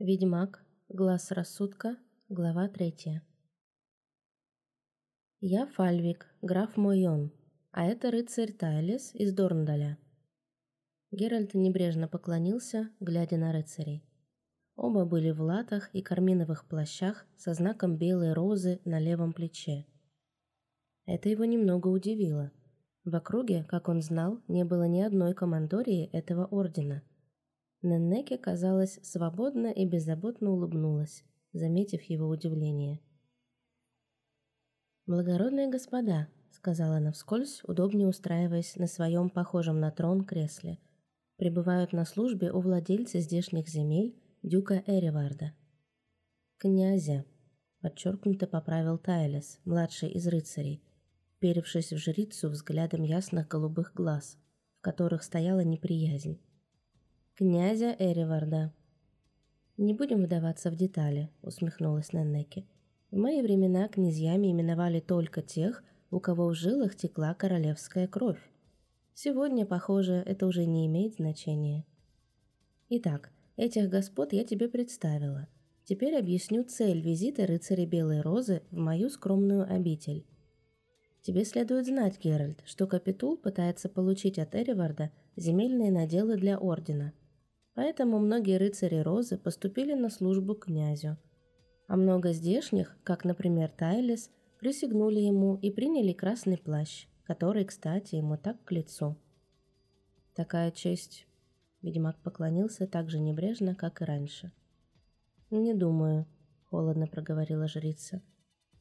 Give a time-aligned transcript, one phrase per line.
[0.00, 0.64] Ведьмак.
[0.88, 1.96] Глаз рассудка.
[2.28, 3.22] Глава третья.
[5.40, 7.30] Я Фальвик, граф Мойон,
[7.70, 9.96] а это рыцарь Тайлис из Дорндаля.
[11.12, 14.04] Геральт небрежно поклонился, глядя на рыцарей.
[14.74, 19.86] Оба были в латах и карминовых плащах со знаком белой розы на левом плече.
[21.06, 22.50] Это его немного удивило.
[23.04, 27.04] В округе, как он знал, не было ни одной командории этого ордена–
[27.84, 32.98] Неннеке, казалось, свободно и беззаботно улыбнулась, заметив его удивление.
[35.06, 40.78] «Благородные господа»,— сказала она вскользь, удобнее устраиваясь на своем похожем на трон кресле,
[41.36, 45.52] пребывают на службе у владельца здешних земель, дюка Эриварда.
[46.56, 47.26] «Князя»,—
[47.82, 50.82] подчеркнуто поправил Тайлес, младший из рыцарей,
[51.38, 54.38] перевшись в жрицу взглядом ясных голубых глаз,
[54.78, 56.40] в которых стояла неприязнь
[57.36, 58.72] князя Эриварда.
[59.76, 62.64] «Не будем вдаваться в детали»,— усмехнулась Неннеки.
[63.10, 68.38] «В мои времена князьями именовали только тех, у кого в жилах текла королевская кровь.
[69.14, 71.84] Сегодня, похоже, это уже не имеет значения.
[72.88, 75.48] Итак, этих господ я тебе представила.
[75.82, 80.24] Теперь объясню цель визита рыцаря Белой Розы в мою скромную обитель.
[81.22, 87.12] Тебе следует знать, Геральт, что Капитул пытается получить от Эриварда земельные наделы для Ордена—
[87.74, 91.16] Поэтому многие рыцари Розы поступили на службу князю.
[91.88, 94.30] А много здешних, как, например, Тайлис,
[94.60, 99.16] присягнули ему и приняли красный плащ, который, кстати, ему так к лицу.
[100.34, 101.26] Такая честь.
[101.82, 104.52] Ведьмак поклонился так же небрежно, как и раньше.
[105.50, 106.26] «Не думаю»,—
[106.70, 108.22] холодно проговорила жрица.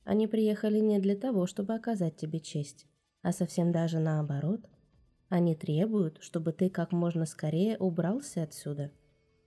[0.06, 2.88] «Они приехали не для того, чтобы оказать тебе честь,
[3.22, 4.62] а совсем даже наоборот—
[5.30, 8.92] они требуют, чтобы ты как можно скорее убрался отсюда.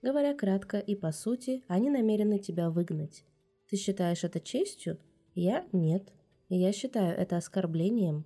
[0.02, 3.24] Говоря кратко и по сути, они намерены тебя выгнать.
[3.68, 4.98] Ты считаешь это честью?
[5.34, 6.12] Я– нет.
[6.48, 8.24] Я считаю это оскорблением.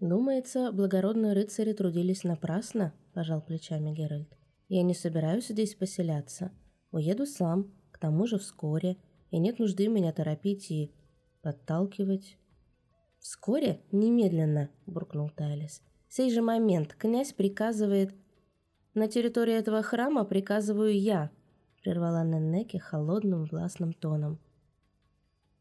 [0.00, 4.36] Думается, благородные рыцари трудились напрасно, пожал плечами Геральт.
[4.68, 6.52] Я не собираюсь здесь поселяться.
[6.92, 8.96] Уеду сам, к тому же вскоре,
[9.30, 10.92] и нет нужды меня торопить и
[11.42, 12.38] подталкивать.
[13.18, 13.80] «Вскоре?
[13.90, 15.82] Немедленно!»– буркнул Тайлис
[16.14, 18.14] сей же момент князь приказывает...
[18.94, 21.30] На территории этого храма приказываю я,
[21.82, 24.40] прервала Неннеки холодным властным тоном.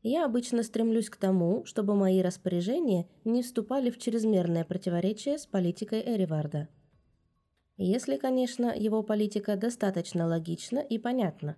[0.01, 6.01] Я обычно стремлюсь к тому, чтобы мои распоряжения не вступали в чрезмерное противоречие с политикой
[6.01, 6.69] Эриварда.
[7.77, 11.57] Если, конечно, его политика достаточно логична и понятна.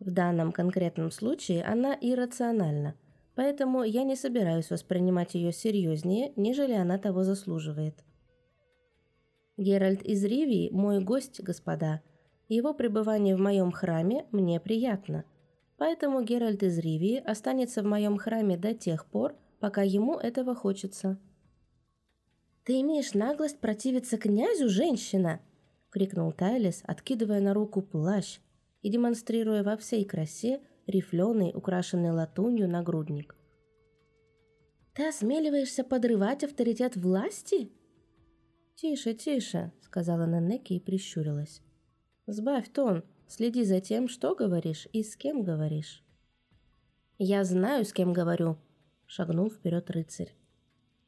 [0.00, 2.94] В данном конкретном случае она иррациональна,
[3.34, 8.04] поэтому я не собираюсь воспринимать ее серьезнее, нежели она того заслуживает.
[9.56, 12.02] Геральт из Ривии– мой гость, господа.
[12.48, 15.24] Его пребывание в моем храме мне приятно.
[15.78, 21.18] Поэтому Геральт из Ривии останется в моем храме до тех пор, пока ему этого хочется».
[22.64, 25.40] «Ты имеешь наглость противиться князю, женщина?»—
[25.90, 28.40] крикнул Тайлис, откидывая на руку плащ
[28.82, 33.36] и демонстрируя во всей красе рифленый, украшенный латунью нагрудник.
[34.94, 37.70] «Ты осмеливаешься подрывать авторитет власти?»
[38.76, 41.62] «Тише, тише»,— сказала Нанеки и прищурилась.
[42.26, 46.04] «Сбавь тон, следи за тем, что говоришь и с кем говоришь».
[47.16, 48.58] «Я знаю, с кем говорю»,—
[49.06, 50.34] шагнул вперед рыцарь.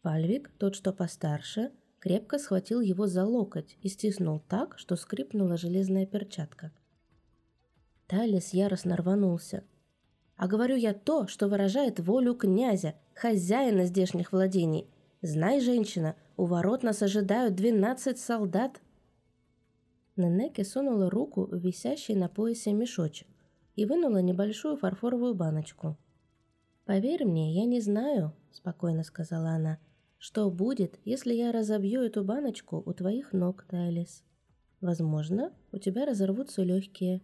[0.00, 6.06] Пальвик, тот, что постарше, крепко схватил его за локоть и стиснул так, что скрипнула железная
[6.06, 6.72] перчатка.
[8.06, 9.62] Талис яростно рванулся.
[10.36, 14.88] «А говорю я то, что выражает волю князя, хозяина здешних владений.
[15.20, 18.80] Знай, женщина,— у ворот нас ожидают двенадцать солдат.
[20.16, 23.26] Ненеке сунула руку в висящий на поясе мешочек
[23.74, 25.98] и вынула небольшую фарфоровую баночку.
[26.84, 29.80] «Поверь мне, я не знаю»,— спокойно сказала она,—
[30.18, 34.22] «что будет, если я разобью эту баночку у твоих ног, Тайлис?
[34.80, 37.20] Возможно, у тебя разорвутся легкие.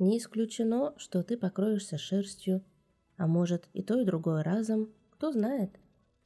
[0.00, 2.64] Не исключено, что ты покроешься шерстью,
[3.16, 5.78] а может и то, и другое разом, кто знает».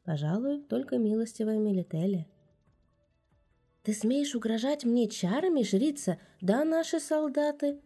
[0.04, 2.26] Пожалуй, только милостивая Мелители.
[3.82, 6.18] «Ты смеешь угрожать мне чарами, жрица?
[6.40, 7.80] Да, наши солдаты?»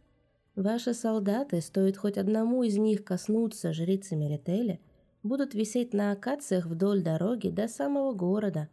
[0.55, 4.81] «Ваши солдаты, стоит хоть одному из них коснуться жрицы Мерители,
[5.23, 8.69] будут висеть на акациях вдоль дороги до самого города.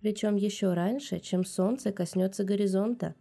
[0.00, 3.14] Причем еще раньше, чем солнце коснется горизонта.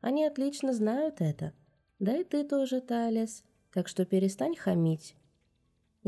[0.00, 1.52] Они отлично знают это.
[1.98, 3.44] Да и ты тоже, Талис.
[3.72, 5.14] Так что перестань хамить.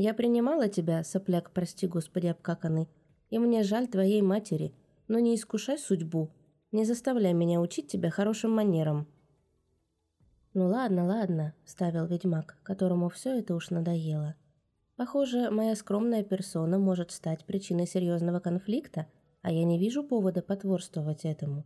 [0.00, 2.88] Я принимала тебя, сопляк, прости господи обкаканный,
[3.30, 4.72] и мне жаль твоей матери,
[5.08, 6.30] но не искушай судьбу,
[6.70, 9.08] не заставляй меня учить тебя хорошим манерам».
[10.54, 14.36] «Ну ладно, ладно»,— вставил ведьмак, которому все это уж надоело.
[14.94, 19.08] «Похоже, моя скромная персона может стать причиной серьезного конфликта,
[19.42, 21.64] а я не вижу повода потворствовать этому.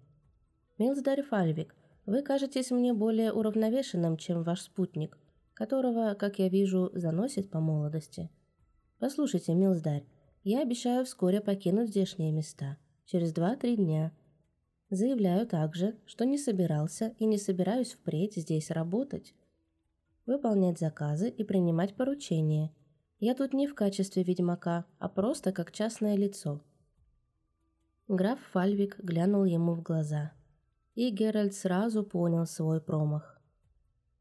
[0.78, 1.74] Милсдарь Фальвик,
[2.06, 5.18] вы кажетесь мне более уравновешенным, чем ваш спутник,
[5.62, 8.28] которого, как я вижу, заносит по молодости.
[8.98, 10.04] Послушайте, Милсдарь,
[10.42, 14.10] я обещаю вскоре покинуть здешние места, через два-три дня.
[14.90, 19.34] Заявляю также, что не собирался и не собираюсь впредь здесь работать.
[20.26, 22.74] Выполнять заказы и принимать поручения.
[23.20, 26.60] Я тут не в качестве ведьмака, а просто как частное лицо.
[28.08, 30.32] Граф Фальвик глянул ему в глаза.
[30.96, 33.41] И Геральт сразу понял свой промах.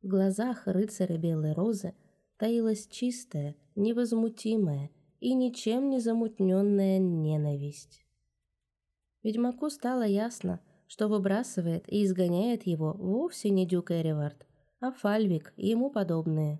[0.02, 1.94] В глазах рыцаря Белой Розы
[2.38, 4.90] таилась чистая, невозмутимая
[5.20, 8.04] и ничем не замутненная ненависть.
[9.22, 14.48] Ведьмаку стало ясно, что выбрасывает и изгоняет его вовсе не Дюк Эривард,
[14.80, 16.60] а Фальвик и ему подобные.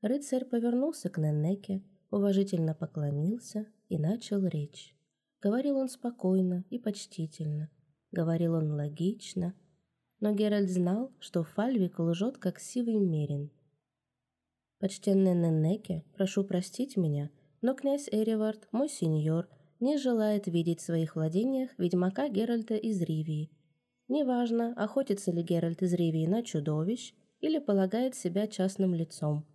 [0.00, 1.82] Рыцарь повернулся к Неннеке,
[2.12, 4.96] уважительно поклонился и начал речь.
[5.40, 7.68] Говорил он спокойно и почтительно,
[8.12, 9.54] говорил он логично,
[10.22, 13.50] но Геральт знал, что Фальвик лжет, как сивый мерин–
[14.82, 17.30] Почтенный Неннеке, прошу простить меня,
[17.60, 19.46] но князь Эривард, мой сеньор,
[19.78, 23.52] не желает видеть в своих владениях ведьмака Геральта из Ривии.
[24.08, 29.46] Неважно, охотится ли Геральт из Ривии на чудовищ или полагает себя частным лицом.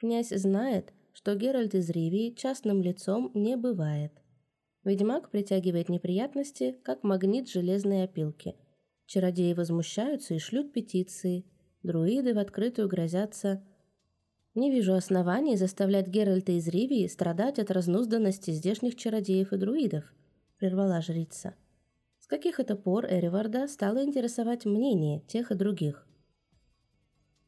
[0.00, 4.10] Князь знает, что Геральт из Ривии частным лицом не бывает.
[4.82, 8.56] Ведьмак притягивает неприятности, как магнит железной опилки.
[9.06, 11.44] Чародеи возмущаются и шлют петиции.
[11.82, 13.64] Друиды в открытую грозятся–
[14.56, 20.14] не вижу оснований заставлять Геральта из Ривии страдать от разнузданности здешних чародеев и друидов»,—
[20.58, 21.54] прервала жрица.
[22.20, 26.06] С каких это пор Эриварда стало интересовать мнение тех и других?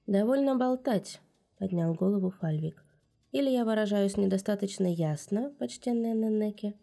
[0.07, 1.23] «Довольно болтать»,—
[1.59, 2.85] поднял голову Фальвик.
[3.33, 6.75] «Или я выражаюсь недостаточно ясно, почтенная Неннеке?»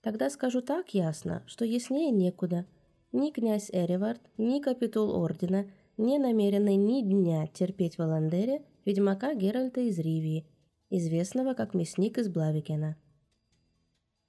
[0.00, 2.66] «Тогда скажу так ясно, что яснее некуда.
[3.12, 5.66] Ни князь Эривард, ни капитул Ордена
[5.98, 10.46] не намерены ни дня терпеть в Аландере ведьмака Геральта из Ривии,
[10.88, 12.96] известного как мясник из Блавикена.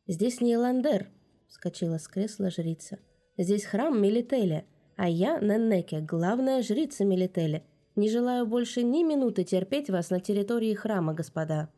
[0.06, 1.07] «Здесь не Эландер»,—
[1.47, 3.00] вскочила с кресла жрица.
[3.38, 4.65] «Здесь храм Мелителя,
[4.97, 7.63] а я, Неннеке, главная жрица Мелителя.
[7.95, 11.69] Не желаю больше ни минуты терпеть вас на территории храма, господа».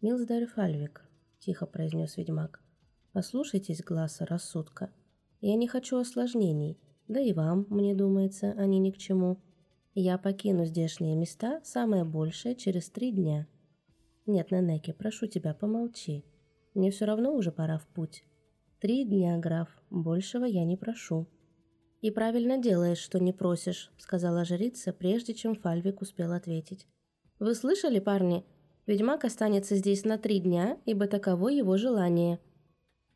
[0.00, 1.04] «Милздарь Фальвик»,—
[1.40, 2.62] тихо произнес ведьмак,—
[3.12, 4.92] «послушайтесь глаза рассудка.
[5.40, 6.78] Я не хочу осложнений,
[7.08, 9.38] да и вам, мне думается, они ни к чему».
[9.94, 13.48] Я покину здешние места, самое большее, через три дня.
[14.24, 16.24] Нет, Ненеки, прошу тебя, помолчи.
[16.74, 18.22] Мне все равно уже пора в путь.
[18.78, 21.26] Три дня, граф, большего я не прошу.
[22.02, 26.86] И правильно делаешь, что не просишь, сказала жрица, прежде чем Фальвик успел ответить.
[27.40, 28.44] Вы слышали, парни?
[28.86, 32.38] Ведьмак останется здесь на три дня, ибо таково его желание.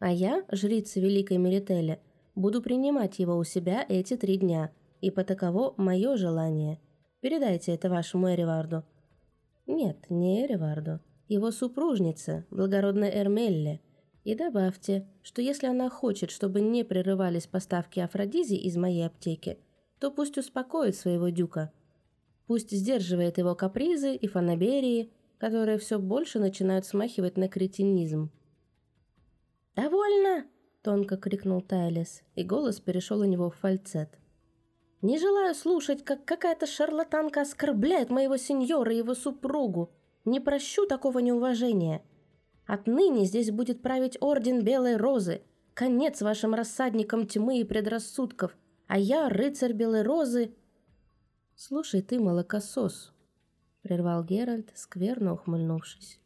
[0.00, 2.00] А я, жрица Великой Мерителя,
[2.34, 4.70] буду принимать его у себя эти три дня–
[5.04, 6.80] ибо таково мое желание.
[7.20, 8.84] Передайте это вашему Эриварду».
[9.66, 11.00] «Нет, не Эриварду.
[11.28, 13.80] Его супружница, благородная Эрмелле.
[14.24, 19.58] И добавьте, что если она хочет, чтобы не прерывались поставки афродизии из моей аптеки,
[19.98, 21.70] то пусть успокоит своего дюка.
[22.46, 28.30] Пусть сдерживает его капризы и фанаберии, которые все больше начинают смахивать на кретинизм».
[29.76, 30.46] «Довольно!»–
[30.84, 34.10] тонко крикнул Тайлес, и голос перешел у него в фальцет.
[35.00, 39.90] Не желаю слушать, как какая-то шарлатанка оскорбляет моего сеньора и его супругу.
[40.24, 42.02] Не прощу такого неуважения.
[42.66, 45.42] Отныне здесь будет править орден Белой Розы.
[45.72, 48.56] Конец вашим рассадникам тьмы и предрассудков.
[48.86, 50.54] А я, рыцарь Белой Розы...
[51.56, 53.12] Слушай ты, молокосос,
[53.82, 56.20] прервал Геральт, скверно ухмыльнувшись.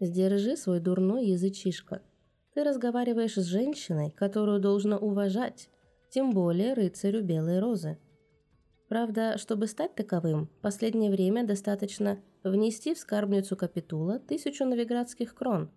[0.00, 2.02] Сдержи свой дурной язычишко.
[2.56, 5.68] Ты разговариваешь с женщиной, которую должно уважать,
[6.08, 7.98] тем более рыцарю Белой Розы.
[8.88, 15.70] Правда, чтобы стать таковым, последнее время достаточно внести в скарбницу капитула тысячу новиградских крон.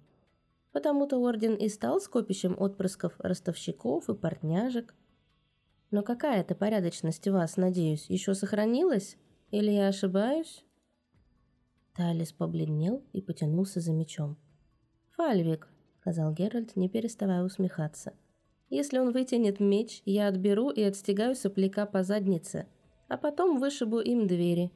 [0.72, 4.96] Потому-то орден и стал скопищем отпрысков ростовщиков и портняжек.
[5.92, 9.18] Но какая-то порядочность у вас, надеюсь, еще сохранилась?
[9.52, 10.64] Или я ошибаюсь?»
[11.94, 14.38] Талис побледнел и потянулся за мечом.
[15.18, 15.68] «Фальвик»,—
[16.02, 18.14] сказал Геральт, не переставая усмехаться,—
[18.70, 22.68] если он вытянет меч, я отберу и отстегаю сопляка по заднице,
[23.08, 24.72] а потом вышибу им двери».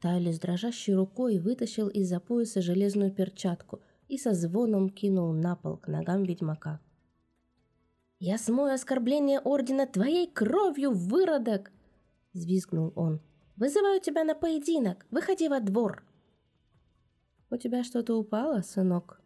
[0.00, 5.78] Тайли с дрожащей рукой вытащил из-за пояса железную перчатку и со звоном кинул на пол
[5.78, 6.80] к ногам ведьмака.
[8.18, 11.72] «Я смою оскорбление ордена твоей кровью, выродок!»—
[12.32, 13.20] взвизгнул он.
[13.56, 15.06] «Вызываю тебя на поединок!
[15.10, 16.04] Выходи во двор!»
[17.50, 19.20] «У тебя что-то упало, сынок?»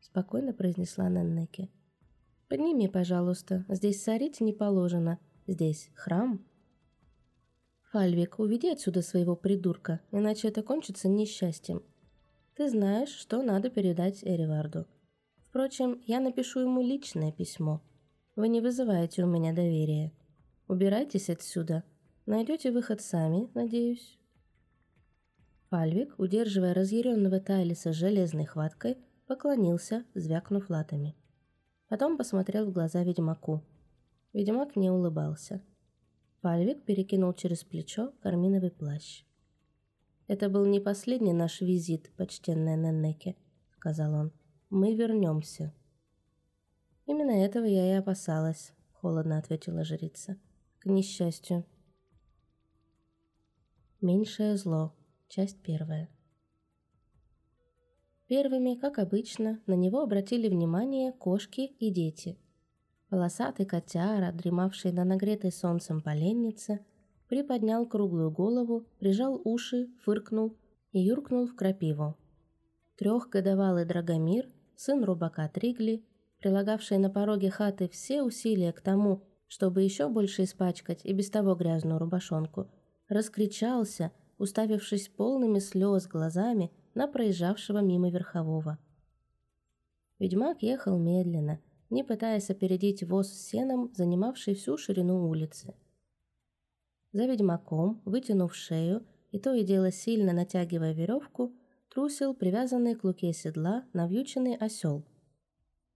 [0.00, 1.70] спокойно произнесла Неннеки.
[2.48, 5.18] «Подними, пожалуйста, здесь сорить не положено.
[5.46, 6.44] Здесь храм».
[7.92, 11.82] «Фальвик, уведи отсюда своего придурка, иначе это кончится несчастьем.
[12.54, 14.86] Ты знаешь, что надо передать Эриварду.
[15.48, 17.80] Впрочем, я напишу ему личное письмо.
[18.36, 20.12] Вы не вызываете у меня доверия.
[20.68, 21.82] Убирайтесь отсюда.
[22.26, 24.18] Найдете выход сами, надеюсь».
[25.70, 28.98] Фальвик, удерживая разъяренного Тайлиса железной хваткой,
[29.30, 31.14] поклонился, звякнув латами.
[31.88, 33.62] Потом посмотрел в глаза ведьмаку.
[34.32, 35.62] Ведьмак не улыбался.
[36.42, 39.24] Фальвик перекинул через плечо карминовый плащ.
[40.26, 43.36] «Это был не последний наш визит, почтенная Неннеке»,—
[43.76, 44.32] сказал он.
[44.68, 45.72] «Мы вернемся».
[47.06, 50.38] «Именно этого я и опасалась»,— холодно ответила жрица.
[50.80, 51.64] «К несчастью».
[54.00, 54.92] Меньшее зло.
[55.28, 56.08] Часть первая.
[58.30, 62.38] Первыми, как обычно, на него обратили внимание кошки и дети.
[63.08, 66.78] Полосатый котяра, дремавший на нагретой солнцем поленнице,
[67.28, 70.56] приподнял круглую голову, прижал уши, фыркнул
[70.92, 72.16] и юркнул в крапиву.
[72.98, 76.04] Трехгодовалый Драгомир, сын рубака Тригли,
[76.38, 81.56] прилагавший на пороге хаты все усилия к тому, чтобы еще больше испачкать и без того
[81.56, 82.70] грязную рубашонку,
[83.08, 88.78] раскричался, уставившись полными слез глазами на проезжавшего мимо верхового.
[90.18, 95.74] Ведьмак ехал медленно, не пытаясь опередить воз с сеном, занимавший всю ширину улицы.
[97.12, 101.54] За ведьмаком, вытянув шею и то и дело сильно натягивая веревку,
[101.88, 105.04] трусил привязанный к луке седла навьюченный осел.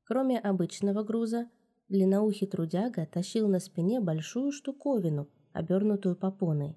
[0.05, 1.49] Кроме обычного груза,
[1.89, 6.77] длинноухий трудяга тащил на спине большую штуковину, обернутую попоной.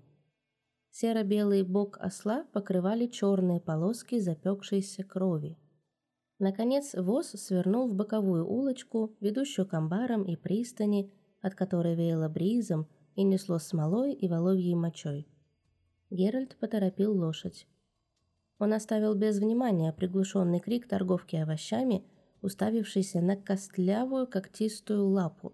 [1.00, 5.56] Серо-белый бок осла покрывали черные полоски запекшейся крови.
[6.39, 12.88] Наконец воз свернул в боковую улочку, ведущую к амбарам и пристани, от которой веяло бризом
[13.16, 15.27] и несло смолой и воловьей мочой.
[16.10, 17.68] Геральт поторопил лошадь.
[18.58, 22.08] Он оставил без внимания приглушенный крик торговки овощами,
[22.42, 25.54] уставившийся на костлявую когтистую лапу,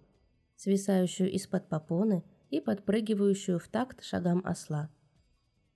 [0.55, 4.89] свисающую из-под попоны и подпрыгивающую в такт шагам осла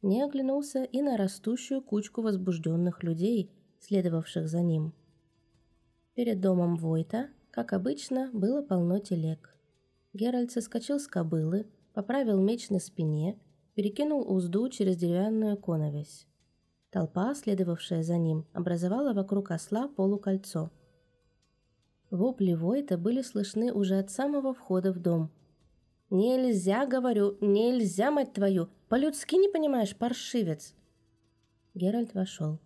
[0.01, 4.93] не оглянулся и на растущую кучку возбужденных людей, следовавших за ним.
[6.13, 9.55] Перед домом Войта, как обычно, было полно телег.
[10.13, 13.39] Геральт соскочил с кобылы, поправил меч на спине,
[13.75, 16.27] перекинул узду через деревянную коновесь.
[16.89, 20.71] Толпа, следовавшая за ним, образовала вокруг осла полукольцо.
[22.09, 25.29] Вопли Войта были слышны уже от самого входа в дом.
[26.09, 28.69] «Нельзя, говорю, нельзя, мать твою!
[28.89, 30.73] По-людски не понимаешь, паршивец!»
[31.73, 32.59] Геральт вошел.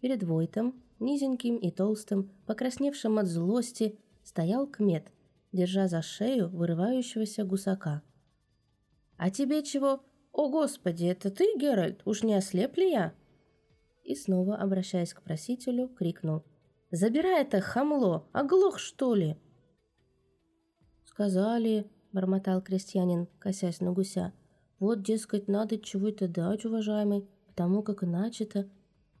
[0.00, 5.12] Перед Войтом, низеньким и толстым, покрасневшим от злости, стоял Кмет,
[5.52, 8.02] держа за шею вырывающегося гусака.
[9.16, 10.00] «А тебе чего?
[10.32, 12.02] О, Господи, это ты, Геральт?
[12.04, 13.14] Уж не ослеп ли я?»
[14.04, 16.44] И снова, обращаясь к просителю, крикнул.
[16.90, 18.26] «Забирай это, хамло!
[18.32, 19.36] Оглох, что ли?»
[21.04, 24.32] «Сказали»,— бормотал крестьянин, косясь на гуся.
[24.78, 28.68] «Вот, дескать, надо чего-то дать, уважаемый, потому как иначе-то...»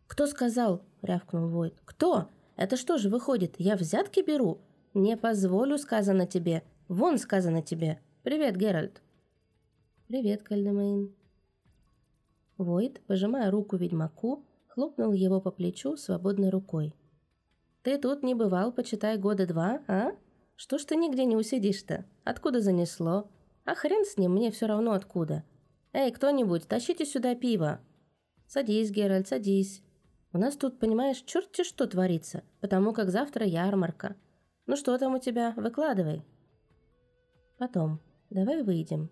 [0.06, 1.74] «Кто сказал?»— рявкнул Войт.
[1.84, 2.28] «Кто?
[2.56, 4.60] Это что же выходит, я взятки беру?
[4.94, 6.62] Не позволю, сказано тебе.
[6.88, 8.00] Вон сказано тебе.
[8.22, 9.02] Привет, Геральт!»
[10.06, 11.14] «Привет, Кальдемейн!»
[12.56, 16.94] Войт, пожимая руку ведьмаку, хлопнул его по плечу свободной рукой.
[17.82, 20.12] «Ты тут не бывал, почитай, года два, а?»
[20.58, 22.04] Что ж ты нигде не усидишь-то?
[22.24, 23.28] Откуда занесло?
[23.68, 25.44] А хрен с ним, мне все равно откуда.
[25.92, 27.80] Эй, кто-нибудь, тащите сюда пиво.
[28.46, 29.82] Садись, Геральт, садись.
[30.32, 34.16] У нас тут, понимаешь, черти что творится, потому как завтра ярмарка.
[34.64, 35.52] Ну что там у тебя?
[35.54, 36.24] Выкладывай.
[37.58, 38.00] Потом.
[38.30, 39.10] Давай выйдем.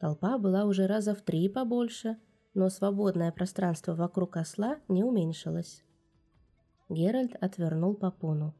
[0.00, 2.16] Толпа была уже раза в три побольше,
[2.54, 5.84] но свободное пространство вокруг осла не уменьшилось.
[6.88, 8.54] Геральт отвернул попону.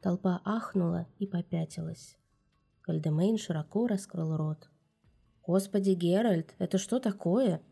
[0.00, 2.18] Толпа ахнула и попятилась.
[2.82, 4.70] Кальдемейн широко раскрыл рот.
[5.46, 7.62] «Господи, Геральт, это что такое?»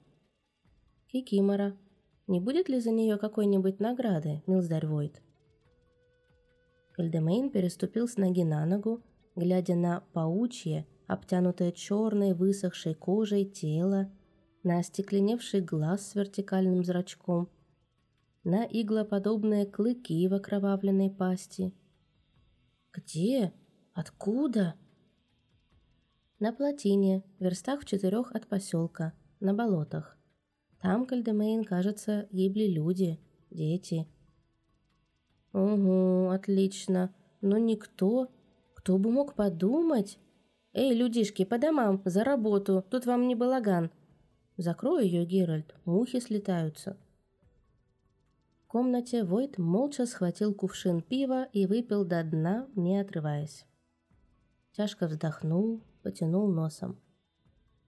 [1.09, 1.77] «Кикимора.
[2.27, 5.21] Не будет ли за нее какой-нибудь награды, милсдарь войт?»
[6.93, 9.03] Кальдемейн переступил с ноги на ногу,
[9.37, 14.11] глядя на паучье, обтянутое черной высохшей кожей тело,
[14.63, 17.49] на остекленевший глаз с вертикальным зрачком,
[18.45, 21.75] на иглоподобные клыки в окровавленной пасти–
[22.93, 23.53] «Где?
[23.93, 24.75] Откуда?
[26.41, 30.17] На плотине, в верстах в четырех от поселка, на болотах.
[30.81, 33.21] Там, Кальдемейн, кажется, гибли люди,
[33.51, 34.09] дети.
[35.53, 37.15] Угу, отлично.
[37.43, 38.29] Но никто,
[38.73, 40.19] кто бы мог подумать?
[40.73, 43.91] Эй, людишки, по домам, за работу, тут вам не балаган.
[44.57, 46.97] Закрой ее, Геральт, мухи слетаются.
[48.65, 53.67] В комнате Войт молча схватил кувшин пива и выпил до дна, не отрываясь.
[54.73, 57.01] Тяжко вздохнул, потянул носом.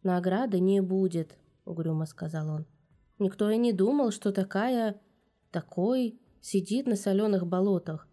[0.02, 2.66] «Награды не будет»,— угрюмо сказал он.
[3.18, 5.00] «Никто и не думал, что такая...
[5.50, 8.08] такой сидит на соленых болотах.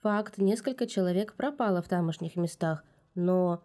[0.00, 3.64] Факт, несколько человек пропало в тамошних местах, но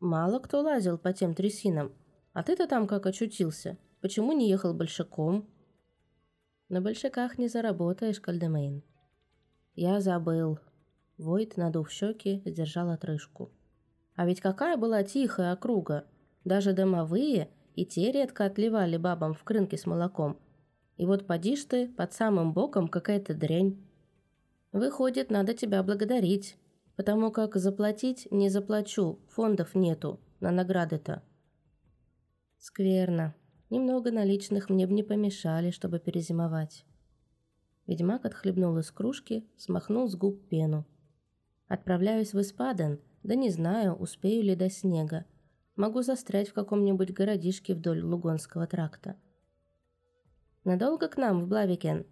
[0.00, 1.92] мало кто лазил по тем трясинам.
[2.32, 3.78] А ты-то там как очутился?
[4.00, 5.48] Почему не ехал большаком?»
[6.68, 8.82] «На большаках не заработаешь, Кальдемейн».
[9.74, 10.58] «Я забыл».
[11.18, 13.52] Войт, надув щеки, сдержал отрыжку.
[14.22, 16.04] А ведь какая была тихая округа.
[16.44, 20.38] Даже домовые и те редко отливали бабам в крынке с молоком.
[20.96, 23.84] И вот подишь ты, под самым боком какая-то дрянь.
[24.70, 26.56] Выходит, надо тебя благодарить,
[26.94, 31.24] потому как заплатить не заплачу, фондов нету, на награды-то.
[32.58, 33.34] Скверно.
[33.70, 36.84] Немного наличных мне бы не помешали, чтобы перезимовать.
[37.88, 40.86] Ведьмак отхлебнул из кружки, смахнул с губ пену.
[41.66, 45.24] «Отправляюсь в Испаден», да не знаю, успею ли до снега.
[45.76, 49.16] Могу застрять в каком-нибудь городишке вдоль Лугонского тракта.
[50.64, 52.06] Надолго к нам в Блавикен?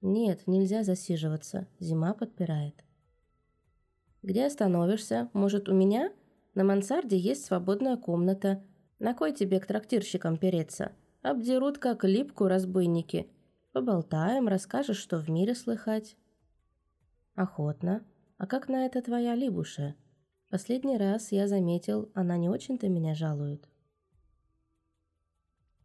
[0.00, 1.66] Нет, нельзя засиживаться.
[1.80, 2.84] Зима подпирает.
[4.22, 5.30] Где остановишься?
[5.32, 6.12] Может, у меня?
[6.54, 8.62] На мансарде есть свободная комната.
[8.98, 10.92] На кой тебе к трактирщикам переться?
[11.22, 13.28] Обдерут, как липку, разбойники.
[13.72, 16.16] Поболтаем, расскажешь, что в мире слыхать.
[17.34, 18.04] Охотно.
[18.38, 19.94] А как на это твоя Либуша?
[20.48, 23.68] Последний раз я заметил, она не очень-то меня жалует.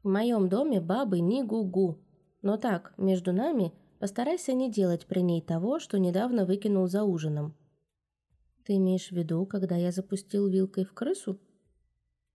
[0.03, 1.97] В моем доме бабы не гу-гу.
[2.41, 7.55] Но так, между нами, постарайся не делать при ней того, что недавно выкинул за ужином.
[8.65, 11.39] Ты имеешь в виду, когда я запустил вилкой в крысу?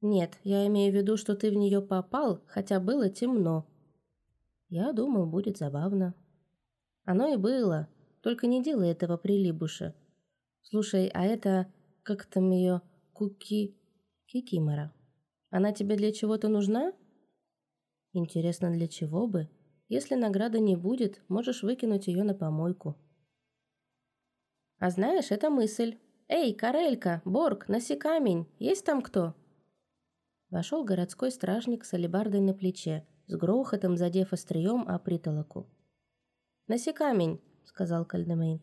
[0.01, 3.67] Нет, я имею в виду, что ты в нее попал, хотя было темно.
[4.69, 6.15] Я думал, будет забавно.
[7.05, 7.89] Оно и было,
[8.21, 9.95] только не делай этого при Либуше.
[10.63, 11.73] Слушай, а это
[12.07, 13.77] как там ее, Куки...
[14.27, 14.93] Кикимора.
[15.51, 16.93] Она тебе для чего-то нужна?
[18.13, 19.49] Интересно, для чего бы?
[19.89, 22.97] Если награды не будет, можешь выкинуть ее на помойку.
[24.79, 25.99] А знаешь, это мысль.
[26.29, 29.35] Эй, Карелька, Борг, носи камень, есть там кто?
[30.51, 35.69] Вошел городской стражник с алебардой на плече, с грохотом задев острием о притолоку.
[36.69, 38.61] «Носи камень»,— сказал Кальдемейн.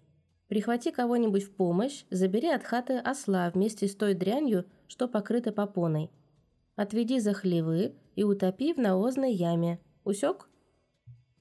[0.47, 6.12] Прихвати кого-нибудь в помощь, забери от хаты осла вместе с той дрянью, что покрыта попоной.
[6.75, 9.79] Отведи за хлевы и утопи в навозной яме.
[10.03, 10.49] Усек?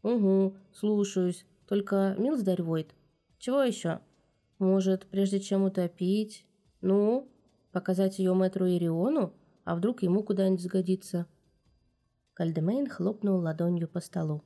[0.03, 1.45] Угу, слушаюсь.
[1.67, 2.95] Только, милздарь Войт,
[3.39, 4.01] чего еще?
[4.59, 6.47] Может, прежде чем утопить?
[6.81, 7.29] Ну,
[7.73, 9.33] показать ее мэтру Ириону?
[9.65, 11.27] А вдруг ему куда-нибудь сгодится?
[12.35, 14.43] Кальдемейн хлопнул ладонью по столу.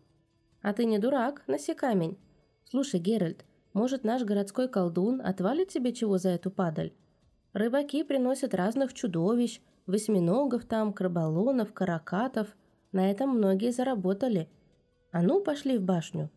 [0.60, 2.18] «А ты не дурак, носи камень.
[2.64, 3.44] Слушай, Геральт,
[3.76, 6.94] может, наш городской колдун отвалит тебе чего за эту падаль?
[7.52, 12.56] Рыбаки приносят разных чудовищ, восьминогов там, краболонов, каракатов.
[12.92, 14.48] На этом многие заработали.
[15.12, 16.30] А ну, пошли в башню.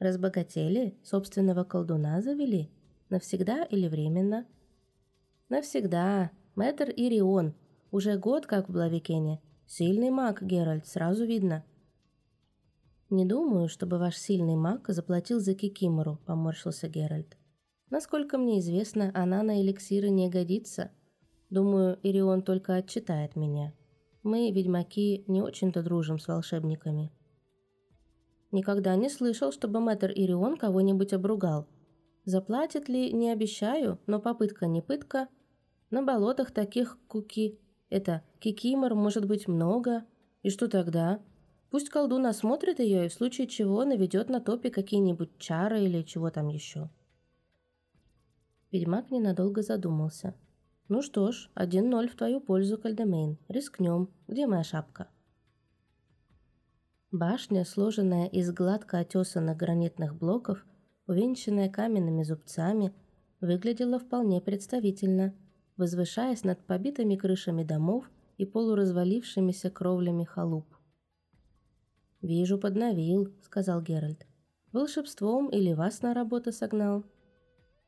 [0.00, 2.68] Разбогатели, собственного колдуна завели.
[3.08, 4.44] Навсегда или временно?
[5.50, 6.32] Навсегда.
[6.56, 7.54] Мэтр Ирион.
[7.92, 9.40] Уже год как в Блавикене.
[9.68, 11.64] Сильный маг, Геральт, сразу видно.
[13.12, 17.36] «Не думаю, чтобы ваш сильный маг заплатил за Кикимору»,— поморщился Геральт.
[17.90, 20.92] «Насколько мне известно, она на эликсиры не годится.
[21.50, 23.74] Думаю, Ирион только отчитает меня.
[24.22, 27.12] Мы, ведьмаки, не очень-то дружим с волшебниками».
[28.50, 31.68] «Никогда не слышал, чтобы мэтр Ирион кого-нибудь обругал.
[32.24, 35.28] Заплатит ли, не обещаю, но попытка не пытка.
[35.90, 37.60] На болотах таких куки...
[37.90, 40.06] Это, кикимор может быть много.
[40.42, 41.20] И что тогда?»
[41.72, 46.28] Пусть колдун осмотрит ее и в случае чего наведет на топе какие-нибудь чары или чего
[46.28, 46.90] там еще.
[48.70, 50.34] Ведьмак ненадолго задумался.
[50.88, 53.38] «Ну что ж, один ноль в твою пользу, Кальдемейн.
[53.48, 54.10] Рискнем.
[54.28, 55.08] Где моя шапка?»
[57.10, 60.66] Башня, сложенная из гладко отесанных гранитных блоков,
[61.06, 62.92] увенчанная каменными зубцами,
[63.40, 65.34] выглядела вполне представительно,
[65.78, 70.66] возвышаясь над побитыми крышами домов и полуразвалившимися кровлями халуп.
[72.22, 74.26] «Вижу, подновил»,— сказал Геральт.
[74.72, 77.04] «Волшебством или вас на работу согнал?»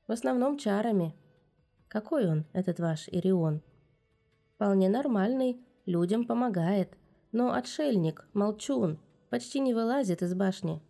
[0.08, 1.14] «В основном чарами».
[1.88, 3.62] Какой он, этот ваш Ирион?»
[4.56, 6.98] «Вполне нормальный, людям помогает,
[7.30, 8.98] но отшельник, молчун,
[9.30, 10.82] почти не вылазит из башни».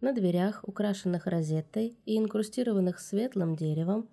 [0.00, 4.08] На дверях, украшенных розеттой и инкрустированных светлым деревом,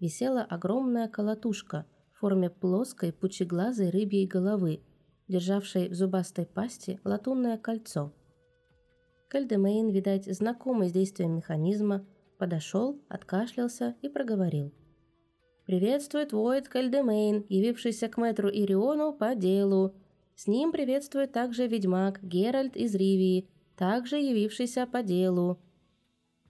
[0.00, 4.82] висела огромная колотушка в форме плоской пучеглазой рыбьей головы,
[5.28, 8.12] державшей в зубастой пасти латунное кольцо.
[9.28, 12.04] Кальдемейн, видать, знакомый с действием механизма,
[12.38, 14.72] подошел, откашлялся и проговорил.
[15.64, 19.94] «Приветствует войт Кальдемейн, явившийся к мэтру Ириону по делу.
[20.34, 25.60] С ним приветствует также ведьмак Геральт из Ривии, также явившийся по делу».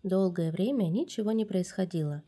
[0.02, 2.22] Долгое время ничего не происходило.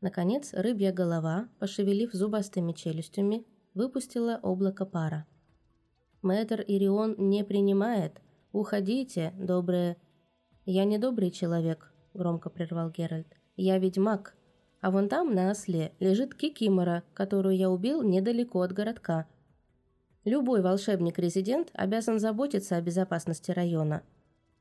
[0.00, 5.26] Наконец, рыбья голова, пошевелив зубастыми челюстями, выпустила облако пара.
[6.22, 8.20] «Мэтр Ирион не принимает.
[8.52, 9.96] Уходите, добрые...»
[10.64, 13.26] «Я не добрый человек»,– громко прервал Геральт.
[13.56, 14.36] «Я ведьмак.
[14.80, 19.26] А вон там, на осле, лежит Кикимора, которую я убил недалеко от городка.
[20.24, 24.02] Любой волшебник-резидент обязан заботиться о безопасности района.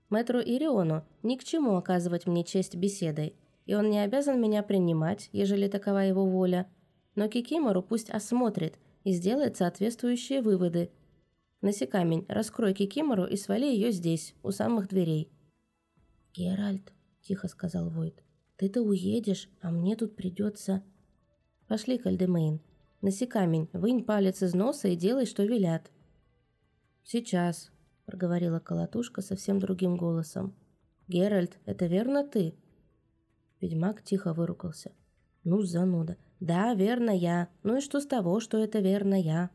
[0.10, 5.30] Мэтру Ириону ни к чему оказывать мне честь беседой, и он не обязан меня принимать,
[5.32, 6.68] ежели такова его воля.
[7.16, 10.92] Но Кикимору пусть осмотрит и сделает соответствующие выводы.
[11.62, 15.32] Носи камень, раскрой Кикимору и свали ее здесь, у самых дверей».
[16.34, 18.24] «Геральт»,– тихо сказал Войд.
[18.58, 20.84] «Ты-то уедешь, а мне тут придется...»
[21.68, 22.62] «Пошли, Кальдемейн.
[23.02, 25.92] Носи камень, вынь палец из носа и делай, что велят».
[27.04, 27.72] «Сейчас»,–
[28.06, 30.56] проговорила колотушка совсем другим голосом.
[31.08, 32.56] «Геральт, это верно ты?»
[33.60, 34.92] Ведьмак тихо выругался.
[35.44, 36.18] «Ну, зануда.
[36.40, 37.50] Да, верно я.
[37.64, 39.52] Ну и что с того, что это верно я?»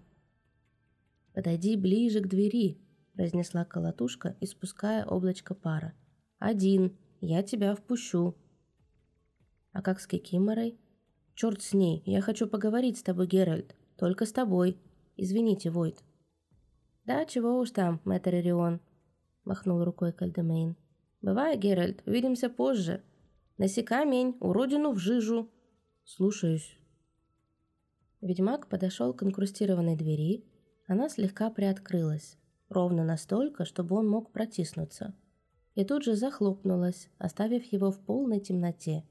[1.37, 2.81] «Подойди ближе к двери»,–
[3.13, 5.93] произнесла колотушка, испуская облачко пара.
[6.39, 6.97] «Один.
[7.21, 8.35] Я тебя впущу».
[9.71, 10.79] «А как с Кикиморой?»
[11.35, 13.77] «Черт с ней, я хочу поговорить с тобой, Геральт.
[13.99, 14.79] Только с тобой.
[15.19, 16.03] Извините, Войд».
[17.05, 18.81] «Да, чего уж там, мэтр Ирион»,—
[19.45, 20.75] махнул рукой Кальдемейн.
[21.21, 23.03] «Бывай, Геральт, увидимся позже.
[23.59, 25.51] Носи камень, уродину в жижу».
[26.03, 26.79] «Слушаюсь».
[28.23, 30.47] Ведьмак подошел к инкрустированной двери.
[30.87, 35.15] Она слегка приоткрылась, ровно настолько, чтобы он мог протиснуться
[35.77, 39.05] и тут же захлопнулась, оставив его в полной темноте.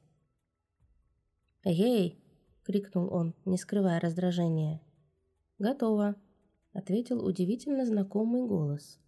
[1.63, 2.19] «Эй!»—
[2.63, 4.81] крикнул он, не скрывая раздражения.
[5.59, 6.15] «Готово»,—
[6.73, 8.99] ответил удивительно знакомый голос.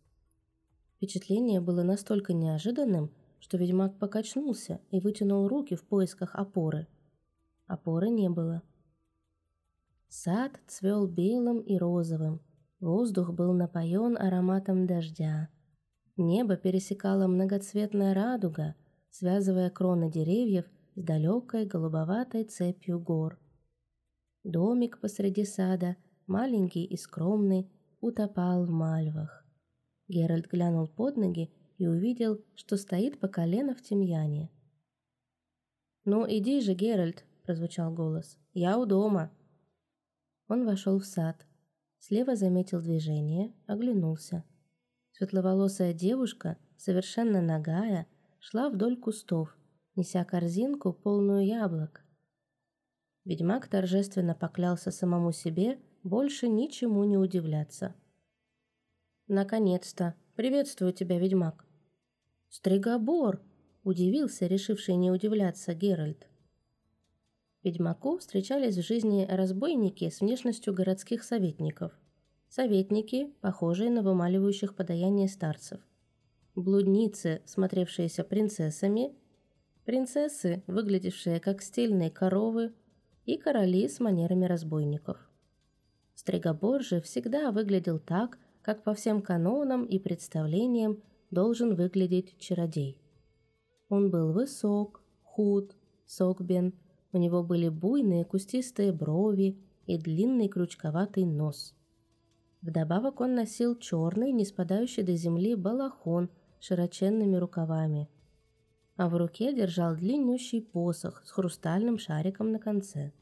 [0.96, 6.88] Впечатление было настолько неожиданным, что ведьмак покачнулся и вытянул руки в поисках опоры.
[7.66, 8.62] Опоры не было.
[10.10, 12.40] Сад цвел белым и розовым,
[12.80, 15.50] воздух был напоен ароматом дождя.
[16.16, 18.76] Небо пересекала многоцветная радуга,
[19.10, 23.40] связывая кроны деревьев с далекой голубоватой цепью гор.
[24.44, 29.46] Домик посреди сада, маленький и скромный, утопал в мальвах.
[30.08, 34.50] Геральт глянул под ноги и увидел, что стоит по колено в тимьяне.
[36.06, 38.38] «Ну, иди же, Геральт!»– прозвучал голос.
[38.54, 39.32] «Я у дома!»
[40.48, 41.46] Он вошел в сад.
[42.00, 44.44] Слева заметил движение, оглянулся–
[45.18, 48.06] Светловолосая девушка, совершенно нагая,
[48.40, 49.58] шла вдоль кустов,
[49.96, 52.06] неся корзинку, полную яблок.
[53.26, 57.96] Ведьмак торжественно поклялся самому себе больше ничему не удивляться.
[59.28, 60.14] «Наконец-то!
[60.36, 61.66] Приветствую тебя, ведьмак!»
[62.50, 63.42] «Стригобор!»–
[63.84, 66.28] удивился, решивший не удивляться Геральт.
[67.64, 71.92] Ведьмаку встречались в жизни разбойники с внешностью городских советников–
[72.50, 75.80] советники, похожие на вымаливающих подаяние старцев,
[76.56, 79.14] блудницы, смотревшиеся принцессами,
[79.86, 82.74] принцессы, выглядевшие как стильные коровы,
[83.26, 85.18] и короли с манерами разбойников.
[86.16, 92.98] Стригобор же всегда выглядел так, как по всем канонам и представлениям должен выглядеть чародей.
[93.90, 96.74] Он был высок, худ, согбен,
[97.12, 101.74] у него были буйные кустистые брови и длинный крючковатый нос–
[102.62, 108.10] Вдобавок он носил черный, не спадающий до земли балахон с широченными рукавами,
[108.96, 113.14] а в руке держал длиннющий посох с хрустальным шариком на конце.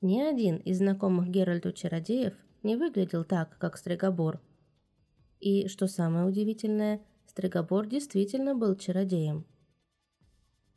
[0.00, 4.40] Ни один из знакомых Геральту чародеев не выглядел так, как Стригобор.
[5.40, 9.44] И, что самое удивительное, Стригобор действительно был чародеем.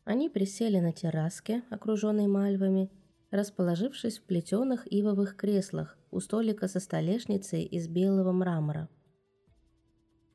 [0.06, 2.92] Они присели на терраске, окруженной мальвами,
[3.32, 8.90] расположившись в плетеных ивовых креслах у столика со столешницей из белого мрамора.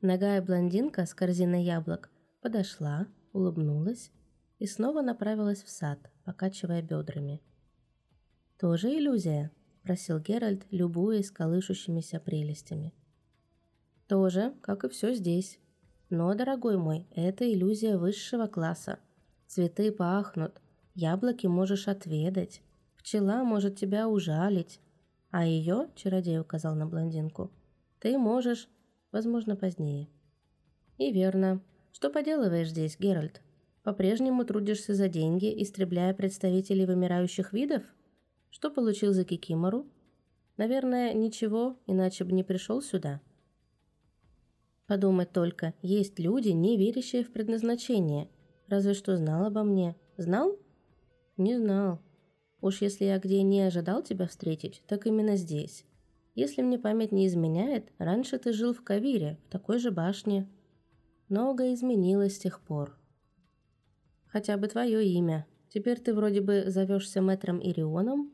[0.01, 2.09] Ногая блондинка с корзиной яблок
[2.41, 4.11] подошла, улыбнулась
[4.57, 7.41] и снова направилась в сад, покачивая бедрами.
[8.57, 9.51] «Тоже иллюзия?»–
[9.83, 12.93] просил Геральт, любуясь колышущимися прелестями.
[14.07, 15.59] «Тоже, как и все здесь.
[16.09, 18.99] Но, дорогой мой, это иллюзия высшего класса.
[19.49, 20.61] Цветы пахнут,
[20.93, 22.61] яблоки можешь отведать,
[22.99, 24.79] пчела может тебя ужалить,
[25.31, 27.49] а ее, чародей указал на блондинку,
[27.97, 28.69] ты можешь,
[29.11, 30.07] возможно, позднее.
[30.99, 31.63] И верно.
[31.93, 33.41] Что поделываешь здесь, Геральт?
[33.81, 37.81] По-прежнему трудишься за деньги, истребляя представителей вымирающих видов?
[38.51, 39.87] Что получил за Кикимору?
[40.57, 43.19] Наверное, ничего, иначе бы не пришел сюда.
[44.85, 48.29] Подумать только, есть люди, не верящие в предназначение.
[48.69, 49.95] Разве что знал обо мне.
[50.17, 50.55] Знал?
[51.37, 51.99] Не знал.
[52.61, 55.85] Уж если я где не ожидал тебя встретить, так именно здесь.
[56.35, 60.47] Если мне память не изменяет, раньше ты жил в Кавире, в такой же башне.
[61.29, 62.95] Многое изменилось с тех пор.
[64.27, 65.47] Хотя бы твое имя.
[65.69, 68.33] Теперь ты вроде бы зовешься мэтром Ирионом?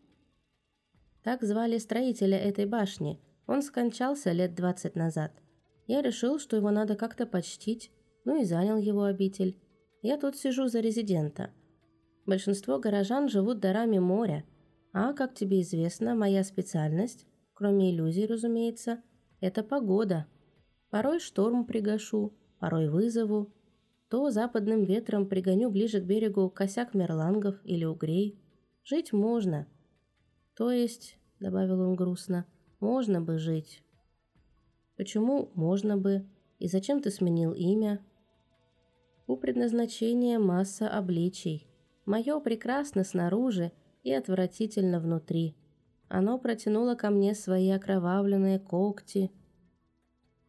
[1.24, 3.22] Так звали строителя этой башни.
[3.48, 5.32] Он скончался лет двадцать назад.
[5.88, 7.92] Я решил, что его надо как-то почтить,
[8.26, 9.58] ну и занял его обитель.
[10.06, 11.50] Я тут сижу за резидента–
[12.26, 14.46] Большинство горожан живут дарами моря,
[14.94, 19.04] а, как тебе известно, моя специальность, кроме иллюзий, разумеется,
[19.42, 20.26] это погода.
[20.90, 23.54] Порой шторм пригашу, порой вызову,
[24.10, 28.42] то западным ветром пригоню ближе к берегу косяк мерлангов или угрей.
[28.84, 29.68] Жить можно.
[30.56, 32.46] То есть, добавил он грустно,
[32.80, 33.84] можно бы жить.
[34.98, 36.28] Почему можно бы?
[36.58, 38.04] И зачем ты сменил имя?
[39.28, 41.68] У предназначения масса обличий.
[42.06, 43.72] Мое прекрасно снаружи
[44.04, 45.56] и отвратительно внутри.
[46.08, 49.32] Оно протянуло ко мне свои окровавленные когти.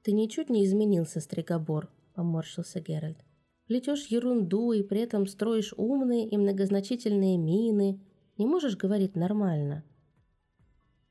[0.03, 3.25] «Ты ничуть не изменился, Стригобор»,— поморщился Геральт.
[3.67, 7.99] «Плетешь ерунду и при этом строишь умные и многозначительные мины.
[8.37, 9.85] Не можешь говорить нормально?»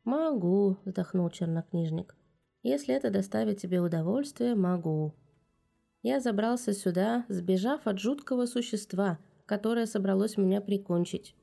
[0.04, 2.16] «Могу»,— вздохнул чернокнижник.
[2.62, 5.16] «Если это доставит тебе удовольствие, могу».
[6.06, 11.36] Я забрался сюда, сбежав от жуткого существа— которое собралось меня прикончить.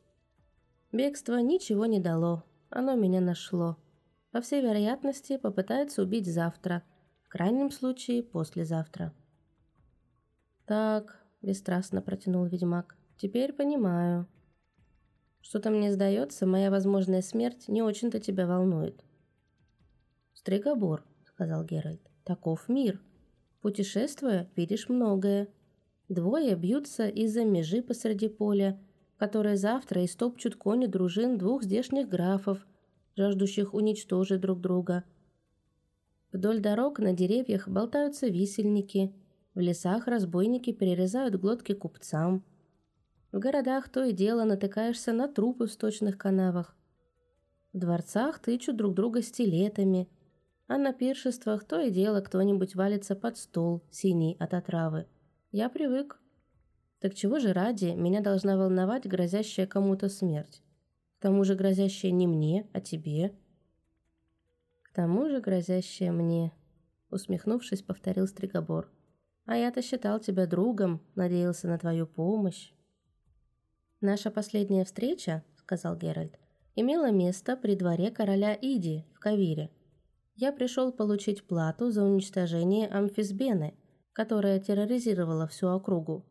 [0.90, 3.77] Бегство ничего не дало, оно меня нашло.
[4.31, 6.83] По всей вероятности, попытается убить завтра,
[7.22, 9.12] в крайнем случае послезавтра.
[10.66, 14.27] «Так»,– бесстрастно протянул ведьмак,– «теперь понимаю.
[15.40, 19.05] Что-то мне сдается, моя возможная смерть не очень-то тебя волнует».
[20.35, 23.01] «Стригобор»,– сказал Геральт,– «таков мир.
[23.62, 25.48] Путешествуя, видишь многое,
[26.12, 28.79] Двое бьются из-за межи посреди поля,
[29.16, 32.66] которые завтра истопчут кони дружин двух здешних графов,
[33.16, 35.05] жаждущих уничтожить друг друга.
[36.31, 39.14] Вдоль дорог на деревьях болтаются висельники,
[39.55, 42.44] в лесах разбойники перерезают глотки купцам.
[43.33, 46.77] В городах то и дело натыкаешься на трупы в сточных канавах.
[47.72, 50.11] В дворцах тычут друг друга стилетами,
[50.72, 55.06] а на пиршествах то и дело кто-нибудь валится под стол, синий от отравы.
[55.50, 56.18] Я привык.
[56.98, 60.62] Так чего же ради меня должна волновать грозящая кому-то смерть?
[61.18, 63.35] К тому же грозящая не мне, а тебе.
[64.82, 66.52] К тому же грозящая мне,
[67.11, 68.90] усмехнувшись, повторил Стригобор.
[69.44, 72.72] А я-то считал тебя другом, надеялся на твою помощь.
[74.00, 76.38] Наша последняя встреча, сказал Геральт,
[76.76, 79.70] имела место при дворе короля Иди в Кавире.
[80.34, 83.74] Я пришел получить плату за уничтожение Амфисбены,
[84.12, 86.24] которая терроризировала всю округу.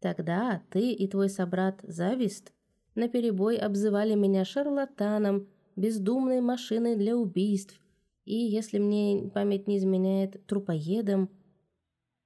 [0.00, 2.52] Тогда ты и твой собрат Завист
[2.94, 7.80] наперебой обзывали меня шарлатаном, бездумной машиной для убийств
[8.24, 11.30] и, если мне память не изменяет, трупоедом.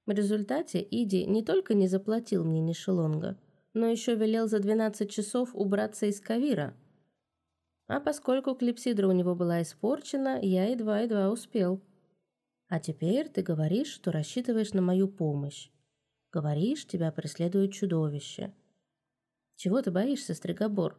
[0.04, 3.38] В результате Иди не только не заплатил мне ни шелонга,
[3.74, 6.74] но еще велел за 12 часов убраться из Кавира.
[7.86, 11.80] А поскольку клипсидра у него была испорчена, я едва-едва успел.
[12.68, 15.70] А теперь ты говоришь, что рассчитываешь на мою помощь.
[16.32, 18.52] Говоришь, тебя преследует чудовище.
[19.54, 20.98] Чего ты боишься, Стригобор?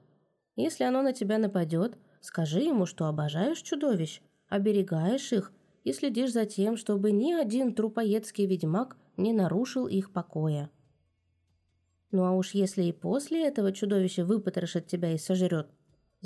[0.55, 5.51] Если оно на тебя нападет, скажи ему, что обожаешь чудовищ, оберегаешь их
[5.83, 10.71] и следишь за тем, чтобы ни один трупоедский ведьмак не нарушил их покоя.
[12.11, 15.69] Ну а уж если и после этого чудовище выпотрошит тебя и сожрет,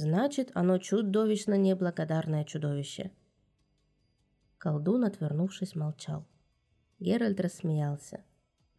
[0.02, 3.12] значит, оно чудовищно неблагодарное чудовище.
[4.58, 6.28] Колдун, отвернувшись, молчал.
[7.00, 8.24] Геральт рассмеялся.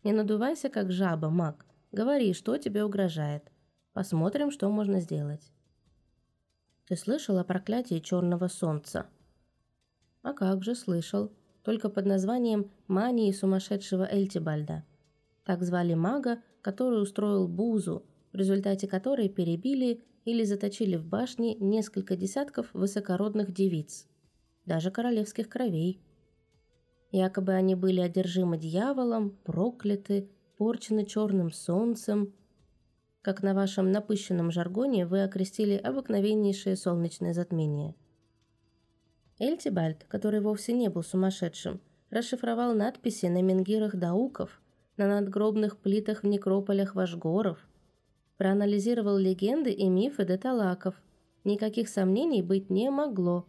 [0.04, 1.66] «Не надувайся, как жаба, маг.
[1.90, 3.50] Говори, что тебе угрожает.
[3.92, 5.52] Посмотрим, что можно сделать».
[6.86, 9.06] «Ты слышал о проклятии черного солнца?»
[10.22, 11.32] «А как же, слышал.
[11.62, 14.84] Только под названием «Мании сумасшедшего Эльтибальда».
[15.44, 22.16] Так звали мага, который устроил Бузу, в результате которой перебили или заточили в башне несколько
[22.16, 24.06] десятков высокородных девиц,
[24.66, 26.00] даже королевских кровей.
[27.10, 32.32] Якобы они были одержимы дьяволом, прокляты, порчены черным солнцем.
[33.20, 37.94] Как на вашем напыщенном жаргоне вы окрестили обыкновеннейшее солнечное затмение.
[39.38, 41.80] Эльтибальд, который вовсе не был сумасшедшим,
[42.10, 44.60] расшифровал надписи на менгирах дауков,
[44.96, 47.58] на надгробных плитах в некрополях вашгоров,
[48.42, 51.00] проанализировал легенды и мифы деталаков.
[51.44, 53.46] Никаких сомнений быть не могло.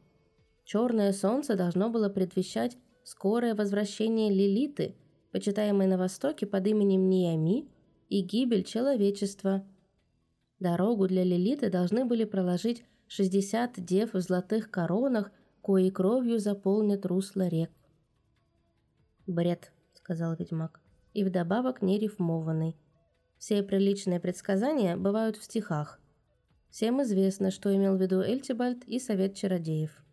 [0.66, 4.94] Черное солнце должно было предвещать скорое возвращение Лилиты,
[5.32, 7.68] почитаемой на Востоке под именем Ниами,
[8.08, 9.66] и гибель человечества.
[10.60, 15.32] Дорогу для Лилиты должны были проложить 60 дев в золотых коронах,
[15.64, 17.72] кои кровью заполнят русло рек.
[19.26, 20.80] «Бред»,— сказал ведьмак,—
[21.16, 22.76] «и вдобавок нерифмованный.
[23.38, 26.00] Все приличные предсказания бывают в стихах.
[26.70, 30.04] Всем известно, что имел в виду Эльтибальд и Совет Чародеев.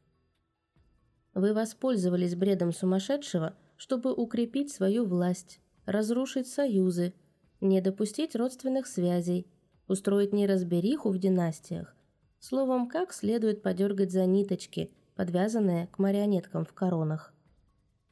[1.35, 7.15] Вы воспользовались бредом сумасшедшего, чтобы укрепить свою власть, разрушить союзы,
[7.61, 9.47] не допустить родственных связей,
[9.87, 11.97] устроить неразбериху в династиях,
[12.39, 17.33] словом, как следует подергать за ниточки, подвязанные к марионеткам в коронах.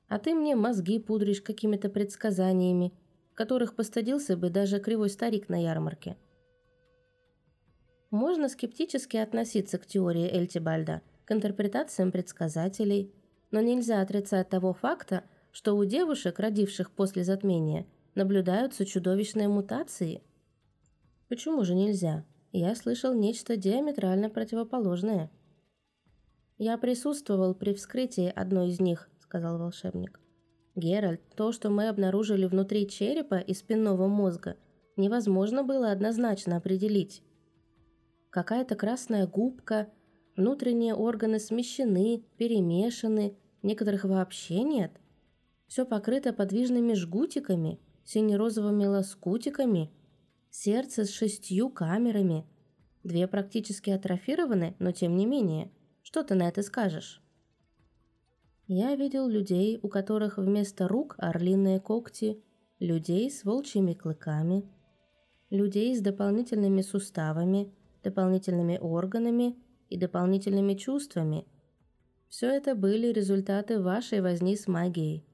[0.09, 2.93] А ты мне мозги пудришь какими-то предсказаниями,
[3.39, 6.17] которых постыдился бы даже кривой старик на ярмарке.
[8.11, 13.15] Можно скептически относиться к теории Эльтибальда– к интерпретациям предсказателей,
[13.53, 15.23] но нельзя отрицать того факта,
[15.53, 20.25] что у девушек, родивших после затмения, наблюдаются чудовищные мутации.
[21.29, 22.25] Почему же нельзя?
[22.51, 25.31] Я слышал нечто диаметрально противоположное.
[26.57, 30.19] Я присутствовал при вскрытии одной из них, сказал волшебник.
[30.79, 34.57] Геральт, то, что мы обнаружили внутри черепа и спинного мозга,
[34.97, 37.23] невозможно было однозначно определить.
[38.31, 39.89] Какая-то красная губка,
[40.39, 44.93] Внутренние органы смещены, перемешаны, некоторых вообще нет.
[45.67, 49.91] Все покрыто подвижными жгутиками, сине-розовыми лоскутиками,
[50.49, 52.47] сердце с шестью камерами.
[53.03, 55.73] Две практически атрофированы, но тем не менее.
[56.03, 57.21] Что ты на это скажешь?
[58.69, 62.41] Я видел людей, у которых вместо рук орлиные когти,
[62.79, 64.71] людей с волчьими клыками,
[65.51, 69.57] людей с дополнительными суставами, дополнительными органами–
[69.89, 71.47] и дополнительными чувствами.
[72.29, 75.25] Все это были результаты вашей возни с магией.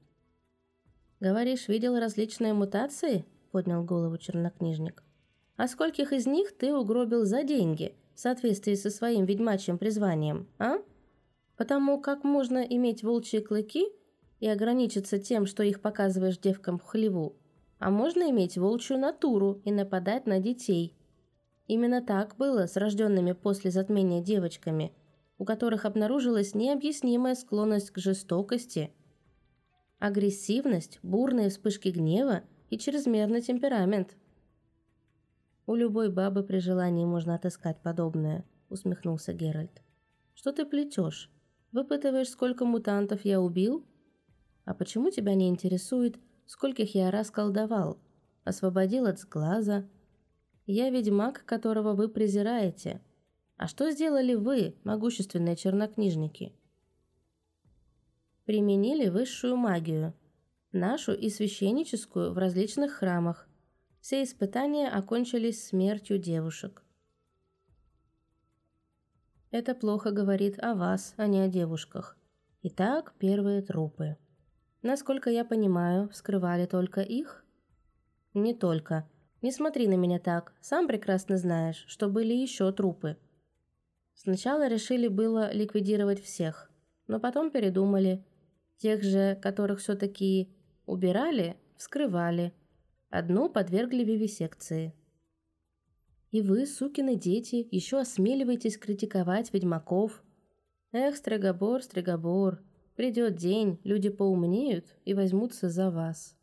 [1.19, 5.03] «Говоришь, видел различные мутации?»– поднял голову чернокнижник.
[5.57, 10.77] «А скольких из них ты угробил за деньги, в соответствии со своим ведьмачьим призванием, а?
[11.57, 13.87] Потому как можно иметь волчьи клыки
[14.39, 17.35] и ограничиться тем, что их показываешь девкам в хлеву,
[17.79, 20.95] а можно иметь волчью натуру и нападать на детей,
[21.67, 24.93] Именно так было с рожденными после затмения девочками,
[25.37, 28.93] у которых обнаружилась необъяснимая склонность к жестокости,
[29.97, 34.15] агрессивность, бурные вспышки гнева и чрезмерный темперамент.
[35.65, 39.81] «У любой бабы при желании можно отыскать подобное»,— усмехнулся Геральт.
[40.35, 41.31] «Что ты плетешь?
[41.75, 43.85] Выпытываешь, сколько мутантов я убил?
[44.63, 47.99] А почему тебя не интересует, скольких я расколдовал,
[48.45, 49.85] освободил от сглаза,
[50.65, 53.01] я ведьмак, которого вы презираете.
[53.57, 56.53] А что сделали вы, могущественные чернокнижники?
[58.45, 60.13] Применили высшую магию,
[60.71, 63.49] нашу и священническую в различных храмах.
[63.99, 66.84] Все испытания окончились смертью девушек.
[69.51, 72.17] Это плохо говорит о вас, а не о девушках.
[72.63, 74.17] Итак, первые трупы.
[74.81, 77.45] Насколько я понимаю, вскрывали только их?
[78.33, 79.07] Не только.
[79.41, 83.17] Не смотри на меня так, сам прекрасно знаешь, что были еще трупы.
[84.15, 86.71] Сначала решили было ликвидировать всех,
[87.07, 88.25] но потом передумали.
[88.77, 90.53] Тех же, которых все-таки
[90.85, 92.53] убирали, вскрывали.
[93.09, 94.93] Одну подвергли вивисекции.
[96.35, 100.21] И вы, сукины дети, еще осмеливаетесь критиковать ведьмаков.
[100.91, 102.61] Эх, Стригобор, Стригобор,
[102.97, 106.35] придет день, люди поумнеют и возьмутся за вас.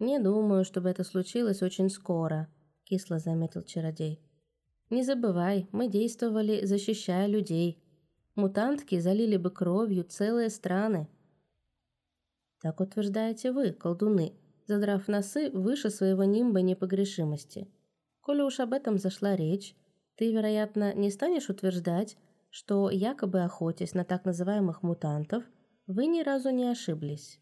[0.00, 4.20] «Не думаю, чтобы это случилось очень скоро»,– кисло заметил чародей.
[4.90, 7.80] «Не забывай, мы действовали, защищая людей.
[8.34, 11.06] Мутантки залили бы кровью целые страны».
[12.60, 14.32] «Так утверждаете вы, колдуны,
[14.66, 17.68] задрав носы выше своего нимба непогрешимости.
[18.22, 19.76] Коли уж об этом зашла речь,
[20.16, 22.16] ты, вероятно, не станешь утверждать,
[22.48, 25.44] что, якобы охотясь на так называемых мутантов,
[25.86, 27.38] вы ни разу не ошиблись».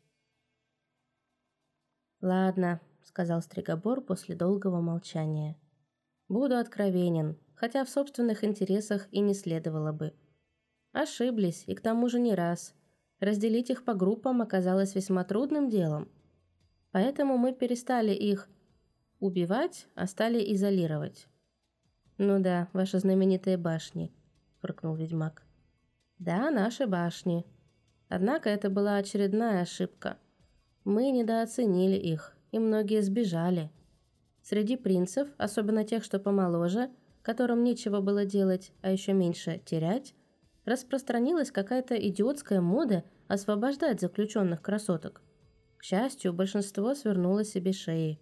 [2.20, 5.56] «Ладно,— сказал Стригобор после долгого молчания.
[6.28, 10.12] «Буду откровенен, хотя в собственных интересах и не следовало бы.
[10.92, 12.74] Ошиблись, и к тому же не раз.
[13.20, 16.10] Разделить их по группам оказалось весьма трудным делом.
[16.92, 18.48] Поэтому мы перестали их
[19.20, 21.28] убивать, а стали изолировать.
[22.18, 24.12] «Ну да, ваши знаменитые башни»,—
[24.60, 25.42] фыркнул ведьмак.
[26.18, 27.46] «Да, наши башни.
[28.08, 30.18] Однако это была очередная ошибка.
[30.84, 33.70] Мы недооценили их, и многие сбежали.
[34.42, 36.90] Среди принцев, особенно тех, что помоложе,
[37.22, 40.14] которым нечего было делать, а еще меньше терять,
[40.64, 45.22] распространилась какая-то идиотская мода освобождать заключенных красоток.
[45.76, 48.20] К счастью, большинство свернуло себе шеи.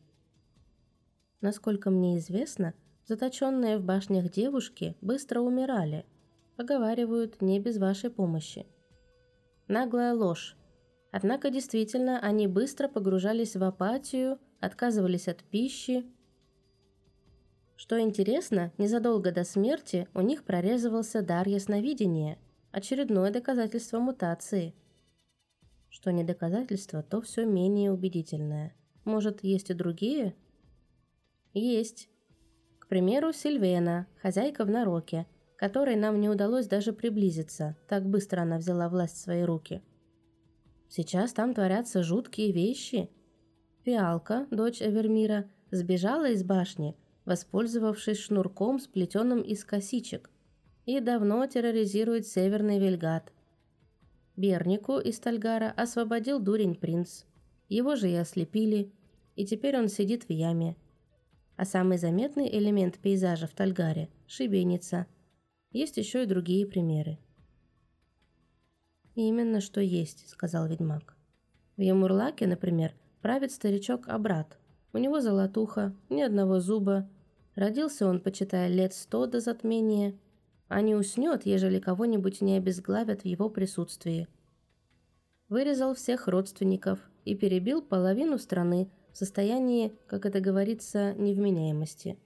[1.41, 2.75] Насколько мне известно,
[3.07, 6.05] заточенные в башнях девушки быстро умирали.
[6.57, 8.67] Поговаривают, не без вашей помощи.
[9.69, 10.57] Наглая ложь.
[11.13, 16.05] Однако действительно они быстро погружались в апатию, отказывались от пищи.
[17.77, 22.39] Что интересно, незадолго до смерти у них прорезывался дар ясновидения,
[22.73, 24.75] очередное доказательство мутации–
[25.91, 28.75] что не доказательство, то все менее убедительное.
[29.05, 30.35] Может, есть и другие?
[31.53, 32.09] Есть.
[32.79, 35.27] К примеру, Сильвена, хозяйка в Нароке,
[35.57, 39.83] которой нам не удалось даже приблизиться, так быстро она взяла власть в свои руки.
[40.89, 43.11] Сейчас там творятся жуткие вещи.
[43.85, 50.31] Фиалка, дочь Эвермира, сбежала из башни, воспользовавшись шнурком, сплетенным из косичек,
[50.87, 53.33] и давно терроризирует Северный Вельгат–
[54.39, 57.25] Бернику из Тальгара освободил дурень принц.
[57.69, 58.93] Его же и ослепили,
[59.35, 60.77] и теперь он сидит в яме.
[61.59, 65.07] А самый заметный элемент пейзажа в Тальгаре– шибеница.
[65.71, 67.19] Есть еще и другие примеры.
[69.15, 71.15] «Именно что есть»,– сказал ведьмак.
[71.77, 74.59] В Ямурлаке, например, правит старичок Абрат.
[74.95, 77.07] У него золотуха, ни одного зуба.
[77.55, 80.15] Родился он, почитая, лет сто до затмения–
[80.69, 84.29] а не уснет, ежели кого-нибудь не обезглавят в его присутствии.
[85.49, 92.19] Вырезал всех родственников и перебил половину страны в состоянии, как это говорится, невменяемости.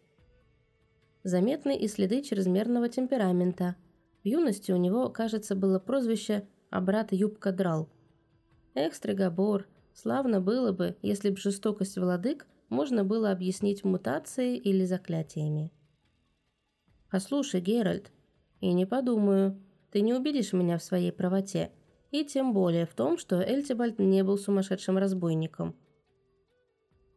[1.25, 3.77] Заметны и следы чрезмерного темперамента.
[4.25, 7.89] В юности у него, кажется, было прозвище «Абрат Юбка Драл».
[8.75, 8.95] Эх,
[9.95, 15.71] славно было бы, если б жестокость владык можно было объяснить мутацией или заклятиями.
[17.11, 18.11] «Послушай, Геральт»,
[18.63, 19.61] и не подумаю.
[19.91, 21.73] Ты не убедишь меня в своей правоте.
[22.13, 25.75] И тем более в том, что Эльтибальд не был сумасшедшим разбойником.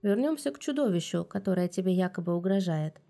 [0.05, 3.01] Вернемся к чудовищу, которое тебе якобы угрожает.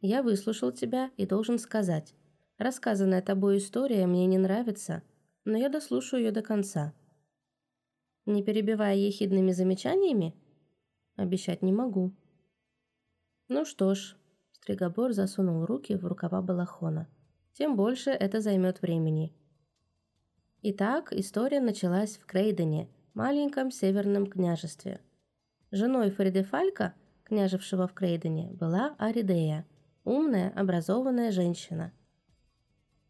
[0.00, 2.14] Я выслушал тебя и должен сказать.
[2.56, 5.02] Рассказанная тобой история мне не нравится,
[5.44, 6.94] но я дослушаю ее до конца.
[8.24, 10.34] Не перебивая ехидными замечаниями?
[11.16, 12.14] Обещать не могу.
[13.48, 14.16] Ну что ж,
[14.52, 17.08] Стригобор засунул руки в рукава балахона
[17.52, 19.34] тем больше это займет времени.
[20.62, 25.02] Итак, история началась в Крейдене, маленьком северном княжестве.
[25.70, 26.94] Женой Фридефалька,
[27.24, 29.66] княжевшего в Крейдене, была Аридея,
[30.04, 31.92] умная, образованная женщина.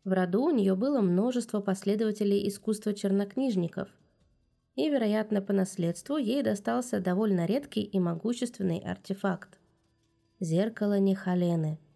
[0.04, 3.88] В роду у нее было множество последователей искусства чернокнижников,
[4.74, 9.58] и, вероятно, по наследству ей достался довольно редкий и могущественный артефакт–
[10.40, 11.78] зеркало Нихалены–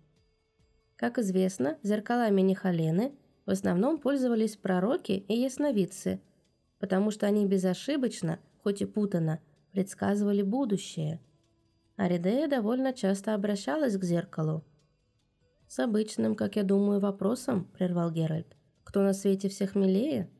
[1.02, 3.12] как известно, зеркалами Нихалены
[3.44, 6.20] в основном пользовались пророки и ясновидцы,
[6.78, 9.40] потому что они безошибочно, хоть и путано,
[9.72, 11.20] предсказывали будущее.
[11.96, 14.64] Аридея довольно часто обращалась к зеркалу.
[15.66, 18.56] «С обычным, как я думаю, вопросом»,– прервал Геральт.
[18.84, 20.30] «Кто на свете всех милее?»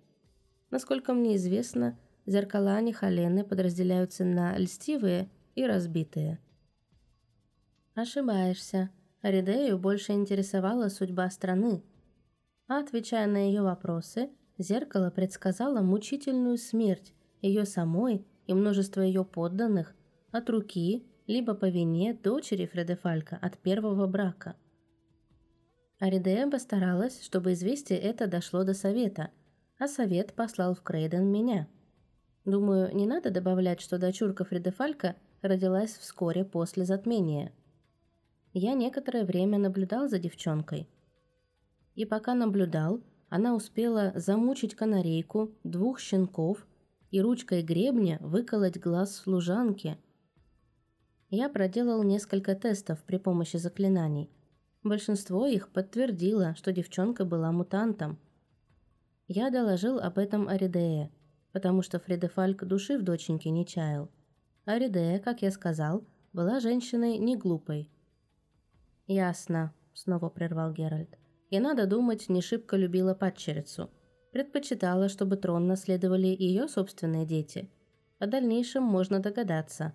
[0.70, 6.39] Насколько мне известно, зеркала Нихалены подразделяются на льстивые и разбитые.
[7.95, 8.91] «Ошибаешься»,
[9.22, 11.85] Ридею больше интересовала судьба страны.
[12.66, 19.95] А отвечая на ее вопросы, зеркало предсказало мучительную смерть ее самой и множество ее подданных
[20.30, 24.57] от руки, либо по вине дочери Фредефалька от первого брака.
[25.99, 29.30] Аридея постаралась, чтобы известие это дошло до совета,
[29.78, 31.68] а совет послал в Крейден меня.
[32.45, 37.53] Думаю, не надо добавлять, что дочурка Фредефалька родилась вскоре после затмения–
[38.55, 40.86] я некоторое время наблюдал за девчонкой.
[41.95, 46.66] И пока наблюдал, она успела замучить канарейку, двух щенков
[47.13, 49.99] и ручкой гребня выколоть глаз служанки.
[51.29, 54.31] Я проделал несколько тестов при помощи заклинаний.
[54.83, 58.19] Большинство их подтвердило, что девчонка была мутантом.
[59.29, 61.13] Я доложил об этом Аридее,
[61.53, 64.11] потому что Фредефальк души в доченьке не чаял.
[64.65, 67.91] Аридея, как я сказал, была женщиной не глупой.
[69.07, 71.19] «Ясно»,— снова прервал Геральт.
[71.51, 73.91] «И надо думать, не шибко любила падчерицу.
[74.33, 77.70] Предпочитала, чтобы трон наследовали ее собственные дети.
[78.18, 79.93] О дальнейшем можно догадаться.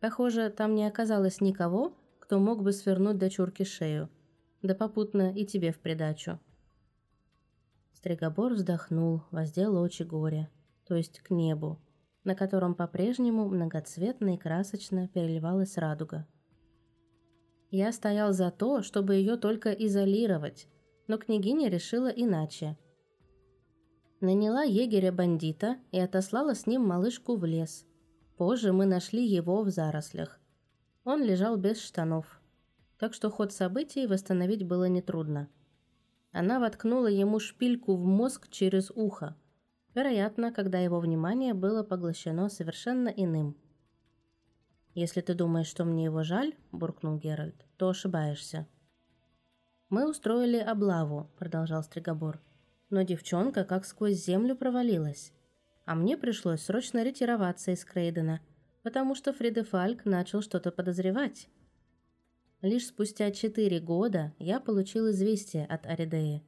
[0.00, 4.08] Похоже, там не оказалось никого, кто мог бы свернуть дочурке шею.
[4.62, 6.38] Да попутно и тебе в придачу».
[7.92, 10.50] Стригобор вздохнул, воздел очи горя,
[10.86, 11.78] то есть к небу,
[12.24, 16.26] на котором по-прежнему многоцветно и красочно переливалась радуга.
[17.70, 20.66] Я стоял за то, чтобы ее только изолировать,
[21.06, 22.76] но княгиня решила иначе.
[24.20, 27.86] Наняла егеря-бандита и отослала с ним малышку в лес.
[28.36, 30.38] Позже мы нашли его в зарослях.
[31.04, 32.40] Он лежал без штанов,
[32.98, 35.48] так что ход событий восстановить было нетрудно.
[36.32, 39.36] Она воткнула ему шпильку в мозг через ухо,
[39.94, 43.56] вероятно, когда его внимание было поглощено совершенно иным–
[44.94, 48.66] «Если ты думаешь, что мне его жаль»,– буркнул Геральт,– «то ошибаешься».
[49.88, 52.40] «Мы устроили облаву»,– продолжал Стригобор.
[52.90, 55.32] «Но девчонка как сквозь землю провалилась.
[55.86, 58.40] А мне пришлось срочно ретироваться из Крейдена,
[58.82, 61.48] потому что Фридефальк начал что-то подозревать».
[62.62, 66.44] Лишь спустя четыре года я получил известие от Аридеи.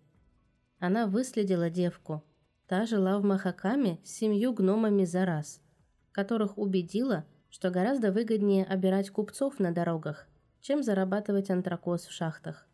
[0.78, 2.22] Она выследила девку.
[2.66, 5.62] Та жила в Махакаме с семью гномами за раз,
[6.11, 10.26] которых убедила, что гораздо выгоднее обирать купцов на дорогах,
[10.61, 12.66] чем зарабатывать антракоз в шахтах.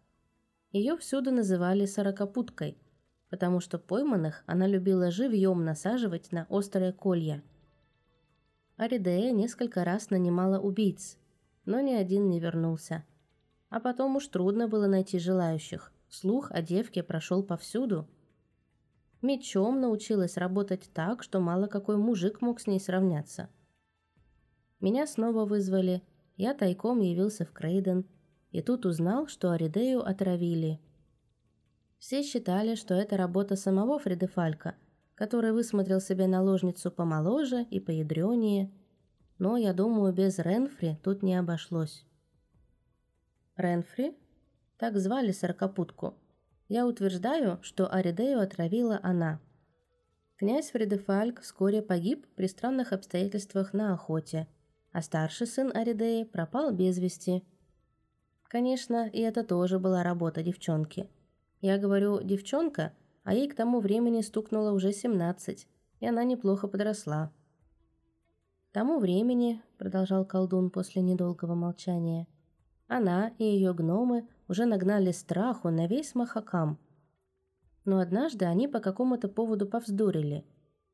[0.72, 2.76] Ее всюду называли «сорокопуткой»,
[3.30, 7.42] потому что пойманных она любила живьем насаживать на острые колья.
[8.76, 11.18] Аридея несколько раз нанимала убийц,
[11.64, 13.04] но ни один не вернулся.
[13.70, 15.92] А потом уж трудно было найти желающих.
[16.08, 18.08] Слух о девке прошел повсюду.
[19.20, 23.48] Мечом научилась работать так, что мало какой мужик мог с ней сравняться–
[24.80, 26.02] меня снова вызвали.
[26.36, 28.06] Я тайком явился в Крейден.
[28.52, 30.80] И тут узнал, что Аридею отравили.
[31.98, 34.74] Все считали, что это работа самого Фредефалька,
[35.14, 38.72] который высмотрел себе наложницу помоложе и поядренее.
[39.38, 42.04] Но, я думаю, без Ренфри тут не обошлось.
[43.56, 44.16] Ренфри?
[44.76, 46.14] Так звали сорокопутку.
[46.68, 49.40] Я утверждаю, что Аридею отравила она.
[50.36, 54.46] Князь Фредефальк вскоре погиб при странных обстоятельствах на охоте–
[54.92, 57.44] а старший сын Аридеи пропал без вести.
[58.44, 61.08] Конечно, и это тоже была работа девчонки.
[61.60, 62.92] Я говорю «девчонка»,
[63.24, 65.66] а ей к тому времени стукнуло уже 17,
[66.00, 67.32] и она неплохо подросла.
[68.70, 72.26] К тому времени, продолжал колдун после недолгого молчания,
[72.88, 76.78] она и ее гномы уже нагнали страху на весь Махакам.
[77.84, 80.44] Но однажды они по какому-то поводу повздорили.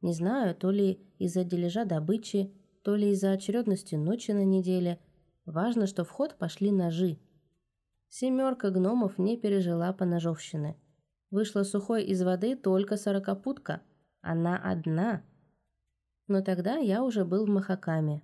[0.01, 2.53] Не знаю, то ли из-за дележа добычи,
[2.83, 4.99] то ли из-за очередности ночи на неделе.
[5.47, 7.19] Важно, что в ход пошли ножи.
[8.17, 10.77] Семерка гномов не пережила по ножовщины.
[11.33, 13.83] Вышла сухой из воды только сорокопутка.
[14.21, 15.25] Она одна.
[16.29, 18.23] Но тогда я уже был в Махакаме.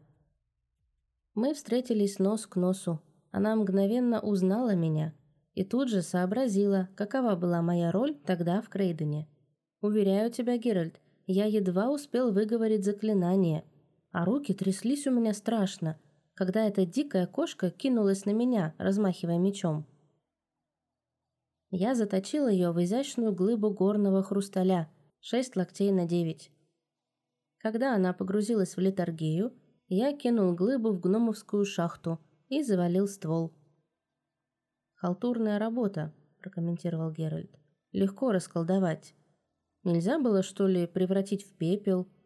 [1.35, 3.01] Мы встретились нос к носу.
[3.33, 5.13] Она мгновенно узнала меня
[5.55, 9.29] и тут же сообразила, какова была моя роль тогда в Крейдене.
[9.81, 13.65] Уверяю тебя, Геральт, я едва успел выговорить заклинание,
[14.13, 15.99] а руки тряслись у меня страшно,
[16.41, 19.87] когда эта дикая кошка кинулась на меня, размахивая мечом.
[21.71, 26.51] Я заточил ее в изящную глыбу горного хрусталя, шесть локтей на девять.
[27.59, 29.53] Когда она погрузилась в литургию,
[29.89, 32.19] я кинул глыбу в гномовскую шахту
[32.49, 33.53] и завалил ствол.
[34.95, 37.55] «Халтурная работа»,– прокомментировал Геральт.
[37.93, 39.15] «Легко расколдовать.
[39.85, 42.09] Нельзя было, что ли, превратить в пепел–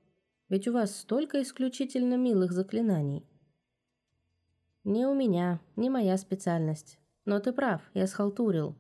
[0.50, 3.26] ведь у вас столько исключительно милых заклинаний.
[4.85, 6.99] Не у меня, не моя специальность.
[7.24, 8.76] Но ты прав, я схалтурил.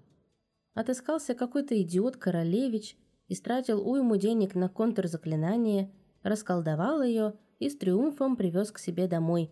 [0.74, 2.98] Отыскался какой-то идиот-королевич,
[3.28, 5.90] истратил уйму денег на контрзаклинание,
[6.22, 9.50] расколдовал ее и с триумфом привез к себе домой,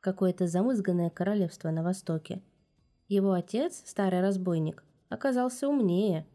[0.00, 2.42] какое-то замызганное королевство на востоке.
[3.08, 6.26] Его отец, старый разбойник, оказался умнее.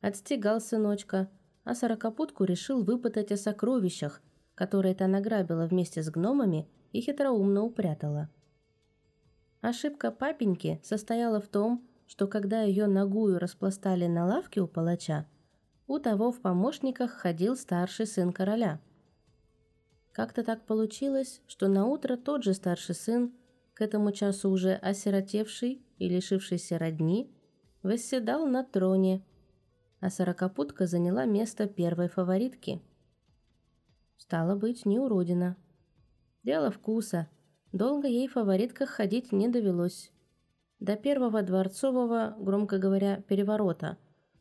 [0.00, 1.28] Отстегал сыночка,
[1.64, 4.22] а сорокопутку решил выпытать о сокровищах,
[4.54, 8.28] которые та награбила вместе с гномами и хитроумно упрятала.
[9.60, 15.26] Ошибка папеньки состояла в том, что когда ее ногую распластали на лавке у палача,
[15.86, 18.80] у того в помощниках ходил старший сын короля.
[20.12, 23.32] Как-то так получилось, что на утро тот же старший сын,
[23.74, 27.30] к этому часу уже осиротевший и лишившийся родни,
[27.82, 29.24] восседал на троне,
[30.00, 32.82] а сорокопутка заняла место первой фаворитки–
[34.30, 35.56] Стало быть, не уродина.
[36.44, 37.26] Дело вкуса.
[37.72, 40.10] Долго ей в фаворитках ходить не довелось.
[40.80, 43.96] До первого дворцового, громко говоря, переворота,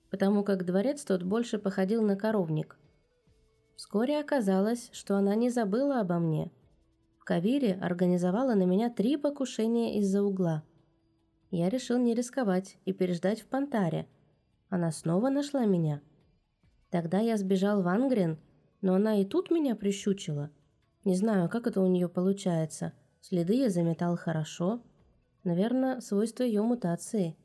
[0.09, 2.77] потому как дворец тот больше походил на коровник.
[3.75, 6.51] Вскоре оказалось, что она не забыла обо мне.
[7.17, 10.63] В Кавире организовала на меня три покушения из-за угла.
[11.51, 14.07] Я решил не рисковать и переждать в Пантаре.
[14.69, 16.01] Она снова нашла меня.
[16.89, 18.39] Тогда я сбежал в Ангрен,
[18.81, 20.49] но она и тут меня прищучила.
[21.05, 22.93] Не знаю, как это у нее получается.
[23.21, 24.81] Следы я заметал хорошо.
[25.43, 27.35] Наверное, свойство ее мутации.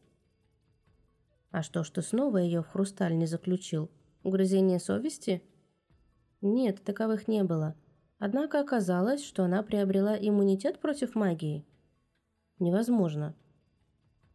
[1.51, 3.91] А что, что снова ее в хрусталь не заключил?
[4.23, 5.43] Угрызение совести?
[6.41, 7.77] Нет, таковых не было.
[8.19, 11.65] Однако оказалось, что она приобрела иммунитет против магии.
[12.59, 13.35] Невозможно.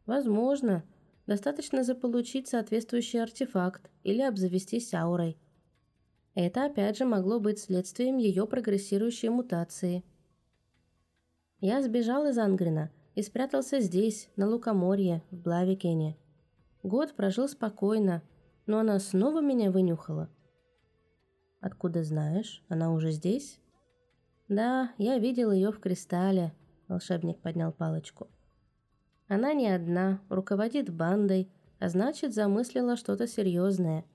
[0.06, 0.84] Возможно.
[1.28, 5.38] Достаточно заполучить соответствующий артефакт или обзавестись аурой.
[6.34, 10.04] Это опять же могло быть следствием ее прогрессирующей мутации.
[11.62, 16.16] Я сбежал из Ангрина и спрятался здесь, на Лукоморье, в Блавикене.
[16.84, 18.24] Год прожил спокойно,
[18.66, 20.30] но она снова меня вынюхала.
[21.60, 22.64] «Откуда знаешь?
[22.70, 23.60] Она уже здесь?»
[24.48, 26.54] «Да, я видел ее в кристалле»,—
[26.88, 28.30] волшебник поднял палочку.
[29.28, 34.06] «Она не одна, руководит бандой, а значит, замыслила что-то серьезное.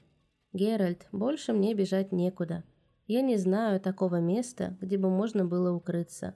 [0.54, 2.64] Геральт, больше мне бежать некуда.
[3.06, 6.34] Я не знаю такого места, где бы можно было укрыться».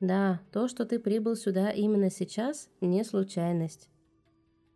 [0.00, 3.90] «Да, то, что ты прибыл сюда именно сейчас, не случайность.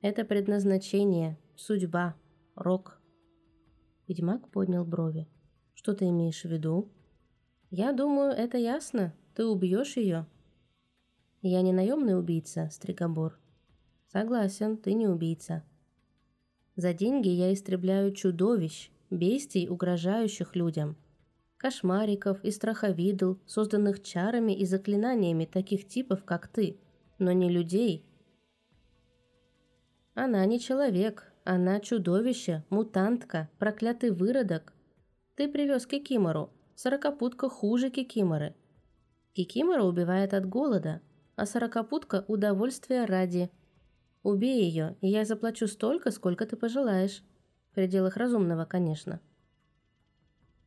[0.02, 2.14] Это предназначение, судьба,
[2.54, 3.00] рок».
[4.06, 5.26] Ведьмак поднял брови.
[5.72, 6.90] «Что ты имеешь в виду?»
[7.70, 9.14] «Я думаю, это ясно.
[9.34, 10.26] Ты убьешь ее».
[11.40, 13.38] «Я не наемный убийца, Стригобор».
[14.12, 15.64] «Согласен, ты не убийца».
[16.76, 20.96] «За деньги я истребляю чудовищ, бестий, угрожающих людям.
[21.64, 26.78] Кошмариков и страховидл, созданных чарами и заклинаниями таких типов, как ты,
[27.18, 28.04] но не людей».
[30.12, 34.74] «Она не человек, она чудовище, мутантка, проклятый выродок.
[35.36, 38.54] Ты привез Кикимору, сорокопутка хуже Кикиморы.
[39.32, 41.00] Кикимора убивает от голода,
[41.34, 43.50] а сорокопутка– удовольствия ради.
[44.22, 47.22] Убей ее, и я заплачу столько, сколько ты пожелаешь.
[47.70, 49.22] В пределах разумного, конечно.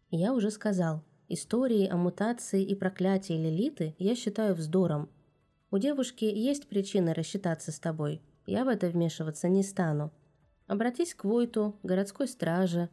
[0.09, 5.09] Я уже сказал, истории о мутации и проклятии Лилиты я считаю вздором.
[5.69, 8.21] У девушки есть причины рассчитаться с тобой.
[8.45, 10.13] Я в это вмешиваться не стану.
[10.65, 12.89] Обратись к Войту, городской страже.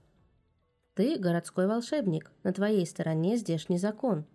[0.94, 4.26] Ты городской волшебник, на твоей стороне здешний закон.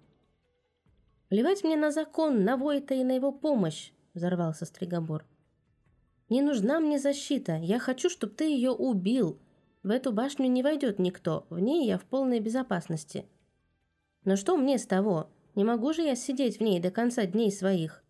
[1.28, 5.26] Плевать мне на закон, на Войта и на его помощь, взорвался Стригобор.
[6.30, 9.40] Не нужна мне защита, я хочу, чтобы ты ее убил.
[9.84, 13.26] В эту башню не войдет никто, в ней я в полной безопасности.
[14.26, 15.30] Но что мне с того?
[15.56, 18.04] Не могу же я сидеть в ней до конца дней своих.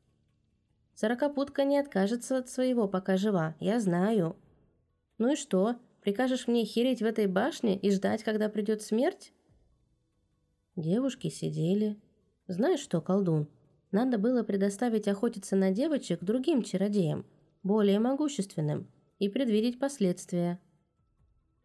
[0.96, 4.36] Сорокопутка не откажется от своего, пока жива, я знаю.
[5.20, 5.76] «Ну и что?
[6.02, 9.34] Прикажешь мне хереть в этой башне и ждать, когда придет смерть?»
[10.76, 12.00] Девушки сидели.
[12.48, 13.50] «Знаешь что, колдун,
[13.92, 17.26] надо было предоставить охотиться на девочек другим чародеям,
[17.64, 18.88] более могущественным,
[19.20, 20.60] и предвидеть последствия».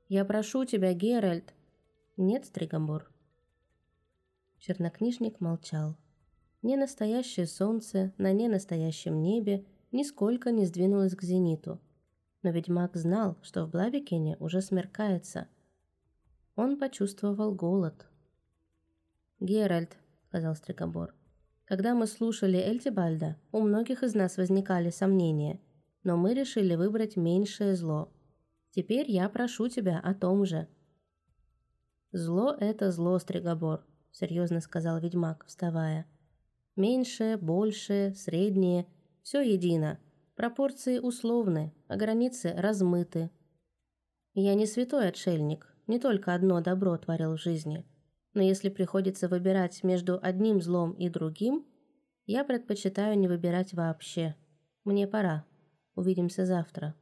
[0.09, 1.55] «Я прошу тебя, Геральт!»
[2.17, 3.11] «Нет, Стригомбор».
[4.59, 5.97] Чернокнижник молчал.
[6.63, 11.81] Ненастоящее солнце на ненастоящем небе нисколько не сдвинулось к зениту–
[12.45, 15.49] но ведьмак знал, что в Блавикене уже смеркается.
[16.57, 18.07] Он почувствовал голод.
[19.41, 19.97] «Геральт»,—
[20.29, 21.15] сказал Стрекобор,—
[21.65, 25.59] «когда мы слушали Эльтибальда, у многих из нас возникали сомнения,
[26.05, 28.13] но мы решили выбрать меньшее зло.
[28.75, 30.67] Теперь я прошу тебя о том же».
[32.11, 36.07] «Зло— это зло, Стрегобор»,— серьезно сказал ведьмак, вставая.
[36.75, 38.87] «Меньшее, большее, среднее—
[39.23, 40.01] все едино.
[40.35, 43.31] Пропорции условны, а границы размыты.
[44.35, 47.87] Я не святой отшельник, не только одно добро творил в жизни.
[48.33, 51.65] Но если приходится выбирать между одним злом и другим,
[52.27, 54.35] я предпочитаю не выбирать вообще.
[54.83, 55.45] Мне пора.
[55.95, 56.97] Увидимся завтра.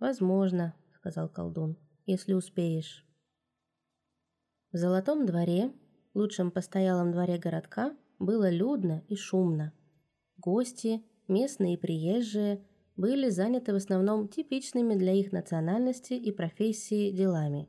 [0.00, 1.76] Возможно, сказал колдун,
[2.06, 3.06] если успеешь.
[4.72, 5.72] В Золотом дворе,
[6.14, 9.72] лучшем постоялом дворе городка, было людно и шумно.
[10.38, 12.64] Гости, местные и приезжие
[12.96, 17.68] были заняты в основном типичными для их национальности и профессии делами.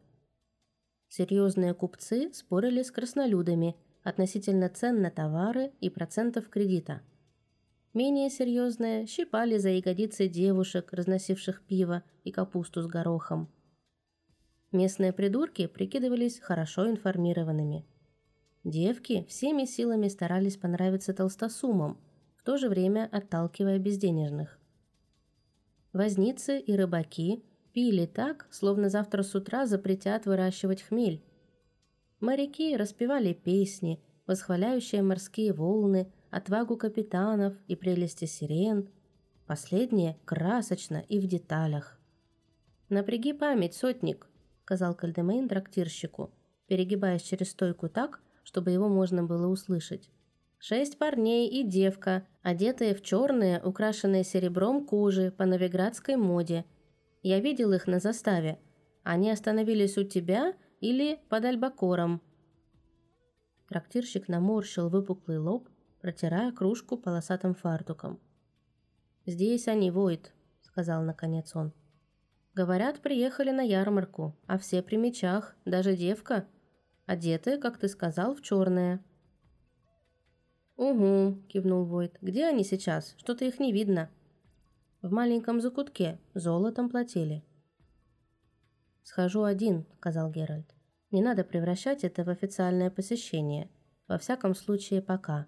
[1.10, 7.02] Серьезные купцы спорили с краснолюдами относительно цен на товары и процентов кредита.
[7.94, 13.50] Менее серьезные щипали за ягодицы девушек, разносивших пиво и капусту с горохом.
[14.72, 17.86] Местные придурки прикидывались хорошо информированными.
[18.64, 22.00] Девки всеми силами старались понравиться толстосумам,
[22.38, 24.58] в то же время отталкивая безденежных.
[25.92, 31.22] Возницы и рыбаки пили так, словно завтра с утра запретят выращивать хмель.
[32.22, 38.90] Моряки распевали песни, восхваляющие морские волны, отвагу капитанов и прелести сирен.
[39.46, 42.00] Последнее красочно и в деталях.
[42.90, 44.28] «Напряги память, сотник»,—
[44.64, 46.32] сказал Кальдемейн трактирщику,
[46.68, 50.10] перегибаясь через стойку так, чтобы его можно было услышать.
[50.58, 56.66] Шесть парней и девка, одетые в черные, украшенные серебром кожи по новиградской моде.
[57.24, 58.60] Я видел их на заставе.
[59.04, 62.22] Они остановились у тебя или под альбакором.
[63.68, 65.68] Трактирщик наморщил выпуклый лоб,
[66.02, 68.20] протирая кружку полосатым фартуком.
[69.26, 71.74] «Здесь они, Войт»,— сказал наконец он.
[72.56, 76.47] «Говорят, приехали на ярмарку, а все при мечах, даже девка.
[77.06, 79.04] Одеты, как ты сказал, в черное».
[80.76, 82.18] «Угу»,— кивнул Войт.
[82.22, 83.14] «Где они сейчас?
[83.18, 84.10] Что-то их не видно».
[85.04, 86.20] «В маленьком закутке.
[86.34, 87.43] Золотом платили».
[89.04, 90.74] «Схожу один»,— сказал Геральт.
[91.12, 93.70] «Не надо превращать это в официальное посещение.
[94.08, 95.47] Во всяком случае, пока.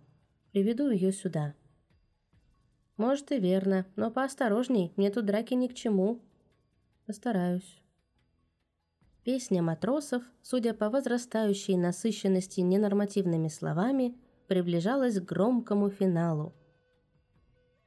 [0.54, 1.56] Приведу ее сюда».
[2.95, 6.22] «Может и верно, но поосторожней, мне тут драки ни к чему».
[7.08, 7.82] «Постараюсь».
[9.24, 14.16] Песня матросов, судя по возрастающей насыщенности ненормативными словами,
[14.47, 16.54] приближалась к громкому финалу.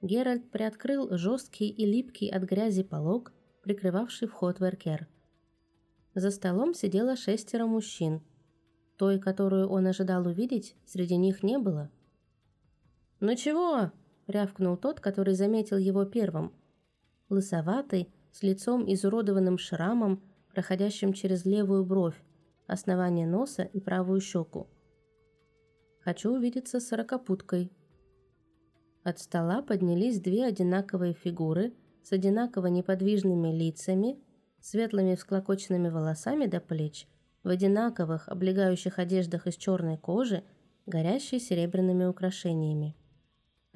[0.03, 5.09] Геральт приоткрыл жесткий и липкий от грязи полог, прикрывавший вход в Эркер.
[6.15, 8.23] За столом сидело шестеро мужчин.
[8.97, 11.91] Той, которую он ожидал увидеть, среди них не было.
[13.21, 13.93] «Ну чего?»–
[14.27, 16.53] рявкнул тот, который заметил его первым.
[17.29, 22.23] Лысоватый, с лицом изуродованным шрамом, проходящим через левую бровь,
[22.67, 24.69] основание носа и правую щеку.
[26.07, 27.73] Хочу увидеться с сорокопуткой».
[29.03, 31.73] От стола поднялись две одинаковые фигуры
[32.05, 34.17] с одинаково неподвижными лицами,
[34.61, 37.09] светлыми всклокоченными волосами до плеч,
[37.43, 40.45] в одинаковых облегающих одеждах из черной кожи,
[40.87, 42.95] горящей серебряными украшениями.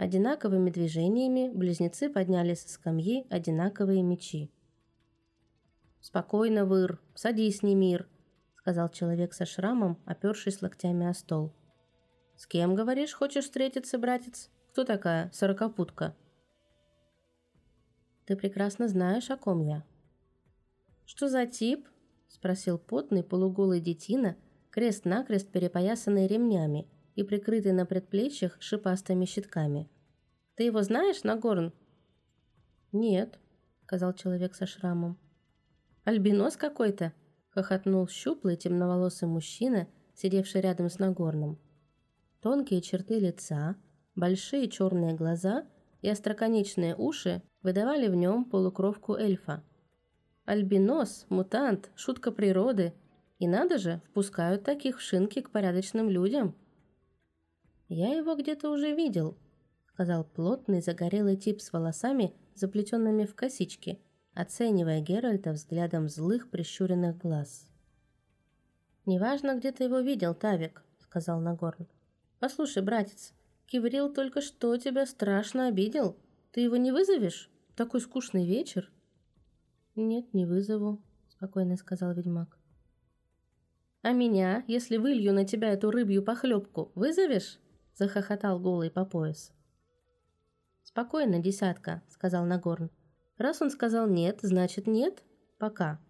[0.01, 4.51] Одинаковыми движениями близнецы подняли со скамьи одинаковые мечи.
[6.01, 8.09] «Спокойно, Выр, садись, Немир»,—
[8.57, 11.53] сказал человек со шрамом, опершись локтями о стол.
[12.35, 14.49] «С кем, говоришь, хочешь встретиться, братец?
[14.71, 16.17] Кто такая сорокопутка?»
[18.25, 19.85] «Ты прекрасно знаешь, о ком я».
[21.05, 21.87] «Что за тип?»–
[22.29, 24.39] спросил потный полуголый детина,
[24.71, 26.89] крест-накрест перепоясанный ремнями
[27.21, 29.89] и прикрытый на предплечьях шипастыми щитками.
[30.57, 31.73] «Ты его знаешь, Нагорн?»
[32.93, 33.39] «Нет»,–
[33.83, 35.19] сказал человек со шрамом.
[36.05, 37.13] «Альбинос какой-то?»–
[37.51, 41.59] хохотнул щуплый темноволосый мужчина, сидевший рядом с Нагорным.
[42.41, 43.77] Тонкие черты лица,
[44.17, 45.67] большие черные глаза
[46.01, 49.63] и остроконечные уши выдавали в нем полукровку эльфа.
[50.47, 52.95] Альбинос, мутант, шутка природы.
[53.39, 56.55] И надо же, впускают таких в шинки к порядочным людям.
[57.93, 59.37] «Я его где-то уже видел»,—
[59.89, 64.01] сказал плотный загорелый тип с волосами, заплетенными в косички,
[64.33, 67.69] оценивая Геральта взглядом злых прищуренных глаз.
[69.07, 71.89] «Неважно, где ты его видел, Тавик»,— сказал Нагорн.
[72.39, 73.35] «Послушай, братец,
[73.67, 76.17] Киврил только что тебя страшно обидел.
[76.53, 77.51] Ты его не вызовешь?
[77.75, 78.89] Такой скучный вечер».
[79.97, 82.57] «Нет, не вызову»,— спокойно сказал ведьмак.
[84.03, 87.59] «А меня, если вылью на тебя эту рыбью похлебку, вызовешь?»—
[88.01, 89.53] захохотал голый по пояс.
[90.83, 92.91] «Спокойно, десятка»,— сказал Нагорн.
[93.39, 95.23] «Раз он сказал нет, значит нет.
[95.59, 96.01] Пока.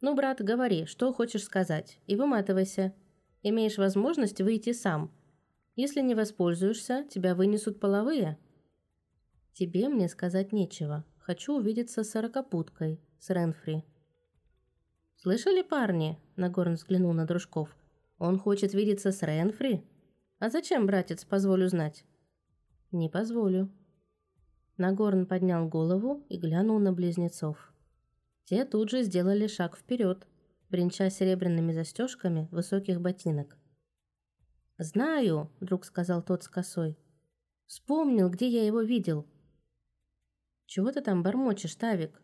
[0.00, 2.94] Ну, брат, говори, что хочешь сказать, и выматывайся.
[3.42, 5.10] Имеешь возможность выйти сам,
[5.76, 8.38] если не воспользуешься, тебя вынесут половые.
[9.52, 11.04] Тебе мне сказать нечего.
[11.18, 13.84] Хочу увидеться с сорокопуткой, с Ренфри.
[15.16, 16.18] Слышали, парни?
[16.36, 17.74] Нагорн взглянул на дружков.
[18.18, 19.84] Он хочет видеться с Ренфри?
[20.38, 22.04] А зачем, братец, позволю знать?
[22.92, 23.70] Не позволю.
[24.76, 27.72] Нагорн поднял голову и глянул на близнецов.
[28.44, 30.26] Те тут же сделали шаг вперед,
[30.68, 33.56] бренча серебряными застежками высоких ботинок.
[34.78, 36.98] «Знаю»,— вдруг сказал тот с косой.
[37.66, 39.26] «Вспомнил, где я его видел».
[40.66, 42.20] «Чего ты там бормочешь, Тавик?»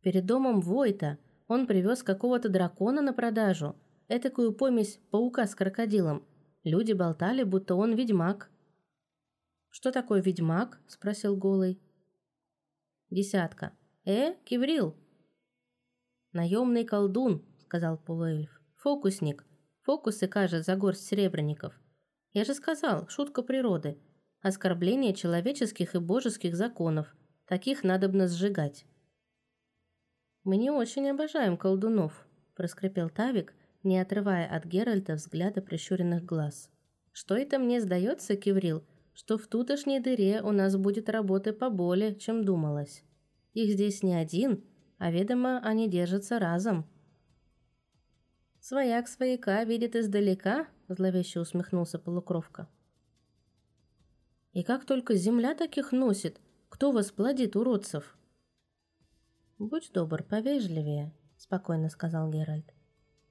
[0.00, 1.18] «Перед домом Войта.
[1.46, 3.76] Он привез какого-то дракона на продажу.
[4.08, 6.26] Этакую помесь паука с крокодилом.
[6.64, 8.50] Люди болтали, будто он ведьмак».
[9.70, 11.80] «Что такое ведьмак?»— спросил Голый.
[13.10, 13.72] «Десятка.
[14.04, 14.96] Э, Киврил?»
[16.32, 18.60] «Наемный колдун»,— сказал полуэльф.
[18.76, 19.44] «Фокусник.
[19.82, 21.78] Фокусы кажет за горсть серебряников.
[22.32, 23.98] Я же сказал, шутка природы.
[24.40, 27.14] Оскорбление человеческих и божеских законов.
[27.46, 28.86] Таких надобно сжигать.
[30.44, 33.54] Мы не очень обожаем колдунов, проскрипел Тавик,
[33.84, 36.70] не отрывая от Геральта взгляда прищуренных глаз.
[37.12, 42.44] Что это мне сдается, Киврил, что в тутошней дыре у нас будет работы поболее, чем
[42.44, 43.04] думалось.
[43.52, 44.64] Их здесь не один,
[44.98, 46.86] а ведомо они держатся разом.
[48.60, 52.68] Свояк свояка видит издалека, зловеще усмехнулся полукровка.
[54.52, 58.16] И как только земля таких носит, кто вас плодит, уродцев?
[59.58, 62.72] Будь добр, повежливее, спокойно сказал Геральт.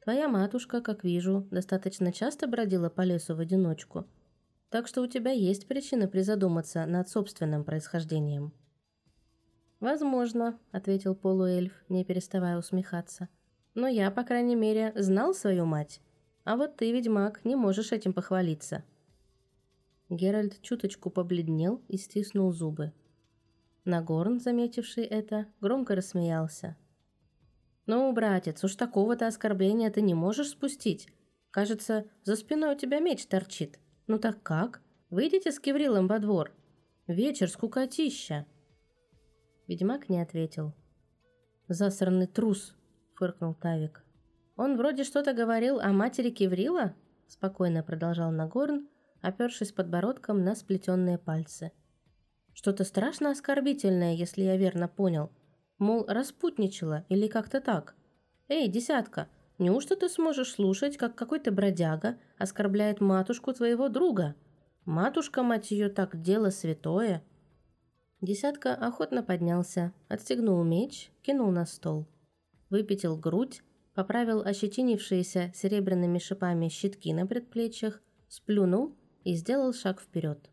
[0.04, 4.06] Твоя матушка, как вижу, достаточно часто бродила по лесу в одиночку,
[4.70, 8.52] так что у тебя есть причина призадуматься над собственным происхождением.
[9.80, 13.30] Возможно, ответил полуэльф, не переставая усмехаться.
[13.76, 16.02] Но я, по крайней мере, знал свою мать.
[16.44, 18.84] А вот ты, ведьмак, не можешь этим похвалиться.
[20.10, 22.92] Геральт чуточку побледнел и стиснул зубы.
[23.86, 26.76] Нагорн, заметивший это, громко рассмеялся.
[27.86, 31.10] «Ну, братец, уж такого-то оскорбления ты не можешь спустить.
[31.52, 33.80] Кажется, за спиной у тебя меч торчит.
[34.08, 34.82] Ну так как?
[35.10, 36.52] Выйдите с Киврилом во двор.
[37.08, 38.46] Вечер скукотища».
[39.68, 40.74] Ведьмак не ответил.
[41.68, 42.76] «Засранный трус»,—
[43.16, 44.04] фыркнул Тавик.
[44.56, 46.94] «Он вроде что-то говорил о матери Киврила?»—
[47.28, 48.88] спокойно продолжал Нагорн,
[49.22, 51.72] опершись подбородком на сплетенные пальцы.
[52.54, 55.32] «Что-то страшно оскорбительное, если я верно понял.
[55.80, 57.96] Мол, распутничала или как-то так.
[58.48, 64.36] Эй, десятка, неужто ты сможешь слушать, как какой-то бродяга оскорбляет матушку твоего друга?
[64.86, 67.24] Матушка, мать ее, так дело святое».
[68.22, 72.08] Десятка охотно поднялся, отстегнул меч, кинул на стол.
[72.70, 73.62] Выпятил грудь,
[73.94, 78.96] поправил ощетинившиеся серебряными шипами щитки на предплечьях, сплюнул
[79.26, 80.50] и сделал шаг вперед.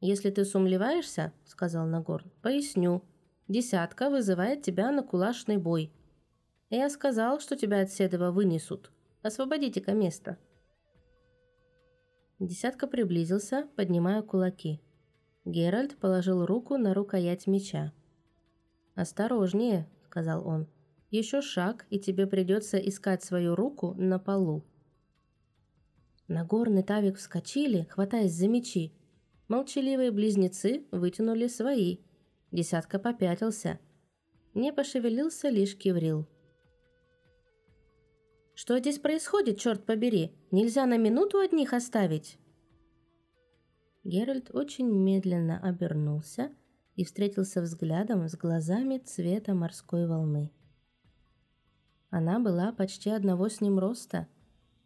[0.00, 3.02] «Если ты сумлеваешься,— сказал Нагорн,— поясню.
[3.50, 5.92] Десятка вызывает тебя на кулашный бой.
[6.68, 8.92] Я сказал, что тебя от Седова вынесут.
[9.22, 10.38] Освободите-ка место».
[12.38, 14.80] Десятка приблизился, поднимая кулаки.
[15.44, 17.92] Геральт положил руку на рукоять меча.
[18.94, 20.68] «Осторожнее»,— сказал он.
[21.10, 24.64] «Еще шаг, и тебе придется искать свою руку на полу».
[26.28, 28.94] Нагорный Тавик вскочили, хватаясь за мечи.
[29.48, 31.98] Молчаливые близнецы вытянули свои.
[32.52, 33.78] Десятка попятился.
[34.54, 36.26] Не пошевелился лишь Киврил.
[38.54, 40.36] «Что здесь происходит, черт побери?
[40.50, 42.38] Нельзя на минуту одних оставить?»
[44.04, 46.52] Геральт очень медленно обернулся
[46.96, 50.52] и встретился взглядом с глазами цвета морской волны.
[52.10, 54.26] Она была почти одного с ним роста–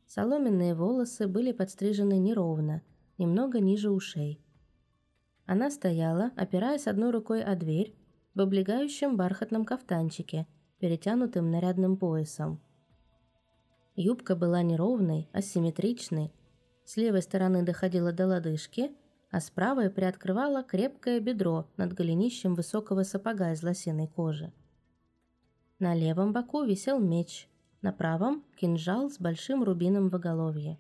[0.06, 2.82] Соломенные волосы были подстрижены неровно,
[3.18, 4.43] немного ниже ушей.
[5.47, 7.95] Она стояла, опираясь одной рукой о дверь,
[8.34, 10.47] в облегающем бархатном кафтанчике,
[10.78, 12.61] перетянутым нарядным поясом.
[13.95, 16.32] Юбка была неровной, асимметричной.
[16.84, 18.90] С левой стороны доходила до лодыжки,
[19.30, 24.53] а с правой приоткрывала крепкое бедро над голенищем высокого сапога из лосиной кожи.
[25.78, 27.49] На левом боку висел меч,
[27.82, 30.78] на правом– кинжал с большим рубином в оголовье.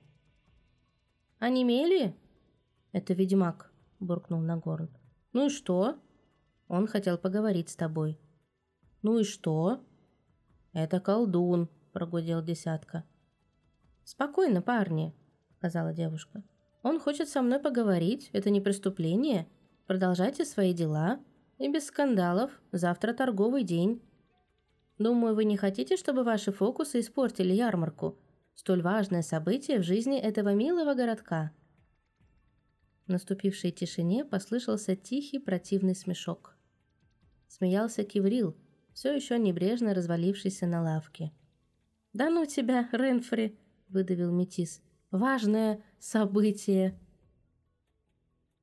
[1.38, 2.14] «Онемели?»
[2.92, 3.72] «Это ведьмак»,–
[4.04, 4.88] буркнул Нагорн.
[5.32, 5.98] «Ну и что?»
[6.68, 8.18] «Он хотел поговорить с тобой».
[9.02, 9.80] «Ну и что?»
[10.72, 13.04] «Это колдун»,– прогудел десятка.
[14.04, 15.14] «Спокойно, парни»,–
[15.58, 16.42] сказала девушка.
[16.82, 19.48] «Он хочет со мной поговорить, это не преступление.
[19.86, 21.20] Продолжайте свои дела,
[21.58, 24.00] и без скандалов, завтра торговый день».
[24.98, 28.16] Думаю, вы не хотите, чтобы ваши фокусы испортили ярмарку.
[28.54, 31.50] Столь важное событие в жизни этого милого городка.
[33.06, 36.56] В наступившей тишине послышался тихий противный смешок.
[37.48, 38.56] Смеялся Киврил,
[38.92, 41.32] все еще небрежно развалившийся на лавке.
[42.12, 44.80] «Да ну тебя, Ренфри!»– выдавил Метис.
[45.10, 46.98] «Важное событие!»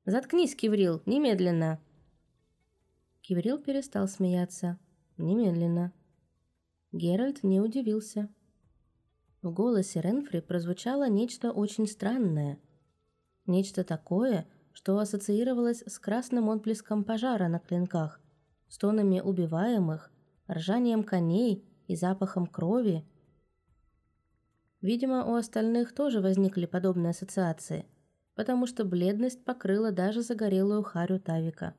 [0.04, 1.80] «Заткнись, Киврил, немедленно!»
[3.20, 4.78] Киврил перестал смеяться.
[5.16, 5.92] Немедленно.
[6.90, 8.28] Геральт не удивился.
[9.42, 12.58] В голосе Ренфри прозвучало нечто очень странное.
[13.46, 18.20] Нечто такое, что ассоциировалось с красным отблеском пожара на клинках,
[18.68, 20.10] стонами убиваемых,
[20.50, 23.04] ржанием коней и запахом крови.
[24.80, 27.86] Видимо, у остальных тоже возникли подобные ассоциации,
[28.34, 31.74] потому что бледность покрыла даже загорелую харю Тавика.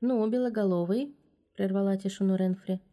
[0.00, 1.16] «Ну, белоголовый»,—
[1.54, 2.80] прервала тишину Ренфри,—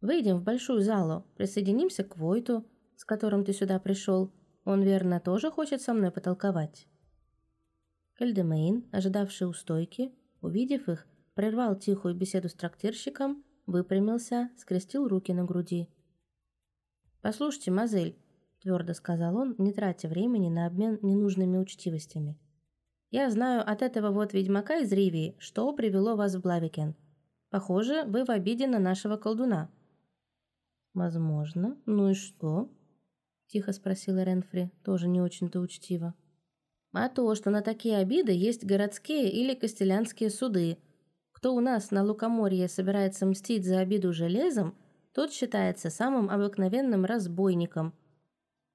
[0.00, 2.64] Выйдем в большую залу, присоединимся к Войту,
[2.96, 4.32] с которым ты сюда пришел,
[4.64, 6.86] Он, верно, тоже хочет со мной потолковать?»
[8.18, 15.44] Кельдемейн, ожидавший у стойки, увидев их, прервал тихую беседу с трактирщиком, выпрямился, скрестил руки на
[15.44, 15.88] груди.
[17.22, 18.18] «Послушайте, мазель»,—
[18.62, 22.38] твердо сказал он, не тратя времени на обмен ненужными учтивостями.
[23.10, 26.94] «Я знаю от этого вот ведьмака из Ривии, что привело вас в Блавикен.
[27.48, 29.70] Похоже, вы в обиде на нашего колдуна».
[30.94, 31.76] «Возможно.
[31.86, 32.70] Ну и что?»—
[33.50, 36.14] тихо спросила Ренфри, тоже не очень-то учтиво.
[36.92, 40.78] «А то, что на такие обиды есть городские или костелянские суды.
[41.32, 44.76] Кто у нас на Лукоморье собирается мстить за обиду железом,
[45.12, 47.94] тот считается самым обыкновенным разбойником.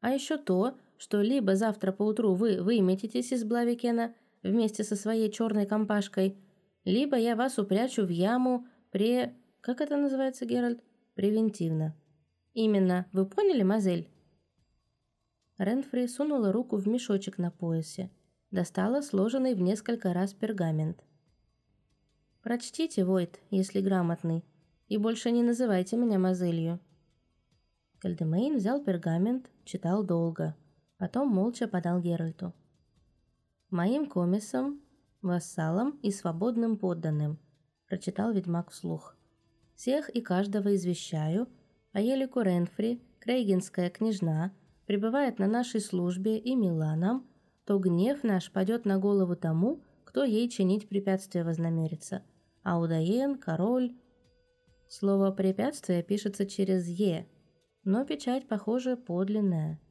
[0.02, 4.14] А еще то, что либо завтра поутру вы выметитесь из Блавикена
[4.44, 6.38] вместе со своей черной компашкой,
[6.84, 9.34] либо я вас упрячу в яму пре...
[9.62, 10.84] Как это называется, Геральт?
[11.16, 11.96] Превентивно.
[12.54, 14.08] Именно, вы поняли, мазель?
[15.58, 18.12] Ренфри сунула руку в мешочек на поясе,
[18.52, 21.04] достала сложенный в несколько раз пергамент.
[22.42, 24.44] «Прочтите, Войт, если грамотный,
[24.88, 26.80] и больше не называйте меня мазелью».
[28.00, 30.56] Кальдемейн взял пергамент, читал долго,
[30.98, 32.54] потом молча подал Геральту.
[33.70, 34.82] «Моим комиссом,
[35.22, 37.40] вассалом и свободным подданным»,
[37.88, 39.16] прочитал ведьмак вслух.
[39.74, 41.48] «Всех и каждого извещаю,
[41.94, 44.54] а Елику Ренфри, крейгенская княжна,
[44.86, 47.28] пребывает на нашей службе и мила нам,
[47.66, 52.24] то гнев наш падет на голову тому, кто ей чинить препятствия вознамерится.
[52.64, 53.96] Аудаен, король...
[54.88, 57.28] Слово «препятствие» пишется через «е»,
[57.84, 59.82] но печать, похоже, подлинная.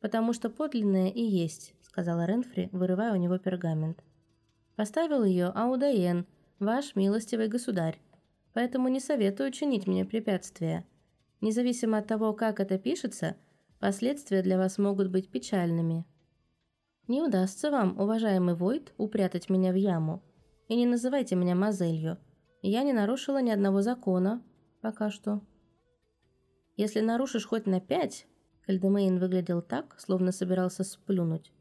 [0.00, 4.02] «Потому что подлинная и есть»,— сказала Ренфри, вырывая у него пергамент.
[4.76, 6.26] «Поставил ее Аудаен,
[6.60, 7.98] ваш милостивый государь
[8.52, 10.84] поэтому не советую чинить мне препятствия.
[11.40, 13.36] Независимо от того, как это пишется,
[13.82, 16.06] последствия для вас могут быть печальными.
[17.08, 20.22] Не удастся вам, уважаемый Войт, упрятать меня в яму.
[20.68, 22.16] И не называйте меня Мазелью.
[22.62, 24.40] Я не нарушила ни одного закона.
[24.82, 25.42] Пока что.
[26.76, 28.28] Если нарушишь хоть на пять,
[28.66, 31.52] Кальдемейн выглядел так, словно собирался сплюнуть.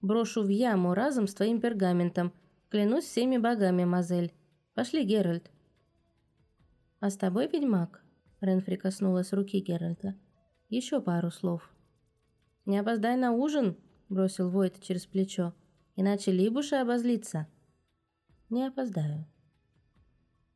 [0.00, 2.32] Брошу в яму разом с твоим пергаментом.
[2.68, 4.32] Клянусь всеми богами, Мазель.
[4.74, 5.50] Пошли, Геральт.
[7.00, 8.04] «А с тобой, ведьмак?»
[8.40, 10.14] Ренфри коснулась руки Геральта.
[10.68, 11.70] «Еще пару слов».
[12.64, 13.76] «Не опоздай на ужин!»
[14.08, 15.54] бросил Войт через плечо.
[15.96, 17.46] «Иначе Либуша обозлится».
[18.50, 19.26] «Не опоздаю».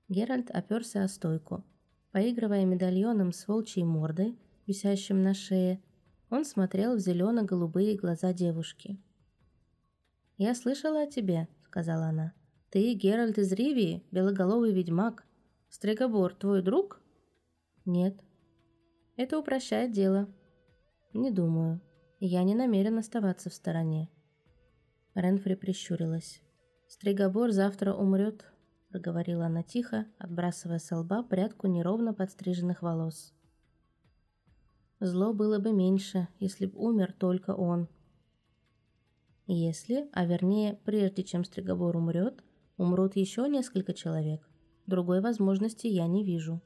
[0.09, 1.65] Геральт оперся о стойку.
[2.13, 5.81] Поигрывая медальоном с волчьей мордой, висящим на шее,
[6.29, 8.99] он смотрел в зелено-голубые глаза девушки.
[10.37, 12.33] «Я слышала о тебе»,— сказала она.
[12.71, 15.25] «Ты Геральт из Ривии, белоголовый ведьмак.
[15.69, 17.01] Стригобор твой друг?
[17.85, 18.21] Нет.
[19.21, 20.31] Это упрощает дело.
[21.12, 21.83] Не думаю.
[22.21, 24.09] Я не намерен оставаться в стороне.
[25.14, 26.41] Ренфри прищурилась.
[26.89, 28.47] Стригобор завтра умрет,
[28.89, 33.35] проговорила она тихо, отбрасывая с лба прядку неровно подстриженных волос.
[35.01, 37.89] Зло было бы меньше, если б умер только он.
[39.47, 42.43] Если, а вернее, прежде чем Стригобор умрет,
[42.79, 44.49] умрут еще несколько человек.
[44.87, 46.62] Другой возможности я не вижу.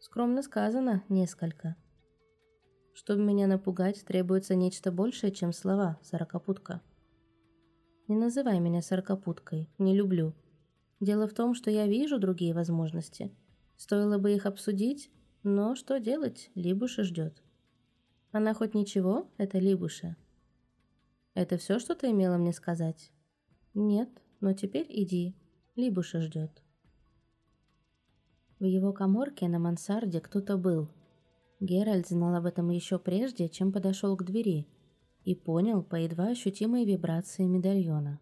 [0.00, 1.76] Скромно сказано, несколько.
[2.94, 6.82] Чтобы меня напугать, требуется нечто большее, чем слова, сорокопутка.
[8.06, 10.34] Не называй меня сорокопуткой, не люблю.
[11.00, 13.34] Дело в том, что я вижу другие возможности.
[13.76, 15.10] Стоило бы их обсудить,
[15.42, 17.42] но что делать, Либуша ждет.
[18.30, 20.16] Она хоть ничего, это Либуша.
[21.34, 23.12] Это все, что ты имела мне сказать?
[23.74, 25.36] Нет, но теперь иди,
[25.76, 26.62] Либуша ждет.
[28.60, 30.88] В его коморке на мансарде кто-то был.
[31.60, 34.66] Геральт знал об этом еще прежде, чем подошел к двери,
[35.24, 38.18] и понял по едва ощутимой вибрации медальона.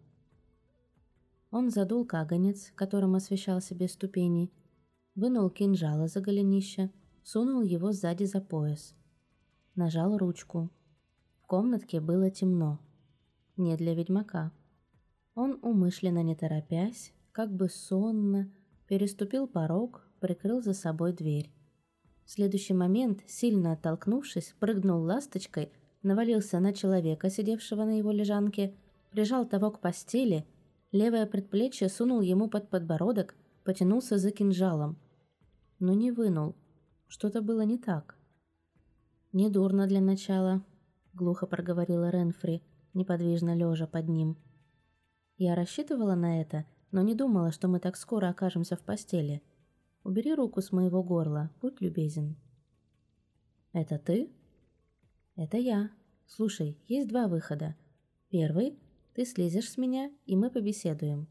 [1.49, 4.51] Он задул каганец, которым освещал себе ступени,
[5.15, 6.91] вынул кинжал из-за голенища,
[7.23, 8.93] сунул его сзади за пояс.
[9.73, 10.69] Нажал ручку.
[11.41, 12.79] В комнатке было темно.
[13.55, 14.51] Не для ведьмака.
[15.33, 18.51] Он умышленно не торопясь, как бы сонно,
[18.87, 21.51] переступил порог, прикрыл за собой дверь.
[22.27, 25.71] В следующий момент, сильно оттолкнувшись, прыгнул ласточкой,
[26.03, 28.75] навалился на человека, сидевшего на его лежанке,
[29.11, 30.45] прижал того к постели,
[30.91, 34.97] левое предплечье сунул ему под подбородок, потянулся за кинжалом.
[35.79, 36.55] Но не вынул.
[37.07, 38.17] Что-то было не так.
[39.31, 40.63] «Недурно для начала»,—
[41.13, 42.61] глухо проговорила Ренфри,
[42.93, 44.37] неподвижно лежа под ним.
[45.37, 49.41] «Я рассчитывала на это, но не думала, что мы так скоро окажемся в постели».
[50.07, 52.37] Убери руку с моего горла, будь любезен».
[53.73, 54.31] «Это ты?»
[55.35, 55.91] «Это я»,
[56.27, 57.75] слушай, есть два выхода.
[58.29, 58.79] Первый–
[59.15, 61.27] ты слезешь с меня, и мы побеседуем.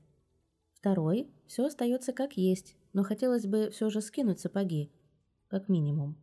[0.74, 4.92] Второй– все остается как есть, но хотелось бы все же скинуть сапоги.
[5.48, 6.18] Как минимум.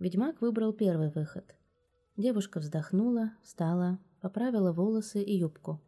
[0.00, 1.54] Ведьмак выбрал первый выход.
[2.16, 5.80] Девушка вздохнула, встала, поправила волосы и юбку.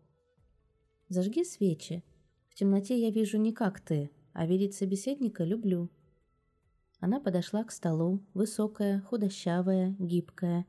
[1.09, 2.05] «Зажги свечи.
[2.49, 5.89] В темноте я вижу не как ты, а видеть собеседника люблю».
[7.01, 10.67] Она подошла к столу, высокая, худощавая, гибкая.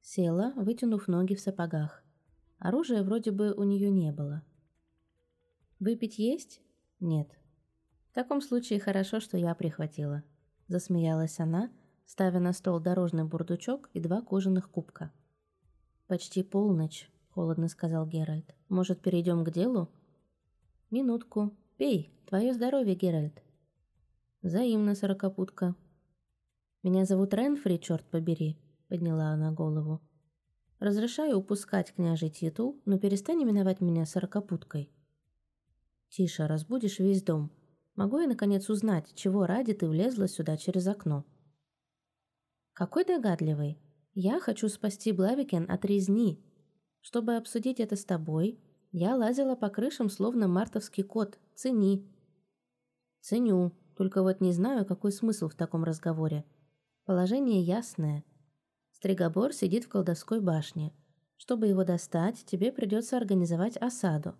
[0.00, 2.02] Села, вытянув ноги в сапогах.
[2.58, 4.42] Оружия вроде бы у нее не было.
[5.78, 6.62] «Выпить есть?»
[7.00, 7.28] «Нет».
[8.10, 10.22] «В таком случае хорошо, что я прихватила».
[10.68, 11.70] Засмеялась она,
[12.06, 15.12] ставя на стол дорожный бурдучок и два кожаных кубка.
[16.06, 18.54] «Почти полночь»,— холодно сказал Геральт.
[18.68, 19.90] «Может, перейдем к делу?»
[20.90, 21.56] «Минутку.
[21.76, 22.12] Пей.
[22.26, 23.42] Твое здоровье, Геральт».
[24.42, 25.74] «Взаимно, сорокопутка».
[26.82, 28.58] «Меня зовут Ренфри, черт побери»,—
[28.88, 30.00] подняла она голову.
[30.78, 34.90] «Разрешаю упускать княжий титул, но перестань именовать меня сорокопуткой».
[36.08, 37.50] «Тише, разбудишь весь дом.
[37.94, 41.24] Могу я, наконец, узнать, чего ради ты влезла сюда через окно?»
[42.72, 43.78] «Какой догадливый.
[44.14, 46.42] Я хочу спасти Блавикен от резни.
[47.00, 48.58] Чтобы обсудить это с тобой,
[48.92, 51.38] я лазила по крышам, словно мартовский кот.
[51.56, 52.08] Цени».
[53.20, 56.44] «Ценю», только вот не знаю, какой смысл в таком разговоре.
[57.06, 58.24] Положение ясное.
[58.92, 60.92] Стригобор сидит в колдовской башне.
[61.38, 64.34] Чтобы его достать, тебе придется организовать осаду.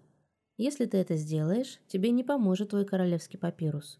[0.59, 3.99] Если ты это сделаешь, тебе не поможет твой королевский папирус.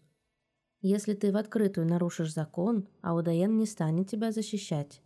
[0.81, 5.01] Если ты в открытую нарушишь закон, Аудаен не станет тебя защищать.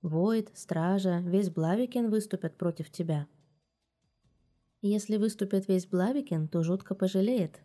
[0.00, 3.26] Войт, стража, весь Блавикен выступят против тебя.
[4.82, 7.60] Если выступит весь Блавикен, то жутко пожалеет,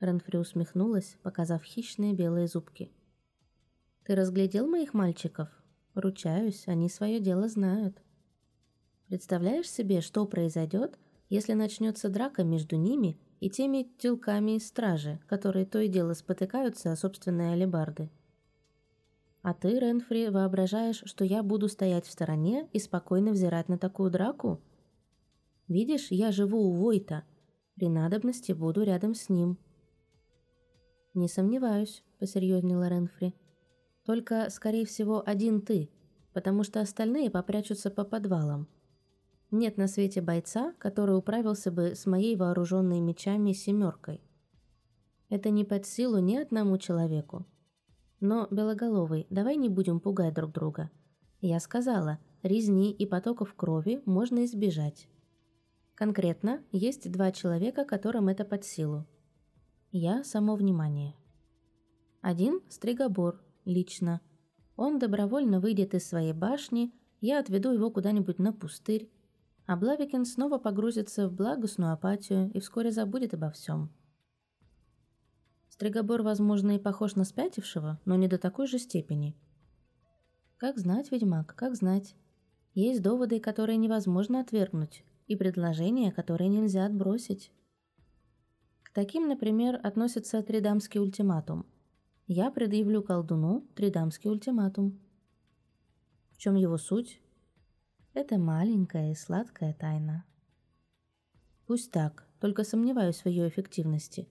[0.00, 2.92] Ренфри усмехнулась, показав хищные белые зубки.
[4.04, 5.48] «Ты разглядел моих мальчиков?
[5.94, 8.02] Ручаюсь, они свое дело знают.
[9.08, 10.98] Представляешь себе, что произойдет,
[11.30, 16.92] если начнется драка между ними и теми тюлками из стражи, которые то и дело спотыкаются
[16.92, 18.10] о собственные алебарды?
[19.40, 24.10] А ты, Ренфри, воображаешь, что я буду стоять в стороне и спокойно взирать на такую
[24.10, 24.60] драку?
[25.68, 27.24] Видишь, я живу у Войта.
[27.74, 29.58] При надобности буду рядом с ним».
[31.14, 33.34] «Не сомневаюсь»,— посерьезнела Ренфри.
[34.04, 35.90] «Только, скорее всего, один ты,
[36.32, 38.68] потому что остальные попрячутся по подвалам.
[39.50, 44.20] Нет на свете бойца, который управился бы с моей вооруженной мечами семеркой.
[45.28, 47.46] Это не под силу ни одному человеку.
[48.20, 50.90] Но, Белоголовый, давай не будем пугать друг друга.
[51.40, 55.08] Я сказала, резни и потоков крови можно избежать.
[55.96, 59.06] Конкретно, есть два человека, которым это под силу.
[59.92, 61.16] Я– само внимание.
[62.20, 64.20] Один– Стригобор, лично.
[64.76, 66.92] Он добровольно выйдет из своей башни,
[67.22, 69.10] я отведу его куда-нибудь на пустырь,
[69.64, 73.90] а Блавикин снова погрузится в благостную апатию и вскоре забудет обо всем.
[75.70, 79.34] Стригобор, возможно, и похож на спятившего, но не до такой же степени.
[80.58, 82.14] Как знать, ведьмак, как знать.
[82.74, 87.52] Есть доводы, которые невозможно отвергнуть, и предложения, которые нельзя отбросить.
[88.94, 91.66] Таким, например, относится тридамский ультиматум.
[92.26, 94.98] Я предъявлю колдуну тридамский ультиматум.
[96.30, 97.20] В чем его суть?
[98.14, 100.24] Это маленькая и сладкая тайна.
[101.66, 104.28] Пусть так, только сомневаюсь в ее эффективности.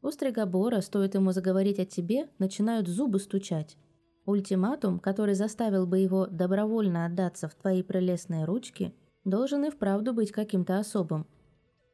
[0.00, 3.76] У Стригобора, стоит ему заговорить о тебе, начинают зубы стучать.
[4.24, 8.94] Ультиматум, который заставил бы его добровольно отдаться в твои прелестные ручки,
[9.24, 11.26] должен и вправду быть каким-то особым–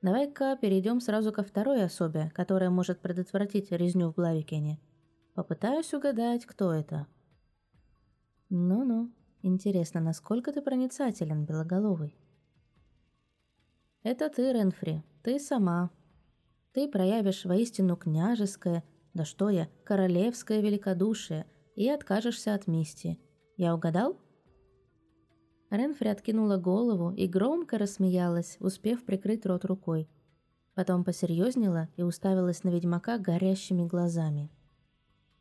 [0.00, 4.78] Давай-ка перейдем сразу ко второй особе, которая может предотвратить резню в Блавикене.
[5.34, 7.08] Попытаюсь угадать, кто это.
[8.48, 12.16] Ну-ну, интересно, насколько ты проницателен, Белоголовый?
[14.04, 15.90] Это ты, Ренфри, ты сама.
[16.72, 18.84] Ты проявишь воистину княжеское,
[19.14, 21.44] да что я, королевское великодушие
[21.74, 23.18] и откажешься от мести.
[23.56, 24.16] Я угадал?
[25.70, 30.08] Ренфри откинула голову и громко рассмеялась, успев прикрыть рот рукой.
[30.74, 34.50] Потом посерьезнела и уставилась на ведьмака горящими глазами.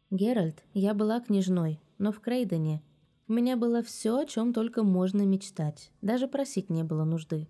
[0.10, 2.82] «Геральт, я была княжной, но в Крейдене.
[3.28, 5.92] У меня было все, о чем только можно мечтать.
[6.02, 7.48] Даже просить не было нужды.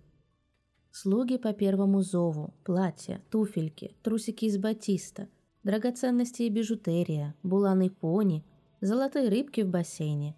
[0.90, 5.28] Слуги по первому зову, платья, туфельки, трусики из батиста,
[5.62, 8.44] драгоценности и бижутерия, буланы пони,
[8.80, 10.36] золотые рыбки в бассейне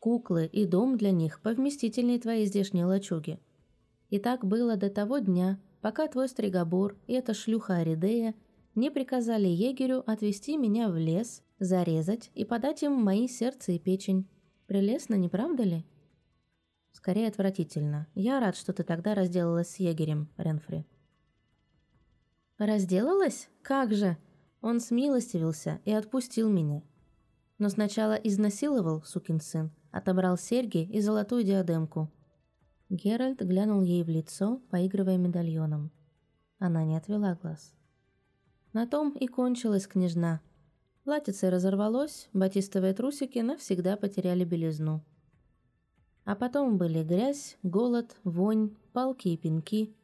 [0.00, 3.38] куклы и дом для них повместительнее твоей здешней лачуги.
[4.08, 8.34] И так было до того дня, пока твой стригобор и эта шлюха Аридея
[8.74, 14.28] не приказали егерю отвезти меня в лес, зарезать и подать им мои сердце и печень.
[14.66, 15.84] Прелестно, не правда ли?
[16.92, 18.08] Скорее отвратительно.
[18.14, 20.86] Я рад, что ты тогда разделалась с егерем, Ренфри.
[22.58, 23.48] Разделалась?
[23.62, 24.16] Как же?
[24.60, 26.82] Он смилостивился и отпустил меня.
[27.58, 32.10] Но сначала изнасиловал, сукин сын, отобрал серьги и золотую диадемку.
[32.88, 35.90] Геральт глянул ей в лицо, поигрывая медальоном.
[36.58, 37.72] Она не отвела глаз.
[38.72, 40.40] На том и кончилась княжна.
[41.04, 45.02] Платьице разорвалось, батистовые трусики навсегда потеряли белизну.
[46.24, 49.94] А потом были грязь, голод, вонь, палки и пинки.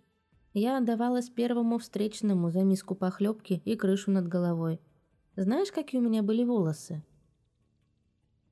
[0.54, 4.80] Я отдавалась первому встречному за миску похлебки и крышу над головой.
[5.36, 7.04] Знаешь, какие у меня были волосы?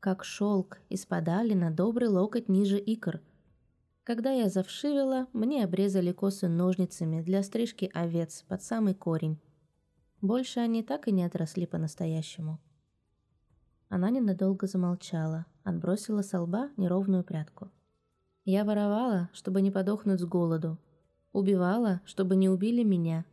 [0.04, 3.22] Как шелк, и спадали на добрый локоть ниже икр.
[4.02, 9.40] Когда я завшивела, мне обрезали косы ножницами для стрижки овец под самый корень.
[10.20, 12.60] Больше они так и не отросли по-настоящему.
[13.88, 17.70] Она ненадолго замолчала, отбросила со лба неровную прядку.
[18.44, 20.76] Я воровала, чтобы не подохнуть с голоду.
[21.32, 23.24] Убивала, чтобы не убили меня.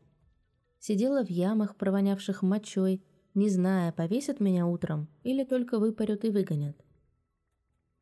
[0.80, 6.78] Сидела в ямах, провонявших мочой, не зная, повесят меня утром или только выпарют и выгонят.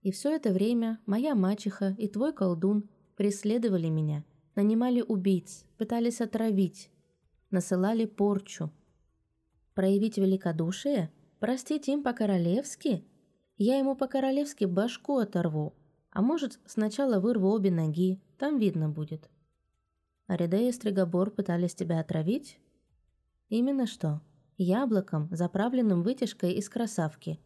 [0.02, 4.24] И все это время моя мачеха и твой колдун преследовали меня,
[4.56, 6.90] нанимали убийц, пытались отравить,
[7.52, 8.72] насылали порчу.
[9.74, 13.06] Проявить великодушие– Простить им по-королевски?
[13.58, 15.74] Я ему по-королевски башку оторву.
[16.12, 19.30] А может, сначала вырву обе ноги, там видно будет.
[20.28, 22.60] Ариде и Стригобор пытались тебя отравить?
[23.48, 24.22] Именно что.
[24.62, 27.40] Яблоком, заправленным вытяжкой из красавки.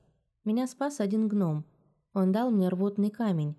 [0.45, 1.63] Меня спас один гном.
[2.11, 3.55] Он дал мне рвотный камень,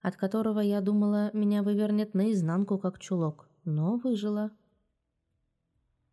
[0.00, 3.46] от которого, я думала, меня вывернет наизнанку, как чулок.
[3.66, 4.52] Но выжила.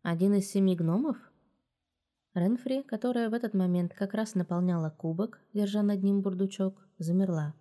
[0.02, 1.16] Один из семи гномов?
[2.34, 7.54] Ренфри, которая в этот момент как раз наполняла кубок, держа над ним бурдучок, замерла.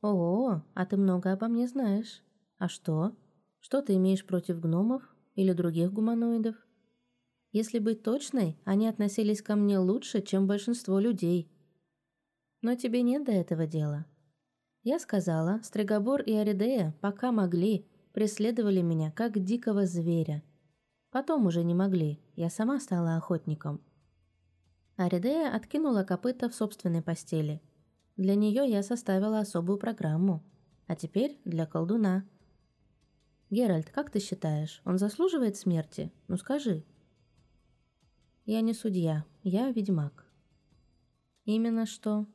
[0.00, 2.22] «О, а ты много обо мне знаешь.
[2.56, 3.14] А что?
[3.58, 5.02] Что ты имеешь против гномов
[5.34, 6.56] или других гуманоидов?
[7.52, 11.50] Если быть точной, они относились ко мне лучше, чем большинство людей.
[12.62, 14.06] Но тебе нет до этого дела.
[14.82, 20.42] Я сказала, Стригобор и Аридея, пока могли, преследовали меня, как дикого зверя.
[21.10, 23.80] Потом уже не могли, я сама стала охотником.
[24.96, 27.60] Аридея откинула копыта в собственной постели.
[28.16, 30.42] Для нее я составила особую программу.
[30.86, 32.24] А теперь для колдуна.
[33.48, 36.12] «Геральт, как ты считаешь, он заслуживает смерти?
[36.28, 36.84] Ну скажи».
[38.50, 40.26] «Я не судья, я ведьмак».
[41.44, 42.26] «Именно что?»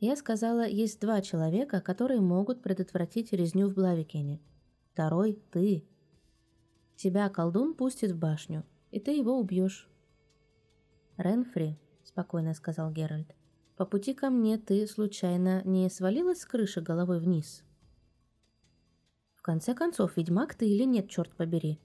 [0.00, 4.40] Я сказала, есть два человека, которые могут предотвратить резню в Блавикене.
[4.90, 5.86] Второй— ты.
[6.96, 9.88] Тебя колдун пустит в башню, и ты его убьешь.
[11.18, 13.32] «Ренфри»,— спокойно сказал Геральт,—
[13.76, 17.62] «по пути ко мне ты, случайно, не свалилась с крыши головой вниз?»
[19.36, 21.78] «В конце концов, ведьмак ты или нет, черт побери?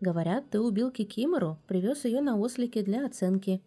[0.00, 3.62] Говорят, ты убил Кикимору, привез ее на ослике для оценки».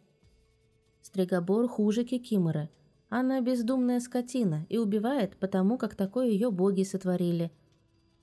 [1.01, 2.69] «Стригобор хуже Кикиморы.
[3.09, 7.51] Она бездумная скотина и убивает потому, как такое ее боги сотворили.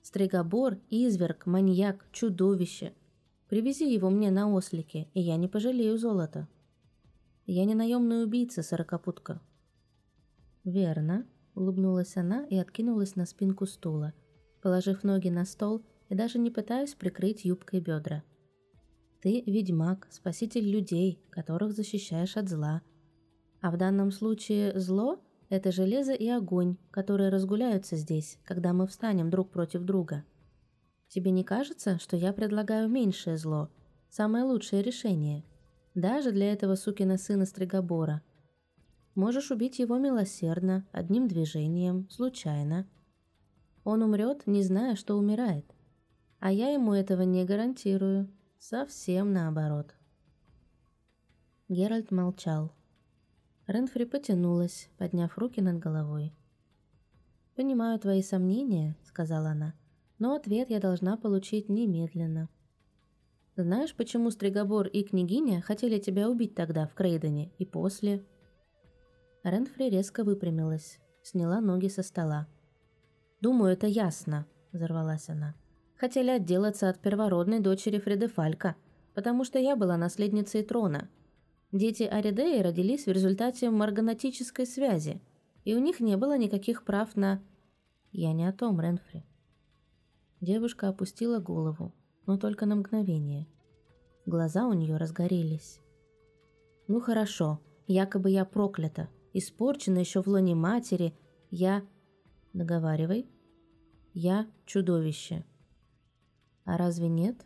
[0.01, 2.93] Стригобор, изверг, маньяк, чудовище.
[3.49, 6.47] Привези его мне на ослике, и я не пожалею золота.
[7.45, 9.41] Я не наемный убийца, сорокопутка.
[10.63, 11.25] Верно,
[11.55, 14.13] улыбнулась она и откинулась на спинку стула,
[14.61, 18.23] положив ноги на стол и даже не пытаясь прикрыть юбкой бедра.
[19.21, 22.81] Ты ведьмак, спаситель людей, которых защищаешь от зла.
[23.61, 25.19] А в данном случае зло
[25.49, 30.23] это железо и огонь, которые разгуляются здесь, когда мы встанем друг против друга.
[31.07, 33.69] Тебе не кажется, что я предлагаю меньшее зло,
[34.09, 35.43] самое лучшее решение,
[35.95, 38.21] даже для этого сукина сына Стригобора?
[39.15, 42.85] Можешь убить его милосердно, одним движением, случайно.
[43.83, 45.65] Он умрет, не зная, что умирает.
[46.39, 48.29] А я ему этого не гарантирую.
[48.59, 49.95] Совсем наоборот.
[51.67, 52.71] Геральт молчал.
[53.65, 56.33] Ренфри потянулась, подняв руки над головой.
[57.55, 59.73] «Понимаю твои сомнения»,— сказала она,—
[60.19, 62.49] «но ответ я должна получить немедленно».
[63.55, 68.23] «Знаешь, почему Стригобор и княгиня хотели тебя убить тогда в Крейдене и после?»
[69.43, 72.47] Ренфри резко выпрямилась, сняла ноги со стола.
[73.41, 75.55] «Думаю, это ясно»,— взорвалась она.
[75.97, 78.75] «Хотели отделаться от первородной дочери Фредефалька,
[79.13, 81.09] потому что я была наследницей трона,
[81.73, 85.21] Дети Аридеи родились в результате марганатической связи,
[85.65, 87.43] и у них не было никаких прав на...
[88.13, 89.25] Я не о том, Ренфри.
[90.39, 91.93] Девушка опустила голову,
[92.25, 93.47] но только на мгновение.
[94.25, 95.81] Глаза у нее разгорелись.
[96.87, 101.13] «Ну хорошо, якобы я проклята, испорчена еще в лоне матери,
[101.51, 101.83] Я...
[102.53, 103.29] Договаривай.
[104.13, 105.43] Я чудовище.
[106.67, 107.45] А разве нет?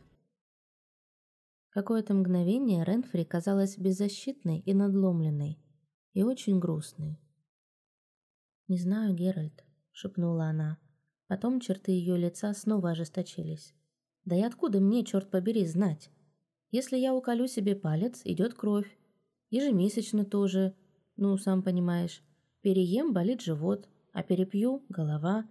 [1.70, 5.60] Какое-то мгновение Ренфри казалась беззащитной и надломленной,
[6.14, 7.20] и очень грустной.
[8.68, 10.80] «Не знаю, Геральт»,— шепнула она.
[11.28, 13.76] Потом черты ее лица снова ожесточились.
[14.26, 16.10] «Да и откуда мне, черт побери, знать?
[16.72, 18.90] Если я уколю себе палец, идет кровь.
[19.52, 20.76] Ежемесячно тоже.
[21.16, 22.24] Ну, сам понимаешь.
[22.62, 25.48] Переем, болит живот, а перепью– голова.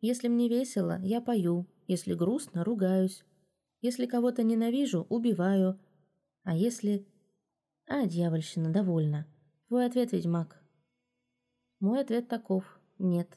[0.00, 1.68] Если мне весело, я пою.
[1.90, 3.24] Если грустно, ругаюсь.
[3.80, 5.76] Если кого-то ненавижу, убиваю.
[6.44, 7.04] А если...
[7.88, 9.26] А, дьявольщина, довольна.
[9.66, 10.62] Твой ответ, ведьмак.
[11.80, 12.78] Мой ответ таков.
[13.00, 13.36] Нет.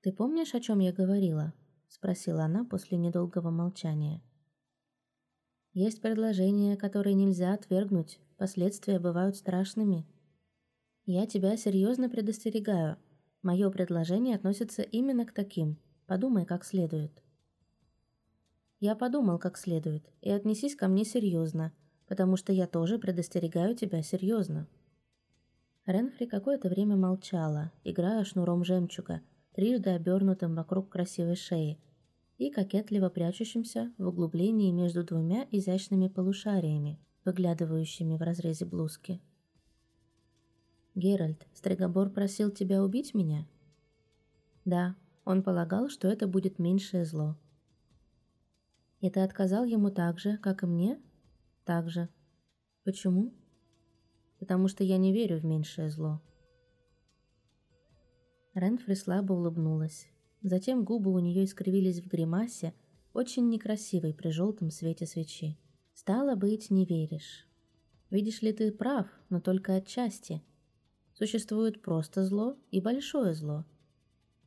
[0.00, 1.54] Ты помнишь, о чем я говорила?
[1.86, 4.20] Спросила она после недолгого молчания.
[5.74, 10.08] Есть предложения, которые нельзя отвергнуть, последствия бывают страшными.
[11.04, 12.96] Я тебя серьезно предостерегаю.
[13.42, 15.78] Мое предложение относится именно к таким.
[16.08, 17.22] Подумай как следует.
[18.80, 21.72] Я подумал как следует, и отнесись ко мне серьезно,
[22.06, 24.68] потому что я тоже предостерегаю тебя серьезно.
[25.84, 29.20] Ренфри какое-то время молчала, играя шнуром жемчуга,
[29.52, 31.78] трижды обернутым вокруг красивой шеи,
[32.36, 39.20] и кокетливо прячущимся в углублении между двумя изящными полушариями, выглядывающими в разрезе блузки.
[40.94, 43.48] «Геральт, Стригобор просил тебя убить меня?»
[44.64, 44.94] «Да,
[45.24, 47.36] он полагал, что это будет меньшее зло».
[49.00, 51.00] «И ты отказал ему так же, как и мне?»
[51.64, 52.08] «Так же».
[52.84, 53.32] «Почему?»
[54.38, 56.20] «Потому что я не верю в меньшее зло».
[58.54, 60.08] Ренфри слабо улыбнулась.
[60.42, 62.74] Затем губы у нее искривились в гримасе,
[63.12, 65.58] очень некрасивой при желтом свете свечи.
[65.94, 67.48] «Стало быть, не веришь.
[68.10, 70.42] Видишь ли, ты прав, но только отчасти.
[71.12, 73.64] Существует просто зло и большое зло.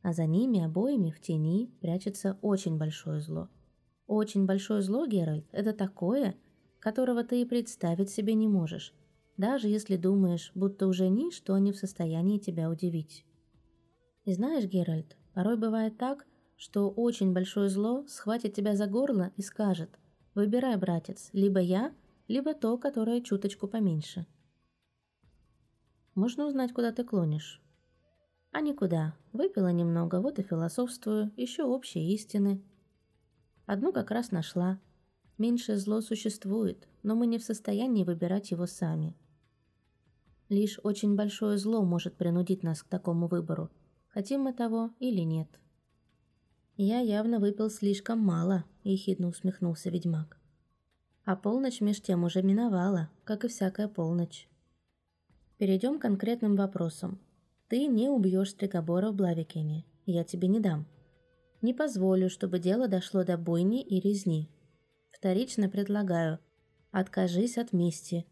[0.02, 3.48] А за ними обоими в тени прячется очень большое зло.
[4.06, 6.36] Очень большое зло, Геральт, это такое,
[6.80, 8.94] которого ты и представить себе не можешь,
[9.36, 13.24] даже если думаешь, будто уже ничто не в состоянии тебя удивить.
[14.24, 16.26] И знаешь, Геральт, Порой бывает так,
[16.56, 19.98] что очень большое зло схватит тебя за горло и скажет
[20.34, 21.94] «Выбирай, братец, либо я,
[22.28, 24.26] либо то, которое чуточку поменьше».
[26.14, 27.62] Можно узнать, куда ты клонишь?
[28.50, 29.16] А никуда.
[29.32, 32.62] Выпила немного, вот и философствую, еще общие истины.
[33.66, 34.80] Одну как раз нашла.
[35.38, 39.14] Меньшее зло существует, но мы не в состоянии выбирать его сами.
[40.48, 43.70] Лишь очень большое зло может принудить нас к такому выбору–
[44.12, 45.48] хотим мы того или нет.
[46.76, 50.38] Я явно выпил слишком мало, ехидно усмехнулся ведьмак.
[51.24, 54.48] А полночь меж тем уже миновала, как и всякая полночь.
[55.58, 57.20] Перейдем к конкретным вопросам.
[57.68, 60.86] Ты не убьешь Стригобора в Блавикене, я тебе не дам.
[61.62, 64.50] Не позволю, чтобы дело дошло до бойни и резни.
[65.10, 66.38] Вторично предлагаю,
[66.90, 68.26] откажись от мести,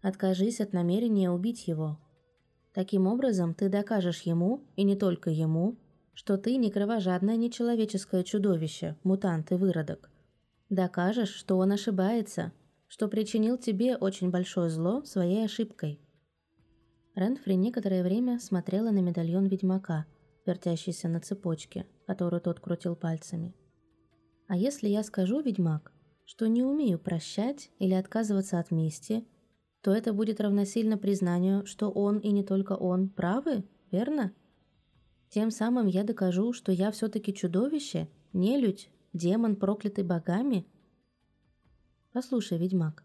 [0.00, 1.98] откажись от намерения убить его,
[2.74, 5.78] Таким образом, ты докажешь ему, и не только ему,
[6.12, 10.10] что ты не кровожадное нечеловеческое чудовище, мутант и выродок.
[10.70, 12.52] Докажешь, что он ошибается,
[12.88, 16.00] что причинил тебе очень большое зло своей ошибкой.
[17.14, 20.06] Ренфри некоторое время смотрела на медальон ведьмака,
[20.46, 23.54] вертящийся на цепочке, которую тот крутил пальцами.
[24.46, 25.92] «А если я скажу, ведьмак,
[26.24, 29.26] что не умею прощать или отказываться от мести,
[29.80, 34.32] то это будет равносильно признанию, что он и не только он правы, верно?
[35.28, 40.66] Тем самым я докажу, что я все-таки чудовище, нелюдь, демон, проклятый богами.
[42.12, 43.04] Послушай, ведьмак,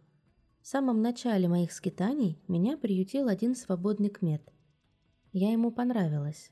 [0.61, 4.41] в самом начале моих скитаний меня приютил один свободный кмет.
[5.31, 6.51] Я ему понравилась.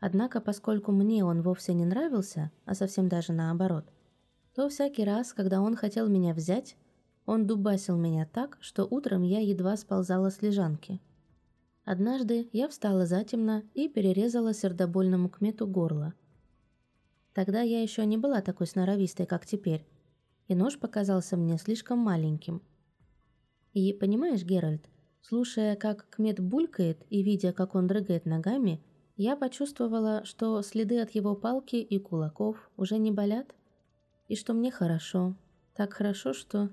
[0.00, 3.86] Однако, поскольку мне он вовсе не нравился, а совсем даже наоборот,
[4.54, 6.76] то всякий раз, когда он хотел меня взять,
[7.24, 11.00] он дубасил меня так, что утром я едва сползала с лежанки.
[11.84, 16.14] Однажды я встала затемно и перерезала сердобольному кмету горло.
[17.32, 19.86] Тогда я еще не была такой сноровистой, как теперь,
[20.48, 22.62] и нож показался мне слишком маленьким.
[23.72, 24.88] И, понимаешь, Геральт,
[25.20, 28.82] слушая, как кмет булькает и видя, как он дрыгает ногами,
[29.16, 33.54] я почувствовала, что следы от его палки и кулаков уже не болят,
[34.28, 35.34] и что мне хорошо,
[35.74, 36.70] так хорошо, что...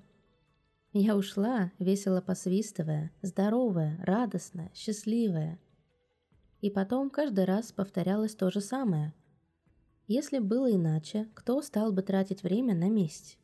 [0.95, 5.59] Я ушла, весело посвистывая, здоровая, радостная, счастливая.
[6.61, 9.11] И потом каждый раз повторялось то же самое.
[10.05, 13.39] Если было иначе, кто стал бы тратить время на месть?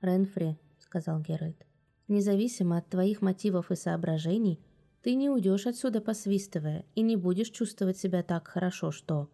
[0.00, 1.66] «Ренфри»,— сказал Геральт,—
[2.08, 4.60] «независимо от твоих мотивов и соображений,
[5.02, 9.28] Ты не уйдешь отсюда посвистывая и не будешь чувствовать себя так хорошо, что...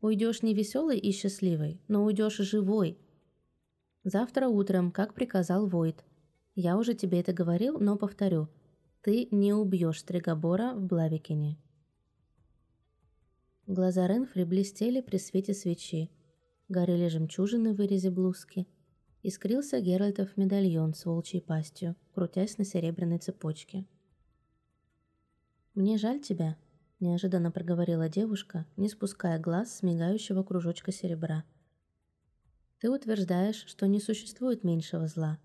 [0.00, 2.98] Уйдешь не веселой и счастливой, но уйдешь живой.
[4.04, 6.04] Завтра утром, как приказал Войд.
[6.54, 8.48] Я уже тебе это говорил, но повторю.
[9.02, 11.58] Ты не убьешь Стригобора в Блавикине.
[13.66, 16.08] Глаза Ренфри блестели при свете свечи.
[16.68, 18.68] Горели жемчужины в вырезе блузки.
[19.24, 23.86] Искрился Геральтов медальон с волчьей пастью, крутясь на серебряной цепочке.
[25.76, 26.56] «Мне жаль тебя»,—
[27.00, 31.44] неожиданно проговорила девушка, не спуская глаз с мигающего кружочка серебра.
[32.80, 35.38] «Ты утверждаешь, что не существует меньшего зла.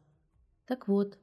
[0.65, 1.19] Так вот,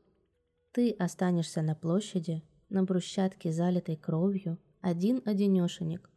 [0.72, 6.10] ты останешься на площади, на брусчатке, залитой кровью, один-одинешенек,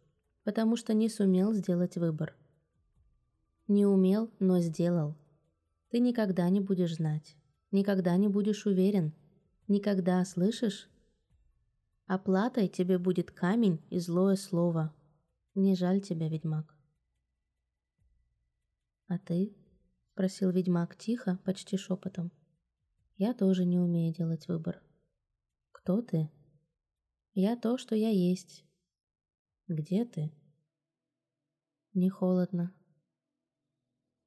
[0.44, 2.36] потому что не сумел сделать выбор.
[3.70, 5.16] Не умел, но сделал.
[5.92, 7.38] Ты никогда не будешь знать,
[7.72, 9.14] никогда не будешь уверен,
[9.70, 10.91] никогда, слышишь?
[12.14, 14.94] Оплатой тебе будет камень и злое слово.
[15.56, 16.76] Не жаль тебя, ведьмак.
[19.08, 19.56] «А ты?»—
[20.12, 22.34] спросил ведьмак тихо, почти шепотом.
[23.16, 24.84] «Я тоже не умею делать выбор».
[25.72, 26.30] «Кто ты?»
[27.34, 28.66] «Я то, что я есть».
[29.70, 30.34] «Где ты?»
[31.94, 32.74] «Не холодно».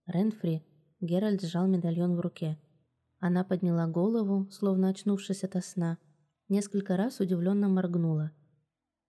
[0.06, 0.64] Ренфри,
[1.00, 2.58] Геральт сжал медальон в руке.
[3.18, 5.98] Она подняла голову, словно очнувшись ото сна,
[6.48, 8.32] несколько раз удивленно моргнула.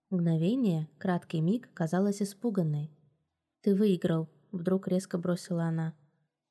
[0.10, 2.91] Мгновение, краткий миг, казалась испуганной.
[3.62, 5.95] «Ты выиграл»,— вдруг резко бросила она.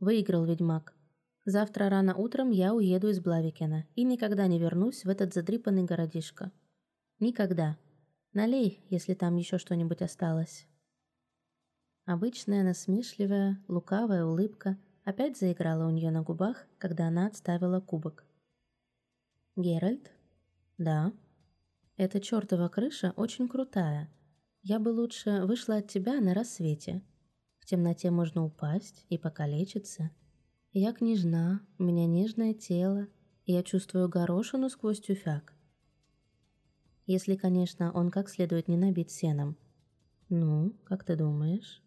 [0.01, 0.95] «Выиграл, ведьмак.
[1.45, 6.51] Завтра рано утром я уеду из Блавикена и никогда не вернусь в этот задрипанный городишко.
[7.21, 7.79] Никогда.
[8.33, 10.67] Налей, если там еще что-нибудь осталось».
[12.07, 18.27] Обычная насмешливая, лукавая улыбка опять заиграла у нее на губах, когда она отставила кубок.
[19.57, 20.14] «Геральт?»
[20.79, 21.13] «Да».
[21.97, 24.11] «Эта чертова крыша очень крутая.
[24.63, 27.03] Я бы лучше вышла от тебя на рассвете.
[27.61, 30.11] В темноте можно упасть и покалечиться.
[30.73, 33.07] Я княжна, у меня нежное тело,
[33.45, 35.55] и я чувствую горошину сквозь тюфяк.
[37.07, 39.57] Если, конечно, он как следует не набит сеном.
[40.29, 41.83] Ну, как ты думаешь?»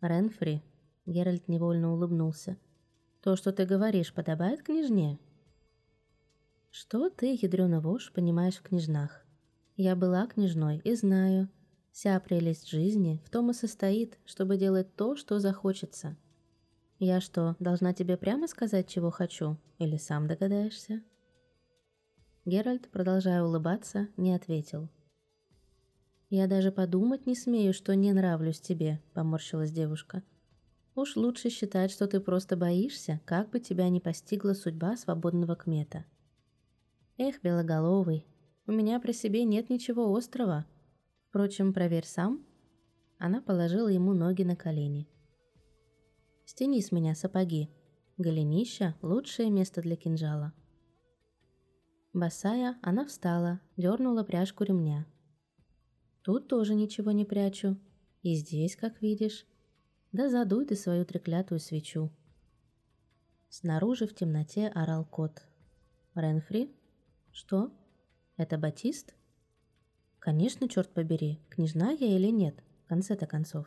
[0.00, 0.62] «Ренфри»,—
[1.06, 2.58] Геральт невольно улыбнулся,—
[3.22, 5.18] «то, что ты говоришь, подобает княжне?»
[6.76, 9.24] Что ты, ядрёна вошь, понимаешь в княжнах?
[9.76, 11.48] Я была княжной и знаю.
[11.92, 16.16] Вся прелесть жизни в том и состоит, чтобы делать то, что захочется.
[16.98, 19.56] Я что, должна тебе прямо сказать, чего хочу?
[19.78, 21.04] Или сам догадаешься?»
[22.44, 24.88] Геральт, продолжая улыбаться, не ответил.
[26.28, 30.24] «Я даже подумать не смею, что не нравлюсь тебе»,— поморщилась девушка.
[30.96, 36.04] «Уж лучше считать, что ты просто боишься, как бы тебя не постигла судьба свободного кмета».
[37.16, 38.26] Эх, белоголовый,
[38.66, 40.66] у меня при себе нет ничего острого.
[41.28, 42.44] Впрочем, проверь сам.
[43.18, 45.08] Она положила ему ноги на колени.
[46.44, 47.70] Стяни с меня сапоги.
[48.16, 50.52] Голенища– лучшее место для кинжала.
[52.12, 55.06] Босая, она встала, дернула пряжку ремня.
[56.22, 57.76] Тут тоже ничего не прячу.
[58.22, 59.46] И здесь, как видишь.
[60.10, 62.10] Да задуй ты свою треклятую свечу.
[63.50, 65.42] Снаружи в темноте орал кот.
[66.14, 66.74] Ренфри
[67.34, 67.72] «Что?
[68.36, 69.12] Это Батист?»
[70.20, 73.66] «Конечно, черт побери, княжна я или нет, в конце-то концов».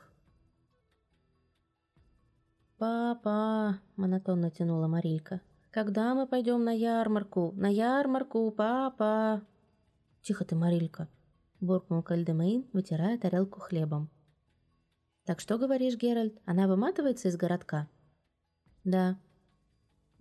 [2.77, 5.41] «Папа!»— монотонно тянула Марилька.
[5.72, 7.52] «Когда мы пойдем на ярмарку?
[7.57, 9.45] На ярмарку, папа!»
[10.22, 11.10] «Тихо ты, Марилька!»—
[11.60, 14.10] буркнул Кальдемейн, вытирая тарелку хлебом.
[15.26, 17.89] «Так что говоришь, Геральт, она выматывается из городка?»
[18.85, 19.19] «Да».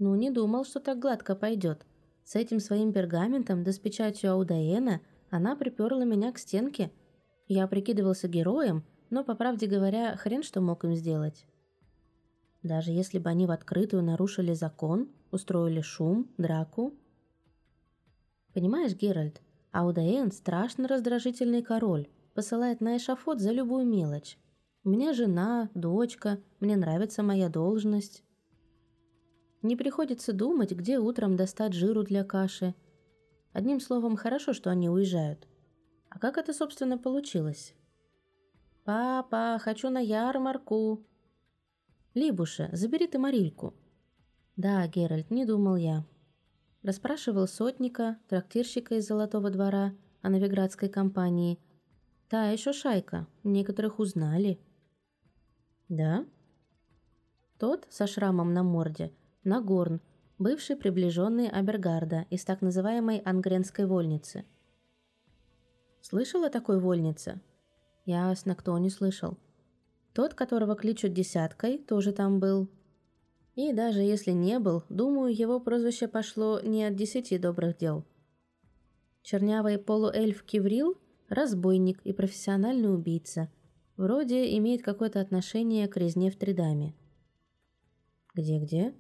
[0.01, 1.87] «Ну, не думал, что так гладко пойдет»,
[2.27, 5.01] с этим своим пергаментом да с печатью Аудаена
[5.31, 6.91] она приперла меня к стенке.
[7.47, 11.47] Я прикидывался героем, но, по правде говоря, хрен что мог им сделать.
[12.65, 16.95] Даже если бы они в открытую нарушили закон, устроили шум, драку.
[18.53, 19.41] Понимаешь, Геральт,
[19.71, 24.37] Аудаен страшно раздражительный король, посылает на эшафот за любую мелочь.
[24.83, 28.25] У меня жена, дочка, мне нравится моя должность.
[29.63, 32.75] Не приходится думать, где утром достать жиру для каши.
[33.53, 35.49] Одним словом, хорошо, что они уезжают.
[36.11, 37.75] А как это, собственно, получилось?
[38.85, 41.05] «Папа, хочу на ярмарку!»
[42.15, 43.75] «Либуша, забери ты Марильку!»
[44.57, 46.05] «Да, Геральт, не думал я».
[46.83, 51.59] Расспрашивал сотника, трактирщика из Золотого двора, о новиградской компании.
[52.29, 54.61] Та еще шайка, некоторых узнали.
[55.89, 56.25] «Да?»
[57.59, 59.13] Тот со шрамом на морде–
[59.47, 60.01] Нагорн,
[60.39, 64.45] бывший приближенный Абергарда из так называемой Ангренской вольницы.
[66.01, 67.41] Слышал о такой вольнице?
[68.05, 69.39] Ясно, кто не слышал.
[70.13, 72.69] Тот, которого кличут десяткой, тоже там был.
[73.55, 78.05] И даже если не был, думаю, его прозвище пошло не от десяти добрых дел.
[79.23, 80.99] Чернявый полуэльф Киврил–
[81.29, 83.51] разбойник и профессиональный убийца.
[83.97, 86.95] Вроде имеет какое-то отношение к резне в Тридаме.
[88.35, 88.93] Где-где?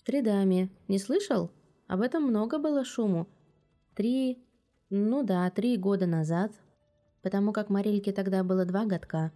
[0.00, 0.70] В Тридаме.
[0.88, 1.50] Не слышал?
[1.86, 3.28] Об этом много было шуму.
[3.94, 4.42] Три...
[4.88, 6.52] Ну да, три года назад.
[7.20, 9.30] Потому как Марильке тогда было два годка.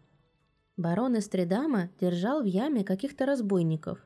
[0.78, 4.04] Барон из Тридама держал в яме каких-то разбойников.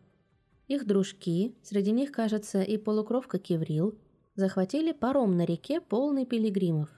[0.66, 3.96] Их дружки, среди них, кажется, и полукровка Киврил–
[4.38, 6.88] захватили паром на реке, полный пилигримов.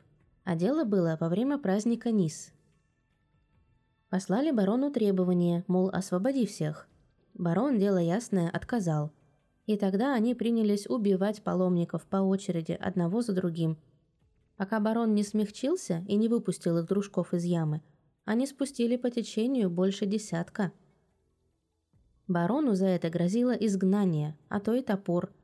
[0.45, 2.53] А дело было во время праздника Низ.
[4.11, 6.87] Послали барону требование, мол, освободи всех.
[7.33, 9.11] Барон, дело ясное, отказал.
[9.71, 13.79] И тогда они принялись убивать паломников по очереди, одного за другим.
[14.57, 17.81] Пока барон не смягчился и не выпустил их дружков из ямы,
[18.25, 20.73] они спустили по течению больше десятка.
[22.27, 25.33] Барону за это грозило изгнание, а то и топор–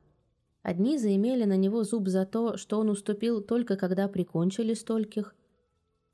[0.61, 5.33] Одни заимели на него зуб за то, что он уступил только когда прикончили стольких.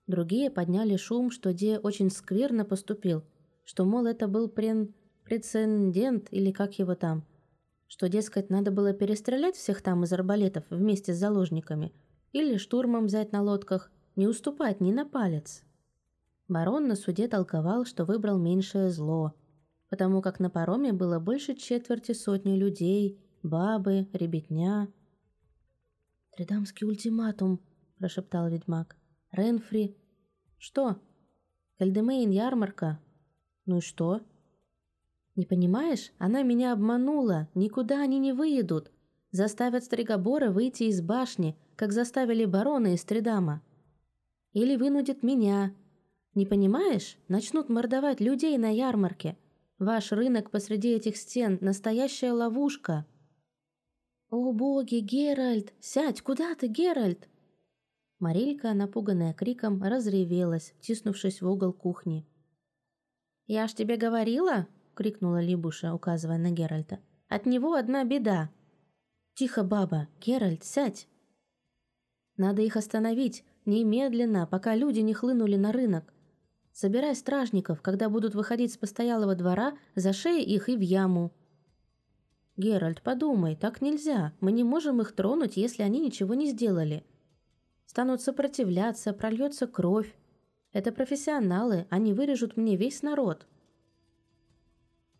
[0.05, 3.23] Другие подняли шум, что Де очень скверно поступил,
[3.63, 4.93] что, мол, это был прен...
[5.23, 7.25] прецедент или как его там,
[7.93, 11.93] что, дескать, надо было перестрелять всех там из арбалетов вместе с заложниками
[12.31, 15.61] или штурмом взять на лодках, не уступать ни на палец.
[16.47, 19.35] Барон на суде толковал, что выбрал меньшее зло,
[19.89, 24.91] потому как на пароме было больше четверти сотни людей– бабы, ребятня.
[26.35, 27.59] «Тридамский ультиматум»,–
[27.99, 28.97] прошептал ведьмак.
[29.29, 29.95] «Ренфри».
[30.57, 30.97] «Что?»
[31.77, 32.99] «Кальдемейн ярмарка».
[33.67, 34.21] «Ну и что?»
[35.35, 36.11] «Не понимаешь?
[36.17, 37.47] Она меня обманула.
[37.55, 38.91] Никуда они не выедут.
[39.31, 43.63] Заставят Стригобора выйти из башни, как заставили барона из Тридама.
[44.51, 45.73] Или вынудят меня.
[46.35, 47.17] Не понимаешь?
[47.27, 49.35] Начнут мордовать людей на ярмарке.
[49.79, 53.05] Ваш рынок посреди этих стен– настоящая ловушка».
[54.29, 55.73] «О боги, Геральт!
[55.79, 56.21] Сядь!
[56.21, 57.27] Куда ты, Геральт?»
[58.19, 62.25] Марилька, напуганная криком, разревелась, тиснувшись в угол кухни.
[63.45, 66.99] «Я ж тебе говорила!»— крикнула Либуша, указывая на Геральта.
[67.27, 68.49] «От него одна беда!»
[69.35, 70.07] «Тихо, баба!
[70.21, 71.07] Геральт, сядь!»
[72.37, 76.13] «Надо их остановить, немедленно, пока люди не хлынули на рынок.
[76.71, 81.31] Собирай стражников, когда будут выходить с постоялого двора, за шеи их и в яму!»
[82.57, 84.33] «Геральт, подумай, так нельзя.
[84.39, 87.03] Мы не можем их тронуть, если они ничего не сделали.
[87.85, 90.15] Станут сопротивляться, прольется кровь.
[90.71, 93.47] Это профессионалы, они вырежут мне весь народ».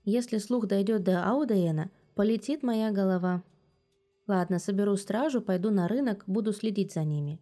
[0.05, 3.43] Если слух дойдет до Аудеена, полетит моя голова.
[4.27, 7.39] Ладно, соберу стражу, пойду на рынок, буду следить за ними.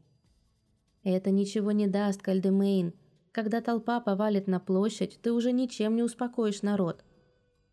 [1.03, 2.93] Это ничего не даст, Кальдемейн.
[3.31, 7.03] Когда толпа повалит на площадь, ты уже ничем не успокоишь народ.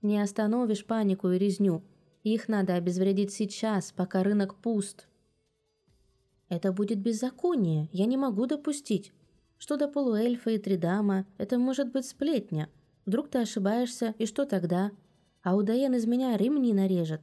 [0.01, 1.83] Не остановишь панику и резню.
[2.23, 5.09] Их надо обезвредить сейчас, пока рынок пуст.
[6.49, 9.13] Это будет беззаконие, я не могу допустить.
[9.59, 12.69] Что до полуэльфа и тридама, это может быть сплетня.
[13.09, 14.91] Вдруг ты ошибаешься, и что тогда?
[15.43, 17.23] А Удаен из меня ремни нарежет.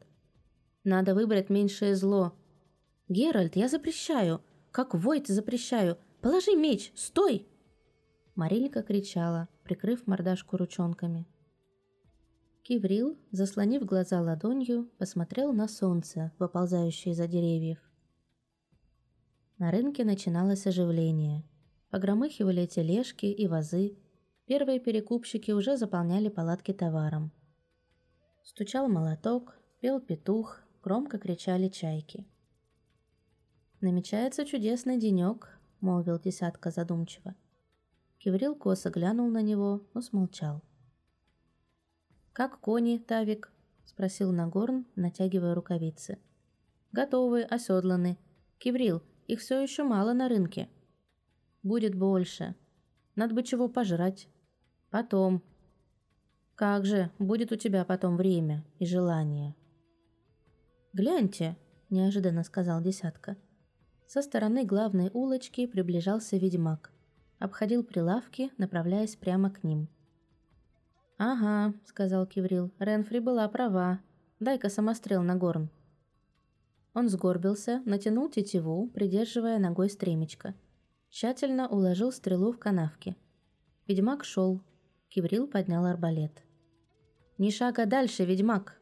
[0.83, 2.33] Надо выбрать меньшее зло.
[3.07, 4.41] Геральт, я запрещаю.
[4.71, 5.99] Как Войт запрещаю.
[6.21, 7.47] Положи меч, стой!
[8.33, 11.27] Марилька кричала, прикрыв мордашку ручонками.
[12.63, 17.77] Киврил, заслонив глаза ладонью, посмотрел на солнце, выползающее за деревьев.
[19.59, 21.43] На рынке начиналось оживление.
[21.91, 23.99] Погромыхивали тележки и вазы.
[24.47, 27.31] Первые перекупщики уже заполняли палатки товаром.
[28.43, 32.27] Стучал молоток, пел петух, громко кричали чайки.
[33.81, 37.33] «Намечается чудесный денек»,— молвил десятка задумчиво.
[38.19, 40.61] Киврил косо глянул на него, но смолчал.
[42.31, 43.51] «Как кони, Тавик?»–
[43.85, 46.19] спросил Нагорн, натягивая рукавицы.
[46.91, 48.17] «Готовы, оседланы.
[48.59, 50.69] Киврил, их все еще мало на рынке».
[51.63, 52.53] «Будет больше.
[53.15, 54.27] Надо бы чего пожрать.
[54.95, 55.43] Потом».
[56.55, 59.53] «Как же, будет у тебя потом время и желание».
[60.93, 61.57] «Гляньте»,–
[61.89, 63.35] неожиданно сказал Десятка.
[64.07, 66.93] Со стороны главной улочки приближался ведьмак.
[67.39, 69.89] Обходил прилавки, направляясь прямо к ним.
[71.17, 73.99] «Ага»,— сказал Киврил,— «Ренфри была права.
[74.39, 75.69] Дай-ка самострел на горн».
[76.93, 80.55] Он сгорбился, натянул тетиву, придерживая ногой стремечко.
[81.09, 83.17] Тщательно уложил стрелу в канавке.
[83.87, 84.61] Ведьмак шел.
[85.15, 86.43] Киврил поднял арбалет.
[87.37, 88.81] «Ни шага дальше, ведьмак!»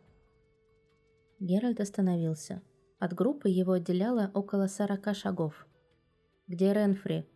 [1.40, 2.64] Геральт остановился.
[2.98, 5.68] От группы его отделяло около сорока шагов.
[6.48, 7.30] «Где Ренфри?»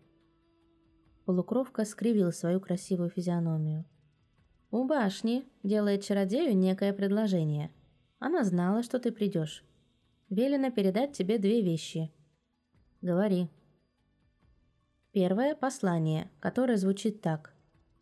[1.25, 3.85] Полукровка скривил свою красивую физиономию.
[4.71, 7.69] «У башни делает чародею некое предложение.
[8.17, 9.63] Она знала, что ты придешь.
[10.29, 12.11] Велено передать тебе две вещи.
[13.03, 13.47] Говори».
[15.11, 17.53] Первое послание, которое звучит так.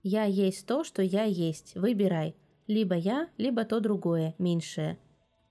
[0.08, 1.74] «Я есть то, что я есть.
[1.74, 2.36] Выбирай.
[2.68, 5.00] Либо я, либо то другое, меньшее.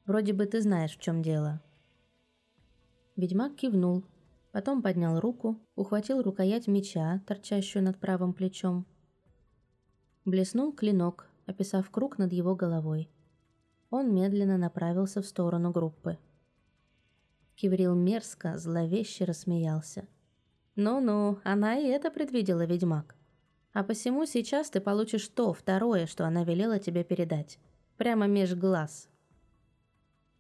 [0.07, 1.61] Вроде бы ты знаешь, в чем дело».
[3.17, 4.05] Ведьмак кивнул,
[4.55, 8.87] Потом поднял руку, ухватил рукоять меча, торчащую над правым плечом.
[10.25, 13.11] Блеснул клинок, описав круг над его головой.
[13.91, 16.19] Он медленно направился в сторону группы.
[17.57, 20.07] Киврил мерзко, зловеще рассмеялся.
[20.77, 23.17] «Ну-ну, она и это предвидела, ведьмак.
[23.75, 27.59] А посему сейчас ты получишь то, второе, что она велела тебе передать.
[27.97, 29.09] Прямо меж глаз».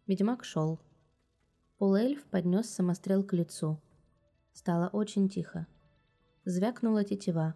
[0.07, 0.79] Ведьмак шел.
[1.79, 3.83] Полуэльф поднес самострел к лицу.
[4.53, 5.67] Стало очень тихо.
[6.45, 7.55] Звякнула тетива.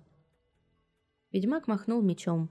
[1.30, 2.50] Ведьмак махнул мечом.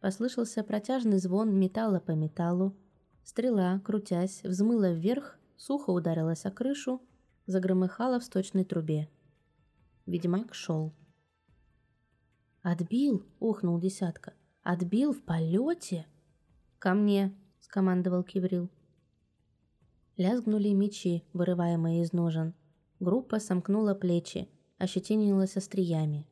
[0.00, 2.76] Послышался протяжный звон металла по металлу.
[3.24, 7.00] Стрела, крутясь, взмыла вверх, сухо ударилась о крышу,
[7.46, 9.08] загромыхала в сточной трубе.
[10.04, 10.92] Ведьмак шел.
[12.62, 14.34] «Отбил!»— ухнул десятка.
[14.62, 16.06] «Отбил в полете!»
[16.78, 18.70] «Ко мне!»— скомандовал Киврил.
[20.16, 22.54] Лязгнули мечи, вырываемые из ножен.
[23.00, 24.48] Группа сомкнула плечи,
[24.78, 26.26] ощетинилась остриями.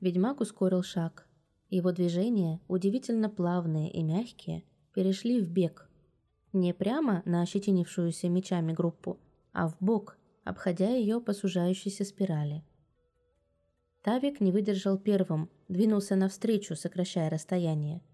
[0.00, 1.26] Ведьмак ускорил шаг.
[1.70, 4.62] Его движения, удивительно плавные и мягкие,
[4.94, 5.90] перешли в бег.
[6.52, 9.18] Не прямо на ощетинившуюся мечами группу,
[9.52, 12.62] а в бок, обходя ее по сужающейся спирали.
[14.06, 18.04] Тавик не выдержал первым, двинулся навстречу, сокращая расстояние.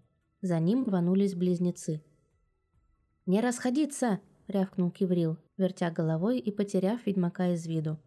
[0.41, 2.01] За ним рванулись близнецы.
[3.27, 7.99] «Не расходиться!»— рявкнул Киврил, вертя головой и потеряв ведьмака из виду.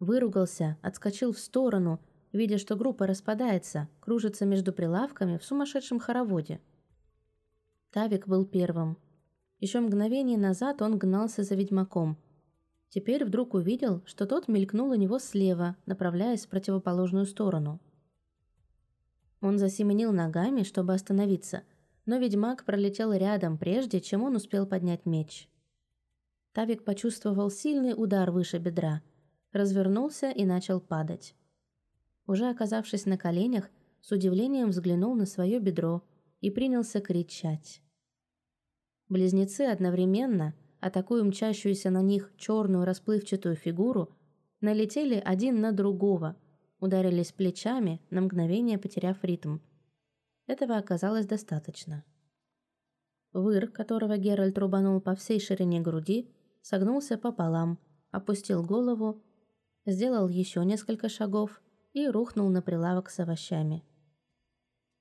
[0.00, 2.00] Выругался, отскочил в сторону,
[2.32, 6.58] видя, что группа распадается, кружится между прилавками в сумасшедшем хороводе.
[7.90, 8.96] Тавик был первым.
[9.58, 12.16] Еще мгновение назад он гнался за ведьмаком.
[12.92, 17.80] Теперь вдруг увидел, что тот мелькнул у него слева, направляясь в противоположную сторону.
[19.40, 21.62] Он засеменил ногами, чтобы остановиться,
[22.04, 25.48] но ведьмак пролетел рядом, прежде чем он успел поднять меч.
[26.52, 29.00] Тавик почувствовал сильный удар выше бедра,
[29.52, 31.34] развернулся и начал падать.
[32.26, 33.70] Уже оказавшись на коленях,
[34.02, 36.02] с удивлением взглянул на свое бедро
[36.42, 37.80] и принялся кричать.
[39.08, 44.14] Близнецы одновременно, атакуя мчащуюся на них черную расплывчатую фигуру,
[44.60, 46.36] налетели один на другого,
[46.78, 49.60] ударились плечами, на мгновение потеряв ритм–
[50.46, 52.04] этого оказалось достаточно.
[53.32, 56.30] Выр, которого Геральт рубанул по всей ширине груди,
[56.60, 57.78] согнулся пополам,
[58.10, 59.22] опустил голову,
[59.86, 63.84] сделал еще несколько шагов и рухнул на прилавок с овощами.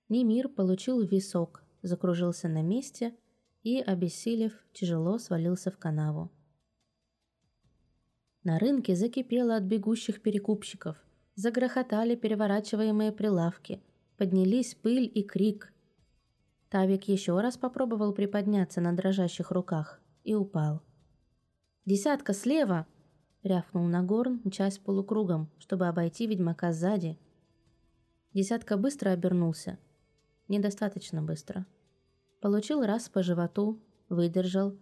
[0.07, 3.15] Немир получил висок, закружился на месте
[3.63, 6.31] и, обессилев, тяжело свалился в канаву.
[8.43, 10.97] На рынке закипело от бегущих перекупщиков,
[11.35, 13.81] загрохотали переворачиваемые прилавки–
[14.21, 15.73] Поднялись пыль и крик.
[16.69, 20.83] Тавик еще раз попробовал приподняться на дрожащих руках и упал.
[21.85, 22.85] «Десятка слева!»—
[23.41, 27.17] рявкнул Нагорн, мчась полукругом, чтобы обойти ведьмака сзади.
[28.35, 29.79] Десятка быстро обернулся.
[30.47, 31.65] Недостаточно быстро.
[32.41, 34.75] Получил раз по животу, выдержал.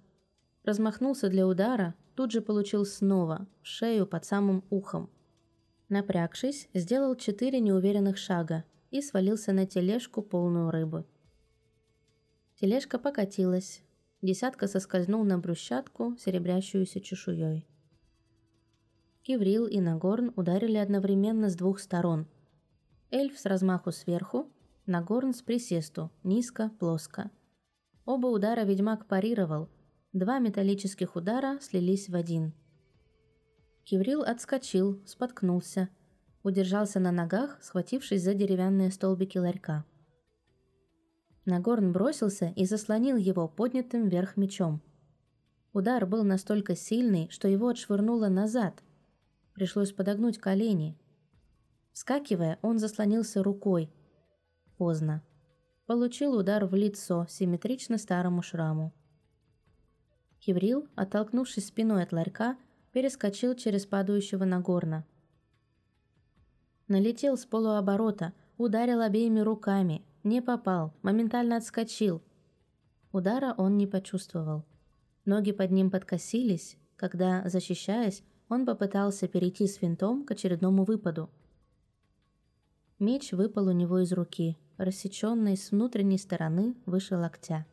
[0.63, 5.09] Размахнулся для удара, тут же получил снова, в шею под самым ухом.
[5.89, 11.05] Напрягшись, сделал четыре неуверенных шага и свалился на тележку, полную рыбы.
[12.55, 13.81] Тележка покатилась.
[14.21, 17.67] Десятка соскользнул на брусчатку, серебрящуюся чешуей.
[19.23, 22.25] Киврил и Нагорн ударили одновременно с двух сторон.
[23.11, 24.49] Эльф с размаху сверху,
[24.85, 27.31] Нагорн с присесту, низко, плоско.
[28.13, 29.69] Оба удара ведьмак парировал.
[30.13, 32.53] Два металлических удара слились в один.
[33.83, 35.89] Киврил отскочил, споткнулся–
[36.43, 39.85] удержался на ногах, схватившись за деревянные столбики ларька.
[41.45, 44.81] Нагорн бросился и заслонил его поднятым вверх мечом.
[45.73, 48.81] Удар был настолько сильный, что его отшвырнуло назад.
[49.53, 50.97] Пришлось подогнуть колени.
[51.93, 53.91] Вскакивая, он заслонился рукой.
[54.77, 55.21] Поздно.
[55.89, 58.93] Получил удар в лицо, симметрично старому шраму.
[60.39, 62.57] Хеврил, оттолкнувшись спиной от ларька,
[62.91, 65.03] перескочил через падающего Нагорна–
[66.89, 72.21] Налетел с полуоборота, ударил обеими руками, не попал, моментально отскочил.
[73.11, 74.65] Удара он не почувствовал.
[75.25, 81.31] Ноги под ним подкосились, когда, защищаясь, он попытался перейти с винтом к очередному выпаду.
[82.97, 87.65] Меч выпал у него из руки, рассеченный с внутренней стороны выше локтя.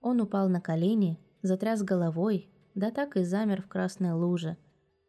[0.00, 4.56] Он упал на колени, затряс головой, да так и замер в красной луже,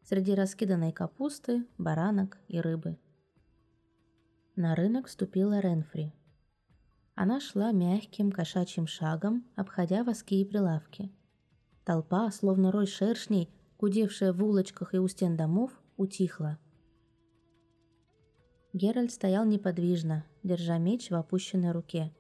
[0.04, 2.98] среди раскиданной капусты, баранок и рыбы.
[4.56, 6.14] На рынок вступила Ренфри.
[7.16, 11.12] Она шла мягким кошачьим шагом, обходя воски и прилавки.
[11.84, 13.50] Толпа, словно рой шершней,
[13.80, 16.60] гудевшая в улочках и у стен домов, утихла.
[18.76, 22.14] Геральт стоял неподвижно, держа меч в опущенной руке.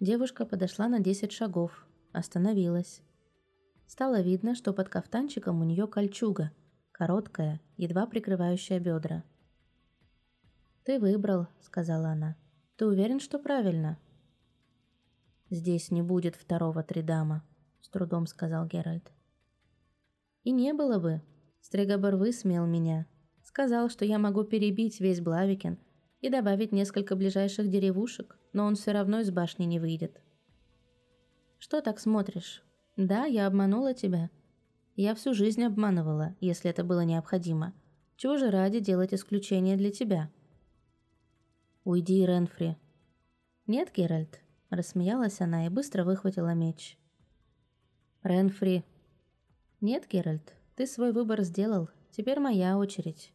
[0.00, 3.02] Девушка подошла на десять шагов, остановилась.
[3.86, 6.50] Стало видно, что под кафтанчиком у нее кольчуга,
[6.92, 9.22] короткая, едва прикрывающая бедра.
[10.82, 12.38] «Ты выбрал»,— сказала она.
[12.76, 13.98] «Ты уверен, что правильно?»
[15.50, 17.44] «Здесь не будет второго Тридама»,—
[17.82, 19.12] с трудом сказал Геральт.
[20.42, 21.20] «И не было бы.
[21.60, 23.06] Стригобор высмеял меня,
[23.56, 25.78] Сказал, что я могу перебить весь Блавикен
[26.20, 30.20] и добавить несколько ближайших деревушек, но он все равно из башни не выйдет.
[31.58, 32.62] Что так смотришь?
[32.98, 34.28] Да, я обманула тебя.
[34.94, 37.72] Я всю жизнь обманывала, если это было необходимо.
[38.16, 40.30] Чего же ради делать исключение для тебя?
[41.84, 42.76] Уйди, Ренфри.
[43.66, 46.98] Нет, Геральт, рассмеялась она и быстро выхватила меч.
[48.22, 48.84] Ренфри.
[49.80, 53.32] Нет, Геральт, ты свой выбор сделал, теперь моя очередь.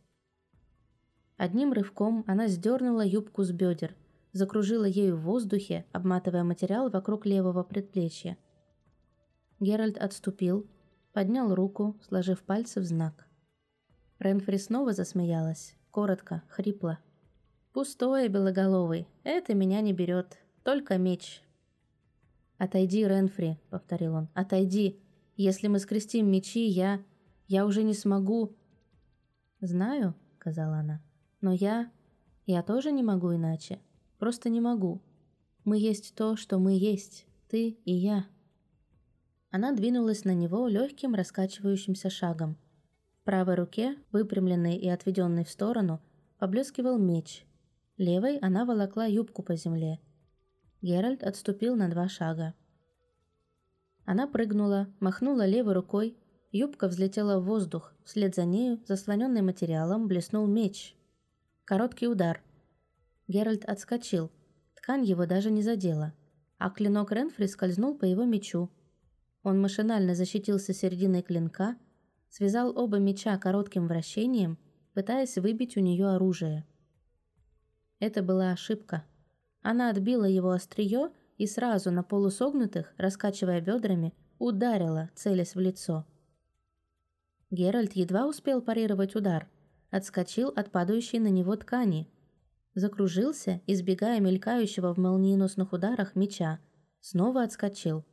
[1.41, 3.95] Одним рывком она сдернула юбку с бедер,
[4.31, 8.38] закружила ею в воздухе, обматывая материал вокруг левого предплечья.
[9.59, 10.69] Геральт отступил,
[11.13, 13.27] поднял руку, сложив пальцы в знак.
[14.19, 16.99] Ренфри снова засмеялась, коротко, хрипло.
[17.73, 21.41] «Пустое, белоголовый, это меня не берет, только меч».
[22.59, 25.01] «Отойди, Ренфри»,— повторил он,— «отойди.
[25.38, 27.03] Если мы скрестим мечи, я...
[27.47, 28.55] я уже не смогу...»
[29.59, 31.01] «Знаю»,— сказала она,
[31.41, 31.91] но я...
[32.45, 33.80] Я тоже не могу иначе.
[34.18, 35.01] Просто не могу.
[35.63, 37.27] Мы есть то, что мы есть.
[37.49, 38.26] Ты и я.
[39.51, 42.57] Она двинулась на него легким раскачивающимся шагом.
[43.22, 46.01] В правой руке, выпрямленной и отведенной в сторону,
[46.39, 47.45] поблескивал меч.
[47.97, 49.99] Левой она волокла юбку по земле.
[50.81, 52.55] Геральт отступил на два шага.
[54.05, 56.18] Она прыгнула, махнула левой рукой,
[56.51, 60.95] юбка взлетела в воздух, вслед за нею, заслоненный материалом, блеснул меч,
[61.65, 62.41] Короткий удар.
[63.27, 64.31] Геральт отскочил.
[64.75, 66.13] Ткань его даже не задела.
[66.57, 68.69] А клинок Ренфри скользнул по его мечу.
[69.43, 71.77] Он машинально защитился серединой клинка,
[72.29, 74.57] связал оба меча коротким вращением,
[74.93, 76.65] пытаясь выбить у нее оружие.
[77.99, 79.05] Это была ошибка.
[79.61, 86.05] Она отбила его острие и сразу на полусогнутых, раскачивая бедрами, ударила, целясь в лицо.
[87.51, 89.47] Геральт едва успел парировать удар–
[89.91, 92.09] отскочил от падающей на него ткани.
[92.73, 96.59] Закружился, избегая мелькающего в молниеносных ударах меча.
[97.01, 98.05] Снова отскочил.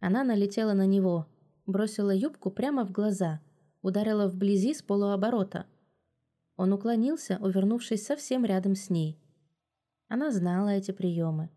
[0.00, 1.26] Она налетела на него,
[1.66, 3.40] бросила юбку прямо в глаза,
[3.82, 5.66] ударила вблизи с полуоборота.
[6.56, 9.20] Он уклонился, увернувшись совсем рядом с ней.
[10.08, 11.50] Она знала эти приемы.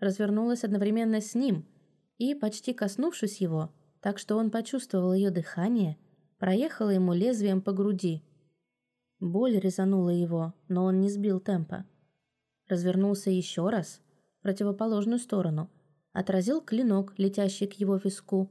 [0.00, 1.66] Развернулась одновременно с ним
[2.18, 5.96] и, почти коснувшись его, так что он почувствовал ее дыхание,
[6.38, 8.22] проехала ему лезвием по груди–
[9.24, 11.86] Боль резанула его, но он не сбил темпа.
[12.68, 14.02] Развернулся еще раз,
[14.38, 15.70] в противоположную сторону,
[16.12, 18.50] отразил клинок, летящий к его виску,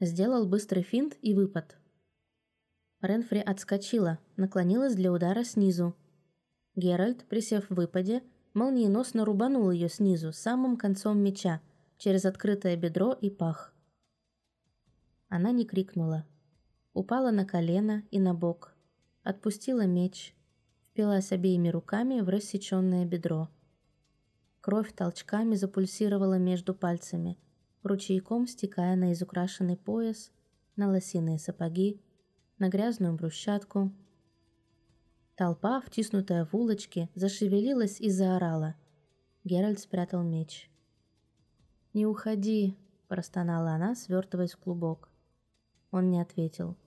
[0.00, 1.78] сделал быстрый финт и выпад.
[3.00, 5.94] Ренфри отскочила, наклонилась для удара снизу.
[6.74, 8.24] Геральт, присев в выпаде,
[8.54, 11.60] молниеносно рубанул ее снизу, самым концом меча,
[11.96, 13.72] через открытое бедро и пах.
[15.28, 16.26] Она не крикнула.
[16.92, 18.74] Упала на колено и на бок,
[19.28, 20.34] отпустила меч,
[20.86, 23.50] впилась обеими руками в рассеченное бедро.
[24.62, 27.36] Кровь толчками запульсировала между пальцами,
[27.82, 30.32] ручейком стекая на изукрашенный пояс,
[30.76, 32.00] на лосиные сапоги,
[32.58, 33.92] на грязную брусчатку.
[35.36, 38.76] Толпа, втиснутая в улочки, зашевелилась и заорала.
[39.44, 40.70] Геральт спрятал меч.
[41.92, 42.78] «Не уходи»,–
[43.08, 45.10] простонала она, свертываясь в клубок.
[45.90, 46.78] Он не ответил.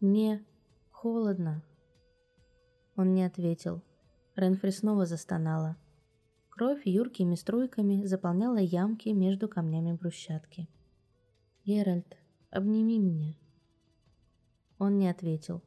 [0.00, 0.44] «Мне
[1.02, 1.64] холодно».
[2.94, 3.82] Он не ответил.
[4.36, 5.76] Ренфри снова застонала.
[6.48, 10.68] Кровь юркими струйками заполняла ямки между камнями брусчатки.
[11.64, 12.16] «Геральт,
[12.50, 13.34] обними меня».
[14.78, 15.60] Он не ответил.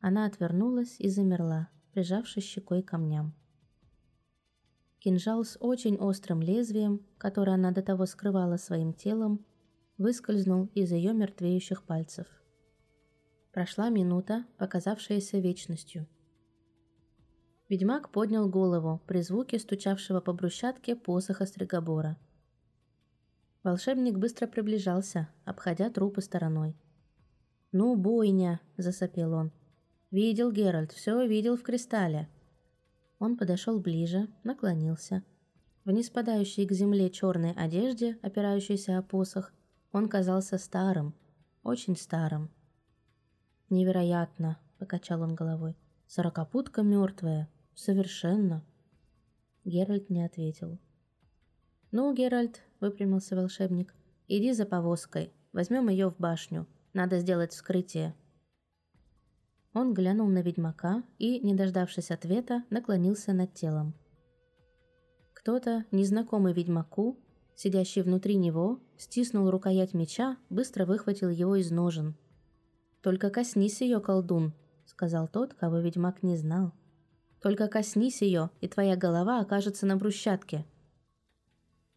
[0.00, 3.34] Она отвернулась и замерла, прижавшись щекой к камням.
[5.00, 9.44] Кинжал с очень острым лезвием, которое она до того скрывала своим телом,
[9.98, 12.37] выскользнул из ее мертвеющих пальцев.
[13.58, 16.06] Прошла минута, показавшаяся вечностью.
[17.68, 22.16] Ведьмак поднял голову при звуке стучавшего по брусчатке посоха стригобора.
[23.64, 26.76] Волшебник быстро приближался, обходя трупы стороной.
[27.72, 29.50] «Ну, бойня!»– засопел он.
[30.12, 32.28] «Видел, Геральт, все видел в кристалле».
[33.18, 35.24] Он подошел ближе, наклонился.
[35.84, 39.52] В неспадающей к земле черной одежде, опирающейся о посох,
[39.90, 41.12] он казался старым,
[41.64, 42.52] очень старым.
[43.70, 45.76] «Невероятно!»– покачал он головой.
[46.06, 47.48] «Сорокопутка мертвая.
[47.74, 48.64] Совершенно».
[49.64, 50.78] Геральт не ответил.
[51.90, 53.94] «Ну, Геральт»,— выпрямился волшебник,—
[54.28, 55.32] «иди за повозкой.
[55.52, 56.66] Возьмем ее в башню.
[56.94, 58.14] Надо сделать вскрытие».
[59.74, 63.94] Он глянул на ведьмака и, не дождавшись ответа, наклонился над телом.
[65.34, 67.18] Кто-то, незнакомый ведьмаку,
[67.54, 72.16] сидящий внутри него, стиснул рукоять меча, быстро выхватил его из ножен.
[73.02, 74.52] «Только коснись ее, колдун»,—
[74.86, 76.72] сказал тот, кого ведьмак не знал.
[77.40, 80.64] «Только коснись ее, и твоя голова окажется на брусчатке».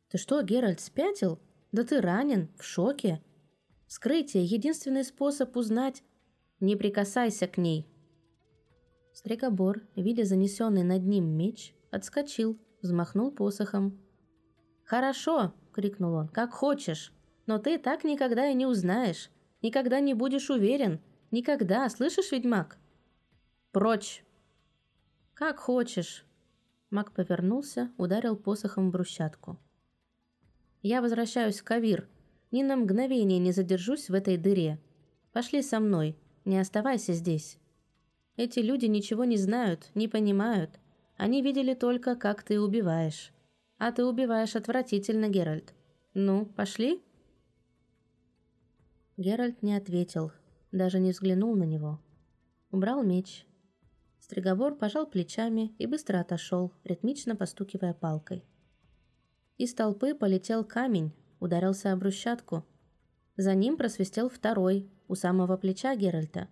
[0.09, 1.39] «Ты что, Геральт, спятил?
[1.71, 3.23] Да ты ранен, в шоке.
[3.87, 6.03] Скрытие— единственный способ узнать.
[6.59, 7.87] Не прикасайся к ней».
[9.13, 13.99] Стрекобор, видя занесенный над ним меч, отскочил, взмахнул посохом.
[14.83, 16.27] «Хорошо!»— крикнул он.
[16.27, 17.13] «Как хочешь!
[17.47, 19.29] Но ты так никогда и не узнаешь.
[19.61, 20.99] Никогда не будешь уверен.
[21.31, 22.77] Никогда, слышишь, ведьмак?»
[23.71, 24.23] «Прочь!»
[25.33, 26.25] «Как хочешь!»
[26.89, 29.57] Маг повернулся, ударил посохом в брусчатку.
[30.81, 32.09] Я возвращаюсь в Кавир.
[32.51, 34.79] Ни на мгновение не задержусь в этой дыре.
[35.31, 36.17] Пошли со мной.
[36.43, 37.57] Не оставайся здесь.
[38.35, 40.79] Эти люди ничего не знают, не понимают.
[41.17, 43.31] Они видели только, как ты убиваешь.
[43.77, 45.73] А ты убиваешь отвратительно, Геральт.
[46.13, 47.01] Ну, пошли?»
[49.21, 50.31] Геральт не ответил,
[50.71, 51.99] даже не взглянул на него.
[52.71, 53.45] Убрал меч.
[54.19, 58.43] Стриговор пожал плечами и быстро отошел, ритмично постукивая палкой.
[59.59, 62.65] Из толпы полетел камень, ударился об брусчатку.
[63.37, 66.47] За ним просвистел второй, у самого плеча Геральта.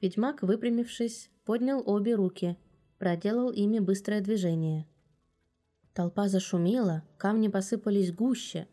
[0.00, 2.56] Ведьмак, выпрямившись, поднял обе руки,
[2.98, 4.86] проделал ими быстрое движение.
[5.94, 8.68] Толпа зашумела, камни посыпались гуще,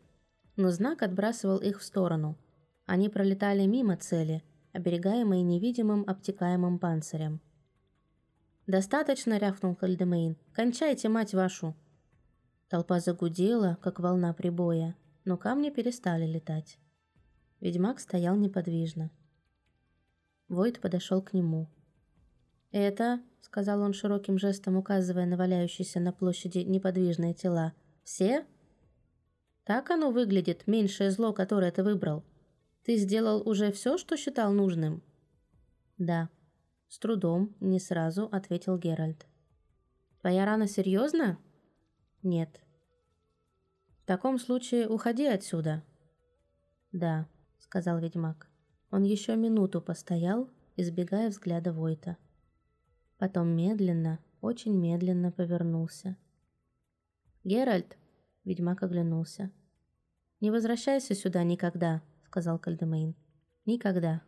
[0.55, 2.37] но знак отбрасывал их в сторону.
[2.85, 7.41] Они пролетали мимо цели, оберегаемые невидимым обтекаемым панцирем.
[8.67, 10.37] «Достаточно!»— рявкнул Кальдемейн.
[10.53, 11.75] «Кончайте, мать вашу!»
[12.67, 16.79] Толпа загудела, как волна прибоя, но камни перестали летать.
[17.59, 19.11] Ведьмак стоял неподвижно.
[20.47, 21.69] Войт подошел к нему.
[22.71, 27.73] «Это»,— сказал он широким жестом, указывая на валяющиеся на площади неподвижные тела,—
[28.03, 28.45] «все?»
[29.65, 32.23] «Так оно выглядит, меньшее зло, которое ты выбрал.
[32.83, 35.03] Ты сделал уже все, что считал нужным?»
[35.97, 36.29] «Да»,—
[36.87, 39.25] с трудом, не сразу ответил Геральт.
[40.21, 41.37] «Твоя рана серьезна?»
[42.21, 42.61] «Нет».
[44.03, 45.83] «В таком случае уходи отсюда».
[46.91, 47.27] «Да»,—
[47.59, 48.47] сказал ведьмак.
[48.91, 52.17] Он еще минуту постоял, избегая взгляда Войта.
[53.17, 56.17] Потом медленно, очень медленно повернулся.
[57.43, 57.97] «Геральт!»—
[58.45, 59.51] ведьмак оглянулся.
[60.39, 63.15] «Не возвращайся сюда никогда»,— сказал Кальдемейн.
[63.65, 64.21] «Никогда».